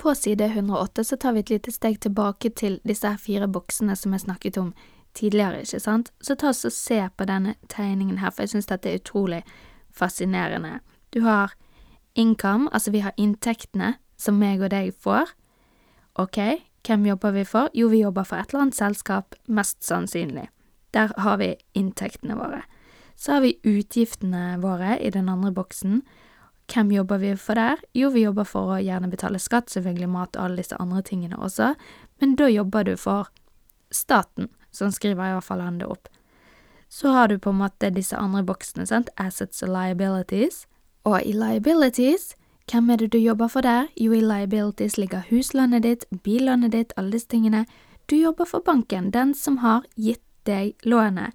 På 0.00 0.14
side 0.16 0.44
108 0.44 1.04
så 1.04 1.16
tar 1.20 1.36
vi 1.36 1.44
et 1.44 1.52
lite 1.52 1.72
steg 1.72 1.98
tilbake 2.00 2.52
til 2.56 2.78
disse 2.88 3.08
fire 3.20 3.48
boksene 3.52 3.96
som 3.96 4.16
jeg 4.16 4.24
snakket 4.24 4.60
om 4.60 4.72
tidligere, 5.16 5.64
ikke 5.64 5.80
sant? 5.82 6.12
Så 6.24 6.36
ta 6.40 6.52
oss 6.52 6.64
og 6.64 6.72
se 6.72 7.00
på 7.16 7.26
denne 7.28 7.56
tegningen 7.68 8.20
her, 8.22 8.32
for 8.32 8.46
jeg 8.46 8.54
synes 8.54 8.70
dette 8.70 8.88
er 8.88 9.00
utrolig 9.00 9.42
fascinerende. 9.92 10.78
Du 11.12 11.20
har 11.26 11.52
income, 12.14 12.68
altså 12.72 12.90
vi 12.90 13.02
har 13.04 13.16
inntektene 13.16 13.94
som 14.20 14.38
meg 14.38 14.62
og 14.62 14.72
deg 14.74 14.92
får. 15.00 15.32
Ok, 16.20 16.38
hvem 16.86 17.06
jobber 17.06 17.34
vi 17.36 17.44
for? 17.44 17.70
Jo, 17.74 17.88
vi 17.88 18.02
jobber 18.02 18.26
for 18.28 18.40
et 18.40 18.52
eller 18.52 18.66
annet 18.66 18.78
selskap, 18.78 19.36
mest 19.46 19.82
sannsynlig. 19.84 20.48
Der 20.94 21.12
har 21.16 21.38
vi 21.38 21.54
inntektene 21.74 22.36
våre. 22.38 22.62
Så 23.16 23.36
har 23.36 23.44
vi 23.44 23.58
utgiftene 23.62 24.58
våre 24.60 24.98
i 24.98 25.10
den 25.10 25.28
andre 25.28 25.52
boksen. 25.52 26.00
Hvem 26.72 26.92
jobber 26.94 27.18
vi 27.18 27.34
for 27.36 27.58
der? 27.58 27.82
Jo, 27.94 28.10
vi 28.14 28.24
jobber 28.24 28.46
for 28.48 28.74
å 28.74 28.80
gjerne 28.80 29.10
betale 29.10 29.38
skatt, 29.42 29.70
selvfølgelig 29.70 30.08
mat 30.08 30.36
og 30.36 30.44
alle 30.44 30.62
disse 30.62 30.78
andre 30.80 31.02
tingene 31.02 31.38
også, 31.38 31.74
men 32.22 32.36
da 32.38 32.48
jobber 32.48 32.86
du 32.86 32.94
for 33.00 33.28
staten, 33.90 34.48
sånn 34.70 34.94
skriver 34.94 35.32
i 35.32 35.36
hvert 35.36 35.46
fall 35.46 35.64
han 35.64 35.80
det 35.80 35.88
opp. 35.90 36.08
Så 36.90 37.10
har 37.14 37.28
du 37.28 37.38
på 37.38 37.50
en 37.50 37.60
måte 37.60 37.90
disse 37.94 38.16
andre 38.18 38.42
boksene, 38.46 38.86
sant, 38.86 39.10
assets 39.18 39.62
og 39.66 39.72
liabilities, 39.74 40.64
og 41.04 41.22
i 41.24 41.32
liabilities, 41.32 42.34
hvem 42.70 42.90
er 42.90 42.96
det 42.96 43.12
du 43.12 43.18
jobber 43.18 43.48
for 43.48 43.60
der? 43.60 43.86
Jo, 44.00 44.12
i 44.12 44.20
liabilities 44.20 44.98
ligger 44.98 45.22
huslånet 45.30 45.82
ditt, 45.82 46.04
billånet 46.22 46.72
ditt, 46.72 46.92
alle 46.96 47.12
disse 47.12 47.28
tingene. 47.28 47.64
Du 48.10 48.16
jobber 48.16 48.44
for 48.44 48.62
banken, 48.64 49.10
den 49.10 49.34
som 49.34 49.56
har 49.58 49.82
gitt 49.96 50.22
deg 50.46 50.74
lånet. 50.84 51.34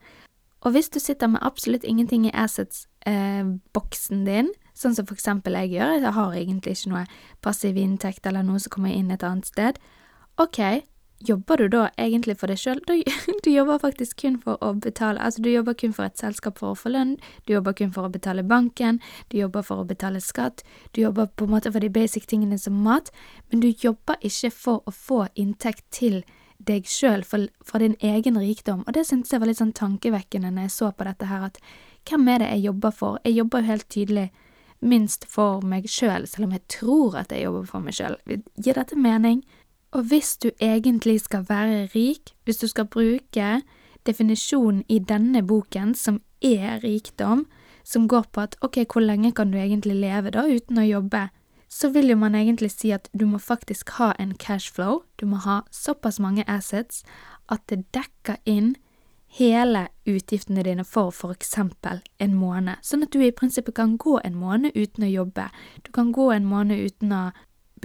Og 0.66 0.72
hvis 0.72 0.90
du 0.90 1.00
sitter 1.00 1.28
med 1.28 1.44
absolutt 1.46 1.84
ingenting 1.84 2.26
i 2.26 2.34
assets-boksen 2.34 4.22
eh, 4.22 4.26
din, 4.26 4.50
sånn 4.74 4.96
som 4.96 5.06
for 5.06 5.14
eksempel 5.16 5.54
jeg 5.60 5.76
gjør, 5.76 6.00
jeg 6.00 6.14
har 6.18 6.34
egentlig 6.34 6.74
ikke 6.76 6.92
noe 6.94 7.04
passiv 7.46 7.78
inntekt 7.78 8.26
eller 8.26 8.44
noe 8.44 8.60
som 8.60 8.74
kommer 8.74 8.96
inn 8.96 9.12
et 9.14 9.24
annet 9.24 9.46
sted, 9.46 9.78
ok, 10.42 10.82
Jobber 11.20 11.58
du 11.58 11.68
da 11.72 11.90
egentlig 11.98 12.36
for 12.38 12.52
deg 12.52 12.60
sjøl? 12.60 12.82
Du 13.44 13.50
jobber 13.52 13.80
faktisk 13.80 14.18
kun 14.20 14.36
for 14.42 14.60
å 14.62 14.74
betale 14.74 15.22
Altså, 15.22 15.42
du 15.42 15.50
jobber 15.50 15.74
kun 15.74 15.94
for 15.96 16.06
et 16.06 16.20
selskap 16.20 16.60
for 16.60 16.74
å 16.74 16.78
få 16.78 16.92
lønn, 16.92 17.16
du 17.48 17.54
jobber 17.54 17.74
kun 17.78 17.94
for 17.96 18.08
å 18.08 18.12
betale 18.12 18.44
banken, 18.44 19.00
du 19.32 19.38
jobber 19.38 19.64
for 19.64 19.82
å 19.82 19.88
betale 19.88 20.22
skatt, 20.22 20.64
du 20.92 21.02
jobber 21.02 21.30
på 21.32 21.48
en 21.48 21.56
måte 21.56 21.72
for 21.72 21.80
de 21.80 21.90
basic 21.90 22.28
tingene 22.28 22.58
som 22.60 22.76
mat, 22.84 23.12
men 23.52 23.64
du 23.64 23.70
jobber 23.70 24.20
ikke 24.22 24.52
for 24.52 24.84
å 24.86 24.92
få 24.92 25.26
inntekt 25.36 25.86
til 25.96 26.24
deg 26.58 26.88
sjøl, 26.90 27.24
for 27.24 27.80
din 27.84 27.98
egen 28.00 28.40
rikdom, 28.40 28.84
og 28.88 28.96
det 28.96 29.06
syntes 29.08 29.32
jeg 29.32 29.44
var 29.44 29.52
litt 29.52 29.62
sånn 29.62 29.76
tankevekkende 29.76 30.52
når 30.52 30.68
jeg 30.68 30.76
så 30.76 30.92
på 30.96 31.08
dette 31.08 31.30
her, 31.30 31.48
at 31.48 31.60
hvem 32.10 32.28
er 32.32 32.42
det 32.42 32.50
jeg 32.54 32.66
jobber 32.70 32.96
for? 32.96 33.20
Jeg 33.24 33.40
jobber 33.40 33.62
jo 33.62 33.72
helt 33.72 33.88
tydelig 33.92 34.26
minst 34.86 35.26
for 35.32 35.64
meg 35.66 35.88
sjøl, 35.90 36.28
selv 36.30 36.48
om 36.48 36.56
jeg 36.56 36.66
tror 36.72 37.20
at 37.22 37.32
jeg 37.34 37.46
jobber 37.48 37.70
for 37.70 37.86
meg 37.86 37.96
sjøl. 37.98 38.18
Gir 38.28 38.78
dette 38.78 38.98
mening? 39.00 39.44
Og 39.96 40.04
hvis 40.04 40.38
du 40.38 40.50
egentlig 40.60 41.22
skal 41.22 41.46
være 41.50 41.86
rik, 41.96 42.36
hvis 42.44 42.58
du 42.58 42.68
skal 42.68 42.86
bruke 42.86 43.62
definisjonen 44.06 44.84
i 44.90 45.00
denne 45.00 45.40
boken, 45.48 45.96
som 45.96 46.20
er 46.42 46.84
rikdom, 46.84 47.46
som 47.84 48.08
går 48.08 48.26
på 48.32 48.42
at 48.42 48.58
ok, 48.62 48.78
hvor 48.92 49.02
lenge 49.02 49.32
kan 49.32 49.52
du 49.52 49.58
egentlig 49.58 49.96
leve 49.96 50.34
da 50.36 50.44
uten 50.52 50.82
å 50.82 50.84
jobbe, 50.84 51.30
så 51.70 51.90
vil 51.96 52.12
jo 52.12 52.18
man 52.20 52.36
egentlig 52.36 52.74
si 52.74 52.92
at 52.92 53.08
du 53.14 53.26
må 53.26 53.40
faktisk 53.40 53.96
ha 53.96 54.12
en 54.20 54.36
cashflow, 54.36 55.04
du 55.16 55.26
må 55.26 55.40
ha 55.48 55.62
såpass 55.72 56.20
mange 56.20 56.44
assets 56.48 57.04
at 57.48 57.64
det 57.72 57.86
dekker 57.96 58.44
inn 58.46 58.76
hele 59.40 59.88
utgiftene 60.08 60.64
dine 60.64 60.84
for 60.84 61.32
eksempel 61.32 62.04
en 62.20 62.36
måned, 62.36 62.84
sånn 62.84 63.08
at 63.08 63.16
du 63.16 63.24
i 63.24 63.32
prinsippet 63.32 63.76
kan 63.76 63.98
gå 63.98 64.20
en 64.24 64.36
måned 64.36 64.76
uten 64.76 65.08
å 65.08 65.12
jobbe, 65.12 65.50
du 65.84 65.92
kan 65.92 66.12
gå 66.12 66.32
en 66.36 66.46
måned 66.46 66.84
uten 66.84 67.12
å 67.16 67.26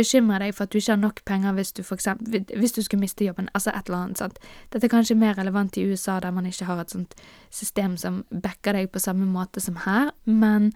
bekymre 0.01 0.41
deg 0.43 0.55
for 0.57 0.67
at 0.67 0.73
du 0.73 0.81
ikke 0.81 0.95
har 0.97 1.01
nok 1.01 1.23
penger 1.29 1.57
hvis 1.57 1.75
du 1.77 1.83
eksempel, 1.85 2.45
hvis 2.57 2.77
du 2.77 2.83
skulle 2.83 3.05
miste 3.05 3.27
jobben, 3.29 3.51
altså 3.55 3.75
et 3.75 3.89
eller 3.89 4.05
annet 4.05 4.23
sånt. 4.23 4.41
Dette 4.73 4.89
er 4.89 4.95
kanskje 4.95 5.19
mer 5.21 5.37
relevant 5.39 5.77
i 5.77 5.85
USA, 5.91 6.19
der 6.21 6.35
man 6.35 6.49
ikke 6.49 6.69
har 6.69 6.81
et 6.81 6.95
sånt 6.95 7.15
system 7.51 7.97
som 8.01 8.25
backer 8.31 8.79
deg 8.79 8.91
på 8.93 9.03
samme 9.03 9.29
måte 9.29 9.63
som 9.63 9.79
her, 9.85 10.11
men 10.25 10.73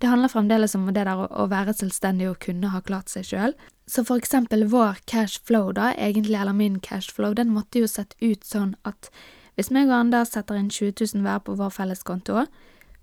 det 0.00 0.10
handler 0.10 0.28
fremdeles 0.28 0.74
om 0.76 0.90
det 0.92 1.06
der 1.08 1.16
å 1.16 1.46
være 1.48 1.72
selvstendig 1.76 2.28
og 2.28 2.40
kunne 2.44 2.68
ha 2.74 2.82
klart 2.84 3.08
seg 3.08 3.24
sjøl. 3.24 3.54
Så 3.88 4.04
for 4.04 4.20
eksempel 4.20 4.66
vår 4.68 5.00
cash 5.08 5.40
flow, 5.46 5.70
da, 5.72 5.92
egentlig, 5.94 6.36
eller 6.36 6.56
min 6.56 6.80
cash 6.84 7.14
flow, 7.14 7.32
den 7.34 7.54
måtte 7.54 7.80
jo 7.80 7.88
sett 7.88 8.12
ut 8.20 8.44
sånn 8.44 8.74
at 8.84 9.08
hvis 9.56 9.70
meg 9.72 9.88
og 9.88 9.96
Anders 9.96 10.34
setter 10.34 10.58
inn 10.60 10.68
20 10.68 10.98
000 11.14 11.24
hver 11.24 11.40
på 11.46 11.54
vår 11.56 11.72
felleskonto, 11.72 12.44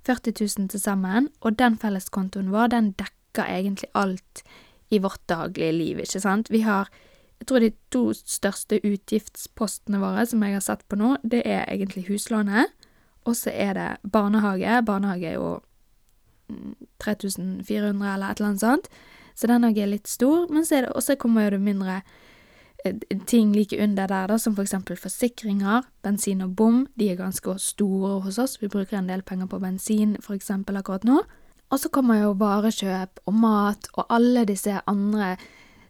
40 0.05 0.35
000 0.37 0.69
til 0.69 0.81
sammen, 0.83 1.31
og 1.41 1.57
den 1.57 1.79
felleskontoen 1.81 2.51
vår, 2.53 2.69
den 2.75 2.91
dekker 2.99 3.47
egentlig 3.49 3.89
alt 3.97 4.43
i 4.93 5.01
vårt 5.01 5.21
daglige 5.29 5.73
liv, 5.73 6.03
ikke 6.05 6.21
sant. 6.21 6.51
Vi 6.53 6.61
har 6.67 6.91
jeg 7.43 7.47
tror 7.49 7.59
de 7.59 7.73
to 7.91 8.01
største 8.15 8.77
utgiftspostene 8.87 9.99
våre 9.99 10.21
som 10.29 10.43
jeg 10.45 10.55
har 10.55 10.63
sett 10.63 10.85
på 10.87 10.95
nå, 10.95 11.17
det 11.27 11.41
er 11.43 11.65
egentlig 11.67 12.05
huslånet, 12.07 12.71
og 13.27 13.35
så 13.35 13.51
er 13.51 13.73
det 13.75 13.87
barnehage. 14.13 14.77
Barnehage 14.87 15.27
er 15.27 15.35
jo 15.35 15.49
3400 17.03 17.91
mm, 17.91 18.01
eller 18.13 18.31
et 18.31 18.39
eller 18.39 18.49
annet 18.53 18.63
sånt, 18.63 18.87
så 19.35 19.49
den 19.51 19.67
òg 19.67 19.79
er 19.81 19.91
litt 19.91 20.07
stor, 20.07 20.47
men 20.53 20.63
så 20.63 20.77
er 20.77 20.87
det 20.87 20.93
også 20.95 21.17
kommer 21.19 21.49
jo 21.49 21.57
det 21.57 21.61
mindre 21.65 21.99
eh, 22.85 22.95
ting 23.27 23.51
like 23.51 23.75
under 23.75 24.07
der, 24.07 24.31
da, 24.31 24.37
som 24.39 24.55
for 24.55 24.63
eksempel 24.63 24.95
forsikringer, 24.99 25.83
bensin 26.05 26.43
og 26.45 26.55
bom, 26.55 26.85
de 26.95 27.11
er 27.11 27.19
ganske 27.19 27.57
store 27.59 28.21
hos 28.23 28.39
oss, 28.39 28.59
vi 28.61 28.71
bruker 28.71 29.01
en 29.01 29.09
del 29.11 29.23
penger 29.27 29.51
på 29.51 29.59
bensin 29.59 30.15
for 30.23 30.37
eksempel 30.37 30.79
akkurat 30.79 31.03
nå. 31.03 31.25
Og 31.73 31.79
så 31.81 31.89
kommer 31.89 32.19
jo 32.21 32.35
varekjøp 32.37 33.23
og 33.25 33.37
mat 33.41 33.87
og 33.95 34.05
alle 34.13 34.45
disse 34.45 34.75
andre 34.85 35.33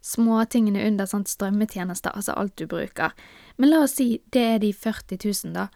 småtingene 0.04 0.84
under 0.88 1.08
sånn 1.08 1.26
strømmetjenester, 1.28 2.16
altså 2.16 2.36
alt 2.40 2.56
du 2.60 2.68
bruker. 2.72 3.12
Men 3.60 3.72
la 3.72 3.82
oss 3.84 3.98
si 4.00 4.22
det 4.36 4.44
er 4.56 4.62
de 4.64 4.72
40 4.72 5.20
000, 5.20 5.52
da, 5.56 5.68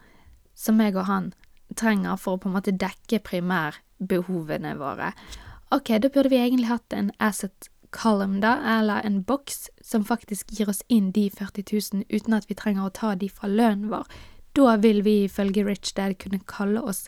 som 0.56 0.80
jeg 0.80 0.96
og 0.96 1.08
han 1.08 1.32
trenger 1.76 2.16
for 2.20 2.36
å 2.36 2.40
på 2.40 2.48
en 2.48 2.56
måte 2.56 2.76
dekke 2.76 3.20
primærbehovene 3.24 4.74
våre. 4.80 5.12
Ok, 5.76 5.92
da 6.00 6.08
burde 6.08 6.32
vi 6.32 6.40
egentlig 6.40 6.70
hatt 6.70 6.96
en 6.96 7.12
asset 7.20 7.68
column, 7.92 8.40
da, 8.40 8.56
eller 8.78 9.04
en 9.04 9.20
boks 9.28 9.68
som 9.84 10.04
faktisk 10.08 10.52
gir 10.56 10.72
oss 10.72 10.80
inn 10.88 11.12
de 11.12 11.28
40 11.32 11.68
000 11.68 12.08
uten 12.08 12.36
at 12.36 12.48
vi 12.48 12.56
trenger 12.56 12.88
å 12.88 12.96
ta 12.96 13.14
de 13.16 13.28
fra 13.32 13.48
lønnen 13.48 13.92
vår. 13.92 14.08
Da 14.56 14.76
vil 14.80 15.04
vi 15.04 15.22
ifølge 15.26 15.64
Rich 15.68 15.94
Dad 15.96 16.16
kunne 16.20 16.40
kalle 16.48 16.80
oss 16.80 17.06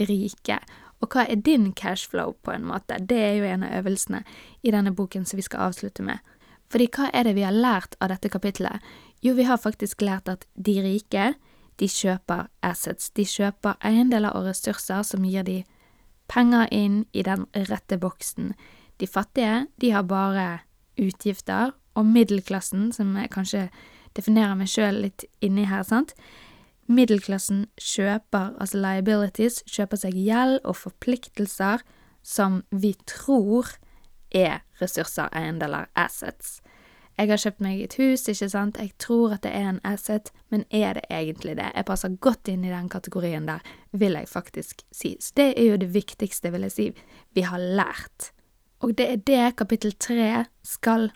rike, 0.00 0.60
og 1.02 1.10
hva 1.10 1.24
er 1.26 1.40
din 1.42 1.72
cashflow, 1.74 2.36
på 2.42 2.54
en 2.54 2.66
måte? 2.68 2.98
Det 2.98 3.18
er 3.18 3.34
jo 3.40 3.48
en 3.50 3.64
av 3.66 3.74
øvelsene 3.82 4.22
i 4.62 4.70
denne 4.70 4.94
boken 4.94 5.26
som 5.26 5.36
vi 5.36 5.46
skal 5.46 5.68
avslutte 5.68 6.04
med. 6.06 6.22
Fordi 6.70 6.86
hva 6.94 7.10
er 7.12 7.26
det 7.26 7.34
vi 7.36 7.44
har 7.44 7.52
lært 7.52 7.96
av 8.00 8.12
dette 8.14 8.30
kapitlet? 8.32 8.80
Jo, 9.22 9.34
vi 9.34 9.44
har 9.44 9.60
faktisk 9.60 10.00
lært 10.02 10.30
at 10.30 10.46
de 10.54 10.78
rike, 10.82 11.34
de 11.76 11.88
kjøper 11.88 12.46
assets. 12.62 13.10
De 13.10 13.26
kjøper 13.26 13.76
eiendeler 13.84 14.32
og 14.36 14.46
ressurser 14.46 15.02
som 15.06 15.26
gir 15.26 15.44
de 15.44 15.62
penger 16.30 16.70
inn 16.70 17.02
i 17.12 17.24
den 17.26 17.44
rette 17.68 17.98
boksen. 17.98 18.54
De 19.02 19.06
fattige, 19.10 19.66
de 19.80 19.90
har 19.90 20.06
bare 20.06 20.62
utgifter, 21.00 21.74
og 21.94 22.06
middelklassen, 22.08 22.92
som 22.92 23.10
jeg 23.18 23.28
kanskje 23.32 23.66
definerer 24.16 24.56
meg 24.56 24.70
sjøl 24.72 25.02
litt 25.02 25.26
inni 25.44 25.66
her, 25.68 25.82
sant, 25.84 26.14
middelklassen 26.90 27.66
kjøper, 27.80 28.52
altså 28.60 28.80
liabilities, 28.82 29.62
kjøper 29.70 30.02
seg 30.04 30.18
gjeld 30.18 30.60
og 30.64 30.76
forpliktelser 30.76 31.84
som 32.22 32.62
vi 32.70 32.94
tror 33.06 33.74
er 34.32 34.62
ressurser, 34.80 35.28
eiendeler, 35.36 35.88
assets. 35.98 36.60
Jeg 37.18 37.28
har 37.28 37.40
kjøpt 37.42 37.60
meg 37.60 37.80
et 37.84 37.94
hus, 38.00 38.24
ikke 38.30 38.48
sant, 38.48 38.78
jeg 38.80 38.94
tror 39.02 39.34
at 39.36 39.42
det 39.44 39.52
er 39.52 39.68
en 39.68 39.80
asset, 39.84 40.30
men 40.50 40.64
er 40.72 40.96
det 40.96 41.04
egentlig 41.12 41.58
det? 41.58 41.68
Jeg 41.74 41.86
passer 41.86 42.14
godt 42.24 42.48
inn 42.48 42.64
i 42.64 42.72
den 42.72 42.88
kategorien 42.92 43.46
der, 43.46 43.60
vil 43.92 44.16
jeg 44.16 44.30
faktisk 44.30 44.80
si. 44.90 45.16
Så 45.20 45.36
det 45.36 45.50
er 45.60 45.74
jo 45.74 45.80
det 45.82 45.92
viktigste, 45.92 46.50
vil 46.54 46.64
jeg 46.66 46.72
si, 46.72 46.86
vi 47.36 47.44
har 47.44 47.60
lært. 47.60 48.32
Og 48.82 48.96
det 48.98 49.10
er 49.10 49.20
det 49.28 49.56
kapittel 49.60 49.92
tre 50.00 50.46
skal 50.66 51.10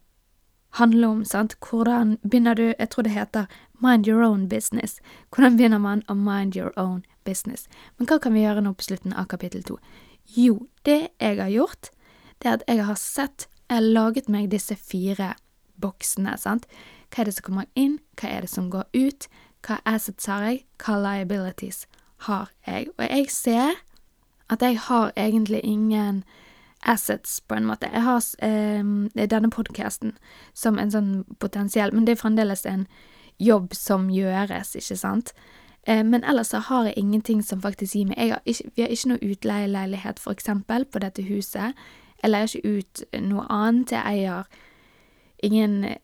handle 0.78 1.08
om, 1.08 1.24
sant, 1.24 1.56
hvordan 1.64 2.16
begynner 2.22 2.56
du, 2.58 2.66
jeg 2.78 2.90
tror 2.92 3.06
det 3.06 3.14
heter 3.14 3.46
mind 3.82 4.08
your 4.08 4.22
own 4.24 4.48
business, 4.48 5.00
hvordan 5.30 5.56
begynner 5.56 5.80
man 5.80 6.02
å 6.08 6.14
mind 6.14 6.56
your 6.56 6.72
own 6.76 7.04
business? 7.24 7.66
Men 7.96 8.08
hva 8.10 8.18
kan 8.22 8.36
vi 8.36 8.44
gjøre 8.44 8.64
nå 8.64 8.74
på 8.76 8.88
slutten 8.88 9.16
av 9.16 9.28
kapittel 9.32 9.64
to? 9.66 9.78
Jo, 10.36 10.66
det 10.84 11.08
jeg 11.20 11.40
har 11.40 11.52
gjort, 11.52 11.90
det 12.42 12.50
er 12.50 12.58
at 12.58 12.68
jeg 12.68 12.84
har 12.84 13.00
sett, 13.00 13.48
jeg 13.68 13.80
har 13.80 13.90
laget 13.96 14.28
meg 14.28 14.50
disse 14.52 14.76
fire 14.76 15.34
boksene, 15.80 16.36
sant, 16.38 16.66
hva 17.10 17.22
er 17.22 17.30
det 17.30 17.36
som 17.36 17.48
kommer 17.48 17.68
inn, 17.74 17.98
hva 18.20 18.30
er 18.30 18.46
det 18.46 18.52
som 18.52 18.70
går 18.72 18.88
ut, 18.96 19.28
hva 19.66 19.80
assets 19.88 20.28
har 20.30 20.44
jeg, 20.46 20.64
hva 20.82 20.98
liabilities 21.02 21.86
har 22.28 22.50
jeg, 22.66 22.90
og 22.96 23.04
jeg 23.06 23.30
ser 23.32 23.80
at 24.52 24.62
jeg 24.62 24.78
har 24.78 25.12
egentlig 25.16 25.60
ingen 25.64 26.22
assets, 26.86 27.40
på 27.40 27.54
en 27.54 27.66
måte. 27.66 27.90
Jeg 27.92 28.02
har 28.02 28.24
eh, 28.42 29.26
denne 29.26 29.50
podkasten 29.50 30.16
som 30.54 30.78
en 30.78 30.90
sånn 30.90 31.12
potensiell 31.42 31.92
Men 31.92 32.06
det 32.06 32.16
er 32.16 32.22
fremdeles 32.22 32.66
en 32.66 32.86
jobb 33.42 33.74
som 33.74 34.08
gjøres, 34.10 34.74
ikke 34.78 34.96
sant? 34.96 35.34
Eh, 35.86 36.04
men 36.04 36.24
ellers 36.24 36.54
så 36.54 36.58
har 36.58 36.88
jeg 36.88 36.98
ingenting 36.98 37.42
som 37.42 37.62
faktisk 37.62 37.94
gir 37.94 38.08
meg 38.10 38.32
har 38.32 38.42
ikke, 38.44 38.70
Vi 38.74 38.82
har 38.82 38.88
ikke 38.88 39.08
noe 39.08 39.30
utleieleilighet, 39.32 40.18
for 40.18 40.32
eksempel, 40.32 40.84
på 40.84 40.98
dette 40.98 41.22
huset. 41.22 41.74
Jeg 42.22 42.30
leier 42.30 42.56
ikke 42.56 42.78
ut 42.78 43.04
noe 43.22 43.46
annet. 43.50 43.92
Jeg 43.92 44.02
eier 44.06 44.44
ingen 45.42 45.96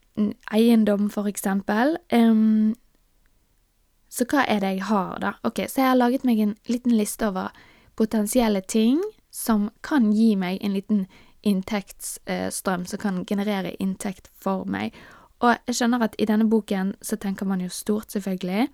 eiendom, 0.52 1.10
for 1.10 1.26
eksempel. 1.26 1.96
Um, 2.12 2.74
så 4.12 4.26
hva 4.28 4.44
er 4.44 4.60
det 4.60 4.74
jeg 4.76 4.84
har, 4.90 5.18
da? 5.18 5.32
Ok, 5.42 5.64
så 5.68 5.80
jeg 5.80 5.88
har 5.88 5.96
laget 5.96 6.24
meg 6.24 6.40
en 6.40 6.56
liten 6.68 6.92
liste 6.92 7.26
over 7.26 7.48
potensielle 7.96 8.60
ting 8.60 9.00
som 9.32 9.70
kan 9.82 10.12
gi 10.12 10.34
meg 10.36 10.60
en 10.60 10.76
liten 10.76 11.06
inntektsstrøm, 11.42 12.84
som 12.86 13.00
kan 13.00 13.24
generere 13.26 13.74
inntekt 13.82 14.28
for 14.38 14.68
meg. 14.68 14.92
Og 15.42 15.56
jeg 15.66 15.80
skjønner 15.80 16.04
at 16.04 16.14
i 16.22 16.28
denne 16.28 16.46
boken 16.50 16.94
så 17.02 17.18
tenker 17.18 17.48
man 17.48 17.64
jo 17.64 17.72
stort, 17.72 18.12
selvfølgelig, 18.12 18.68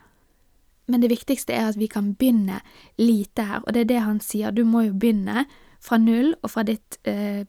men 0.88 1.02
det 1.04 1.10
viktigste 1.12 1.52
er 1.52 1.68
at 1.68 1.76
vi 1.76 1.86
kan 1.86 2.14
begynne 2.16 2.60
lite 2.98 3.44
her, 3.44 3.64
og 3.66 3.74
det 3.74 3.80
er 3.84 3.90
det 3.92 4.04
han 4.04 4.20
sier, 4.24 4.50
du 4.50 4.64
må 4.64 4.86
jo 4.86 4.94
begynne 4.96 5.44
fra 5.84 5.98
null 6.00 6.32
og 6.42 6.50
fra 6.50 6.64
ditt 6.64 6.96
eh, 7.04 7.44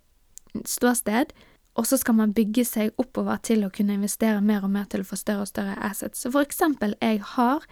ståsted, 0.67 1.31
og 1.79 1.87
så 1.87 1.97
skal 1.97 2.17
man 2.17 2.33
bygge 2.35 2.65
seg 2.67 2.91
oppover 2.99 3.39
til 3.47 3.63
å 3.63 3.71
kunne 3.71 3.95
investere 3.95 4.41
mer 4.43 4.65
og 4.67 4.73
mer 4.73 4.89
til 4.91 5.05
å 5.05 5.07
få 5.07 5.15
større 5.19 5.45
og 5.45 5.51
større 5.51 5.77
assets. 5.79 6.19
Så 6.19 6.33
for 6.33 6.43
eksempel, 6.43 6.97
jeg 6.99 7.21
har 7.35 7.63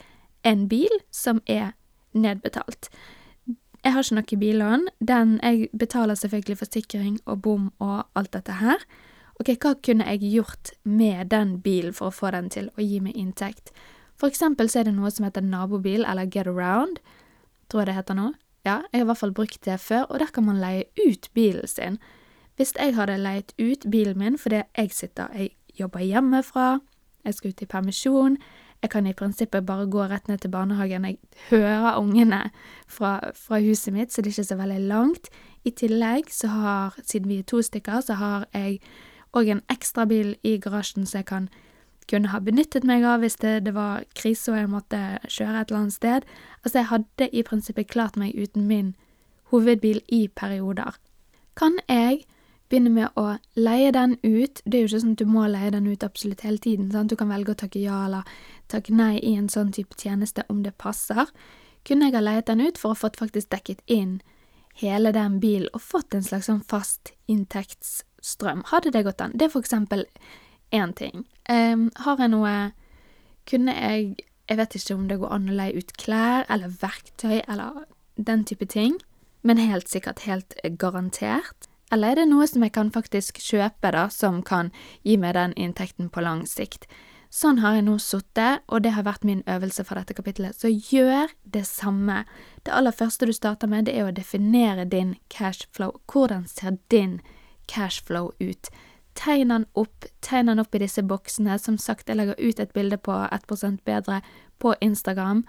en 0.47 0.67
bil 0.71 0.93
som 1.11 1.41
er 1.45 1.73
nedbetalt. 2.15 2.88
Jeg 3.84 3.93
har 3.93 4.03
ikke 4.03 4.15
noe 4.17 4.39
billån. 4.39 4.88
Den 4.99 5.39
Jeg 5.43 5.69
betaler 5.78 6.15
selvfølgelig 6.15 6.57
forsikring 6.57 7.19
og 7.25 7.41
bom 7.41 7.71
og 7.80 8.05
alt 8.15 8.34
dette 8.34 8.57
her. 8.61 8.82
Ok, 9.39 9.53
hva 9.61 9.75
kunne 9.86 10.05
jeg 10.07 10.32
gjort 10.32 10.71
med 10.84 11.30
den 11.30 11.61
bilen 11.61 11.93
for 11.93 12.09
å 12.09 12.15
få 12.15 12.32
den 12.34 12.49
til 12.49 12.71
å 12.78 12.82
gi 12.82 12.99
meg 12.99 13.15
inntekt? 13.15 13.71
For 14.17 14.28
eksempel 14.28 14.69
så 14.69 14.80
er 14.80 14.89
det 14.89 14.95
noe 14.97 15.11
som 15.13 15.28
heter 15.28 15.45
nabobil, 15.45 16.03
eller 16.05 16.25
Get 16.25 16.47
Around, 16.49 16.97
tror 17.69 17.84
jeg 17.84 17.91
det 17.91 17.97
heter 17.99 18.17
nå. 18.17 18.32
Ja, 18.65 18.82
jeg 18.91 18.99
har 18.99 19.05
i 19.05 19.09
hvert 19.11 19.21
fall 19.21 19.36
brukt 19.38 19.61
det 19.63 19.78
før, 19.80 20.07
og 20.09 20.19
der 20.19 20.34
kan 20.34 20.47
man 20.47 20.57
leie 20.59 20.88
ut 20.97 21.30
bilen 21.38 21.67
sin. 21.69 21.99
Hvis 22.57 22.73
jeg 22.73 22.95
hadde 22.97 23.19
leiet 23.21 23.53
ut 23.61 23.86
bilen 23.91 24.17
min 24.17 24.38
fordi 24.41 24.63
jeg 24.75 24.91
sitter, 24.91 25.30
jeg 25.38 25.53
jobber 25.78 26.01
hjemmefra, 26.01 26.80
jeg 27.23 27.38
skal 27.38 27.53
ut 27.53 27.61
i 27.61 27.69
permisjon, 27.69 28.38
jeg 28.82 28.91
kan 28.93 29.07
i 29.07 29.13
prinsippet 29.13 29.65
bare 29.65 29.88
gå 29.89 30.03
rett 30.07 30.28
ned 30.28 30.41
til 30.43 30.51
barnehagen. 30.53 31.05
Jeg 31.05 31.17
hører 31.49 31.97
ungene 31.97 32.49
fra, 32.88 33.32
fra 33.36 33.59
huset 33.59 33.93
mitt, 33.93 34.13
så 34.13 34.21
det 34.21 34.32
er 34.32 34.38
ikke 34.38 34.51
så 34.51 34.57
veldig 34.59 34.82
langt. 34.88 35.30
I 35.65 35.71
tillegg 35.71 36.30
så 36.32 36.47
har, 36.47 36.99
siden 37.03 37.30
vi 37.30 37.39
er 37.39 37.47
to 37.49 37.61
stykker, 37.61 38.01
så 38.01 38.19
har 38.21 38.45
jeg 38.53 38.80
òg 39.34 39.49
en 39.51 39.63
ekstra 39.73 40.05
bil 40.05 40.36
i 40.43 40.57
garasjen 40.61 41.05
som 41.05 41.19
jeg 41.19 41.30
kan 41.32 41.49
kunne 42.07 42.32
ha 42.32 42.39
benyttet 42.39 42.86
meg 42.88 43.03
av 43.03 43.19
hvis 43.19 43.36
det, 43.41 43.65
det 43.65 43.73
var 43.75 44.05
krise 44.15 44.53
og 44.53 44.61
jeg 44.61 44.71
måtte 44.71 45.01
kjøre 45.28 45.59
et 45.59 45.71
eller 45.71 45.82
annet 45.82 45.97
sted. 45.97 46.30
Altså, 46.63 46.78
jeg 46.78 46.89
hadde 46.93 47.30
i 47.34 47.43
prinsippet 47.43 47.91
klart 47.91 48.15
meg 48.15 48.38
uten 48.38 48.67
min 48.69 48.93
hovedbil 49.51 49.99
i 50.07 50.28
perioder. 50.28 50.95
Kan 51.57 51.80
jeg 51.89 52.23
begynne 52.70 52.91
med 52.91 53.20
å 53.20 53.38
leie 53.55 53.91
den 53.95 54.18
ut. 54.24 54.61
Det 54.65 54.78
er 54.78 54.84
jo 54.84 54.89
ikke 54.89 55.01
sånn 55.03 55.15
at 55.15 55.22
du 55.22 55.30
må 55.30 55.45
leie 55.51 55.72
den 55.74 55.88
ut 55.88 56.03
absolutt 56.03 56.43
hele 56.45 56.61
tiden. 56.63 56.89
Sant? 56.91 57.11
Du 57.11 57.20
kan 57.20 57.32
velge 57.32 57.53
å 57.53 57.59
takke 57.59 57.82
ja 57.82 58.03
eller 58.07 58.28
takke 58.72 58.95
nei 58.95 59.18
i 59.20 59.36
en 59.38 59.49
sånn 59.51 59.72
type 59.76 59.95
tjeneste 59.99 60.45
om 60.51 60.63
det 60.65 60.76
passer. 60.82 61.32
Kunne 61.88 62.09
jeg 62.09 62.18
ha 62.18 62.24
leiet 62.24 62.49
den 62.49 62.65
ut 62.65 62.80
for 62.80 62.91
å 62.91 62.99
fått 62.99 63.20
faktisk 63.20 63.51
dekket 63.53 63.84
inn 63.88 64.20
hele 64.78 65.13
den 65.15 65.39
bilen 65.43 65.72
og 65.74 65.82
fått 65.82 66.18
en 66.18 66.26
slags 66.26 66.49
sånn 66.51 66.63
fast 66.68 67.13
inntektsstrøm? 67.32 68.65
Hadde 68.74 68.91
det 68.95 69.05
gått 69.07 69.24
an? 69.24 69.36
Det 69.36 69.47
er 69.47 69.53
for 69.53 69.63
eksempel 69.63 70.03
én 70.76 70.93
ting. 70.97 71.24
Um, 71.47 71.89
har 72.03 72.20
jeg 72.20 72.34
noe 72.34 72.55
Kunne 73.47 73.72
jeg 73.72 74.18
Jeg 74.49 74.57
vet 74.59 74.76
ikke 74.76 74.95
om 74.95 75.07
det 75.07 75.18
går 75.20 75.32
an 75.32 75.47
å 75.47 75.55
leie 75.55 75.80
ut 75.80 75.93
klær 75.99 76.45
eller 76.51 76.72
verktøy 76.82 77.41
eller 77.47 77.86
den 78.15 78.45
type 78.47 78.65
ting, 78.65 78.93
men 79.43 79.59
helt 79.59 79.89
sikkert 79.91 80.24
helt 80.24 80.55
garantert 80.80 81.68
eller 81.91 82.11
er 82.11 82.21
det 82.21 82.29
noe 82.31 82.47
som 82.47 82.63
jeg 82.65 82.73
kan 82.75 82.89
faktisk 82.91 83.39
kjøpe, 83.39 83.91
da, 83.95 84.07
som 84.11 84.41
kan 84.43 84.71
gi 85.07 85.15
meg 85.19 85.38
den 85.38 85.53
inntekten 85.55 86.09
på 86.11 86.23
lang 86.25 86.43
sikt? 86.49 86.88
Sånn 87.29 87.59
har 87.59 87.75
jeg 87.75 87.83
nå 87.88 87.97
sittet, 87.99 88.63
og 88.71 88.83
det 88.83 88.93
har 88.95 89.03
vært 89.03 89.25
min 89.27 89.43
øvelse 89.51 89.83
fra 89.88 89.99
dette 89.99 90.15
kapittelet. 90.15 90.55
Så 90.55 90.71
gjør 90.71 91.31
det 91.43 91.65
samme. 91.67 92.23
Det 92.63 92.71
aller 92.71 92.95
første 92.95 93.27
du 93.27 93.33
starter 93.35 93.67
med, 93.67 93.88
det 93.88 93.97
er 93.99 94.07
å 94.07 94.15
definere 94.15 94.88
din 94.88 95.15
cashflow. 95.31 95.97
Hvordan 96.07 96.47
ser 96.47 96.79
din 96.91 97.19
cashflow 97.67 98.31
ut? 98.39 98.71
Tegn 99.17 99.51
den 99.51 99.67
opp, 99.75 100.07
tegn 100.23 100.47
den 100.51 100.63
opp 100.63 100.75
i 100.75 100.83
disse 100.85 101.03
boksene. 101.03 101.59
Som 101.59 101.77
sagt, 101.77 102.07
jeg 102.07 102.19
legger 102.19 102.39
ut 102.39 102.59
et 102.63 102.73
bilde 102.75 102.99
på 102.99 103.15
1% 103.27 103.83
bedre 103.83 104.21
på 104.59 104.75
Instagram. 104.81 105.43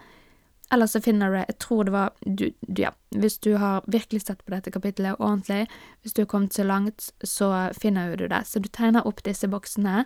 Eller 0.71 0.87
så 0.87 1.01
finner 1.01 1.29
du 1.29 1.37
det 1.37 1.45
Jeg 1.47 1.57
tror 1.57 1.83
det 1.83 1.91
var 1.91 2.09
du, 2.21 2.51
Ja, 2.77 2.91
hvis 3.09 3.39
du 3.39 3.55
har 3.57 3.83
virkelig 3.87 4.21
sett 4.21 4.45
på 4.45 4.53
dette 4.53 4.71
kapittelet 4.71 5.19
ordentlig, 5.19 5.67
hvis 6.01 6.13
du 6.13 6.21
har 6.21 6.27
kommet 6.29 6.53
så 6.53 6.63
langt, 6.63 7.09
så 7.23 7.73
finner 7.73 8.15
du 8.15 8.27
det. 8.27 8.45
Så 8.45 8.59
du 8.59 8.69
tegner 8.69 9.07
opp 9.07 9.23
disse 9.25 9.47
boksene, 9.47 10.05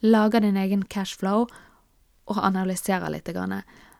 lager 0.00 0.40
din 0.40 0.56
egen 0.56 0.84
cashflow 0.84 1.48
og 2.26 2.38
analyserer 2.38 3.10
litt. 3.10 3.28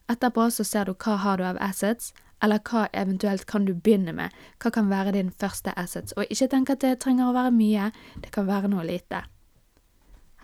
Etterpå 0.09 0.51
så 0.51 0.65
ser 0.65 0.85
du 0.85 0.95
hva 0.95 1.17
har 1.17 1.39
du 1.39 1.45
av 1.45 1.59
assets, 1.61 2.12
eller 2.43 2.61
hva 2.61 2.87
eventuelt 2.93 3.47
kan 3.47 3.65
du 3.65 3.75
begynne 3.75 4.12
med. 4.12 4.31
Hva 4.62 4.71
kan 4.71 4.91
være 4.91 5.17
din 5.17 5.31
første 5.33 5.73
assets? 5.81 6.12
Og 6.17 6.29
ikke 6.31 6.51
tenk 6.53 6.71
at 6.71 6.83
det 6.85 6.99
trenger 7.01 7.31
å 7.31 7.37
være 7.37 7.55
mye, 7.55 7.91
det 8.21 8.33
kan 8.35 8.47
være 8.47 8.71
noe 8.73 8.85
lite. 8.87 9.25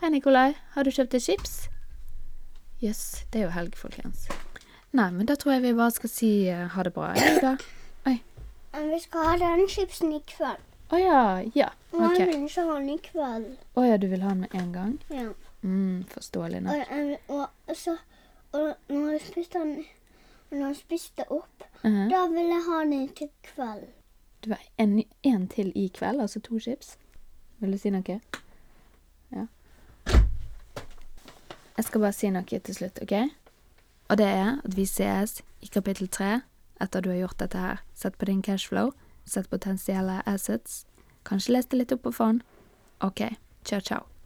Hei, 0.00 0.08
Nikolai, 0.08 0.54
har 0.74 0.84
du 0.84 0.90
kjøpt 0.90 1.12
deg 1.12 1.26
chips? 1.28 1.58
Jøss, 2.80 3.02
yes, 3.20 3.26
det 3.32 3.42
er 3.42 3.50
jo 3.50 3.56
helg, 3.58 3.76
folkens. 3.76 4.30
Nei, 4.92 5.10
men 5.14 5.26
da 5.26 5.36
tror 5.38 5.52
jeg 5.52 5.62
vi 5.62 5.76
bare 5.78 5.94
skal 5.94 6.10
si 6.10 6.30
uh, 6.50 6.66
ha 6.74 6.82
det 6.82 6.92
bra. 6.94 7.12
Jeg, 7.14 7.38
da. 7.42 7.56
Men 8.72 8.90
vi 8.90 9.00
skal 9.00 9.20
ha 9.26 9.36
den 9.36 9.68
chipsen 9.68 10.12
i 10.12 10.20
kveld. 10.26 10.66
Å 10.90 10.98
ja. 10.98 11.22
Ja. 11.54 11.70
Og 11.92 12.14
jeg 12.18 12.28
vil 12.28 12.44
ikke 12.46 12.64
ha 12.66 12.76
den 12.78 12.90
i 12.92 12.98
kveld. 13.02 13.48
Å 13.74 13.86
ja, 13.86 13.96
du 13.98 14.06
vil 14.10 14.22
ha 14.22 14.34
den 14.34 14.44
med 14.44 14.54
en 14.54 14.72
gang? 14.74 14.92
Ja. 15.10 15.30
Mm, 15.62 16.04
forståelig 16.10 16.60
nok. 16.64 16.92
Og, 16.96 17.16
og, 17.34 17.42
og, 17.66 17.76
så, 17.76 17.96
og 18.52 18.68
når 18.88 19.16
jeg 19.16 19.24
spiste 19.26 19.62
den 19.62 19.74
når 20.50 20.66
jeg 20.66 20.76
spiste 20.76 21.24
opp, 21.30 21.64
-huh. 21.82 22.10
da 22.10 22.26
vil 22.26 22.46
jeg 22.46 22.62
ha 22.66 22.78
den 22.84 23.08
til 23.08 23.28
kveld. 23.42 23.86
Du 24.44 24.48
vil 24.48 24.56
ha 24.56 24.84
en, 24.84 25.04
en 25.22 25.48
til 25.48 25.72
i 25.74 25.90
kveld, 25.94 26.20
altså 26.20 26.40
to 26.40 26.58
chips? 26.58 26.98
Vil 27.58 27.72
du 27.72 27.78
si 27.78 27.90
noe? 27.90 28.20
Ja. 29.32 29.46
Jeg 31.76 31.84
skal 31.84 32.00
bare 32.00 32.12
si 32.12 32.30
noe 32.30 32.58
til 32.58 32.74
slutt, 32.74 32.98
OK? 33.02 33.12
Og 34.10 34.18
det 34.18 34.26
er 34.26 34.56
at 34.64 34.76
vi 34.76 34.84
sees 34.90 35.38
i 35.62 35.70
kapittel 35.70 36.08
tre 36.10 36.40
etter 36.82 37.04
du 37.04 37.12
har 37.12 37.20
gjort 37.22 37.38
dette 37.38 37.58
her. 37.58 37.82
Sett 37.94 38.18
på 38.18 38.26
din 38.26 38.42
cashflow, 38.42 38.90
sett 39.24 39.50
potensielle 39.50 40.22
assets. 40.26 40.84
Kanskje 41.24 41.54
leste 41.54 41.78
litt 41.78 41.92
opp 41.94 42.02
på 42.08 42.16
fond. 42.16 42.42
OK, 43.06 43.22
ciao, 43.64 43.80
ciao. 43.80 44.19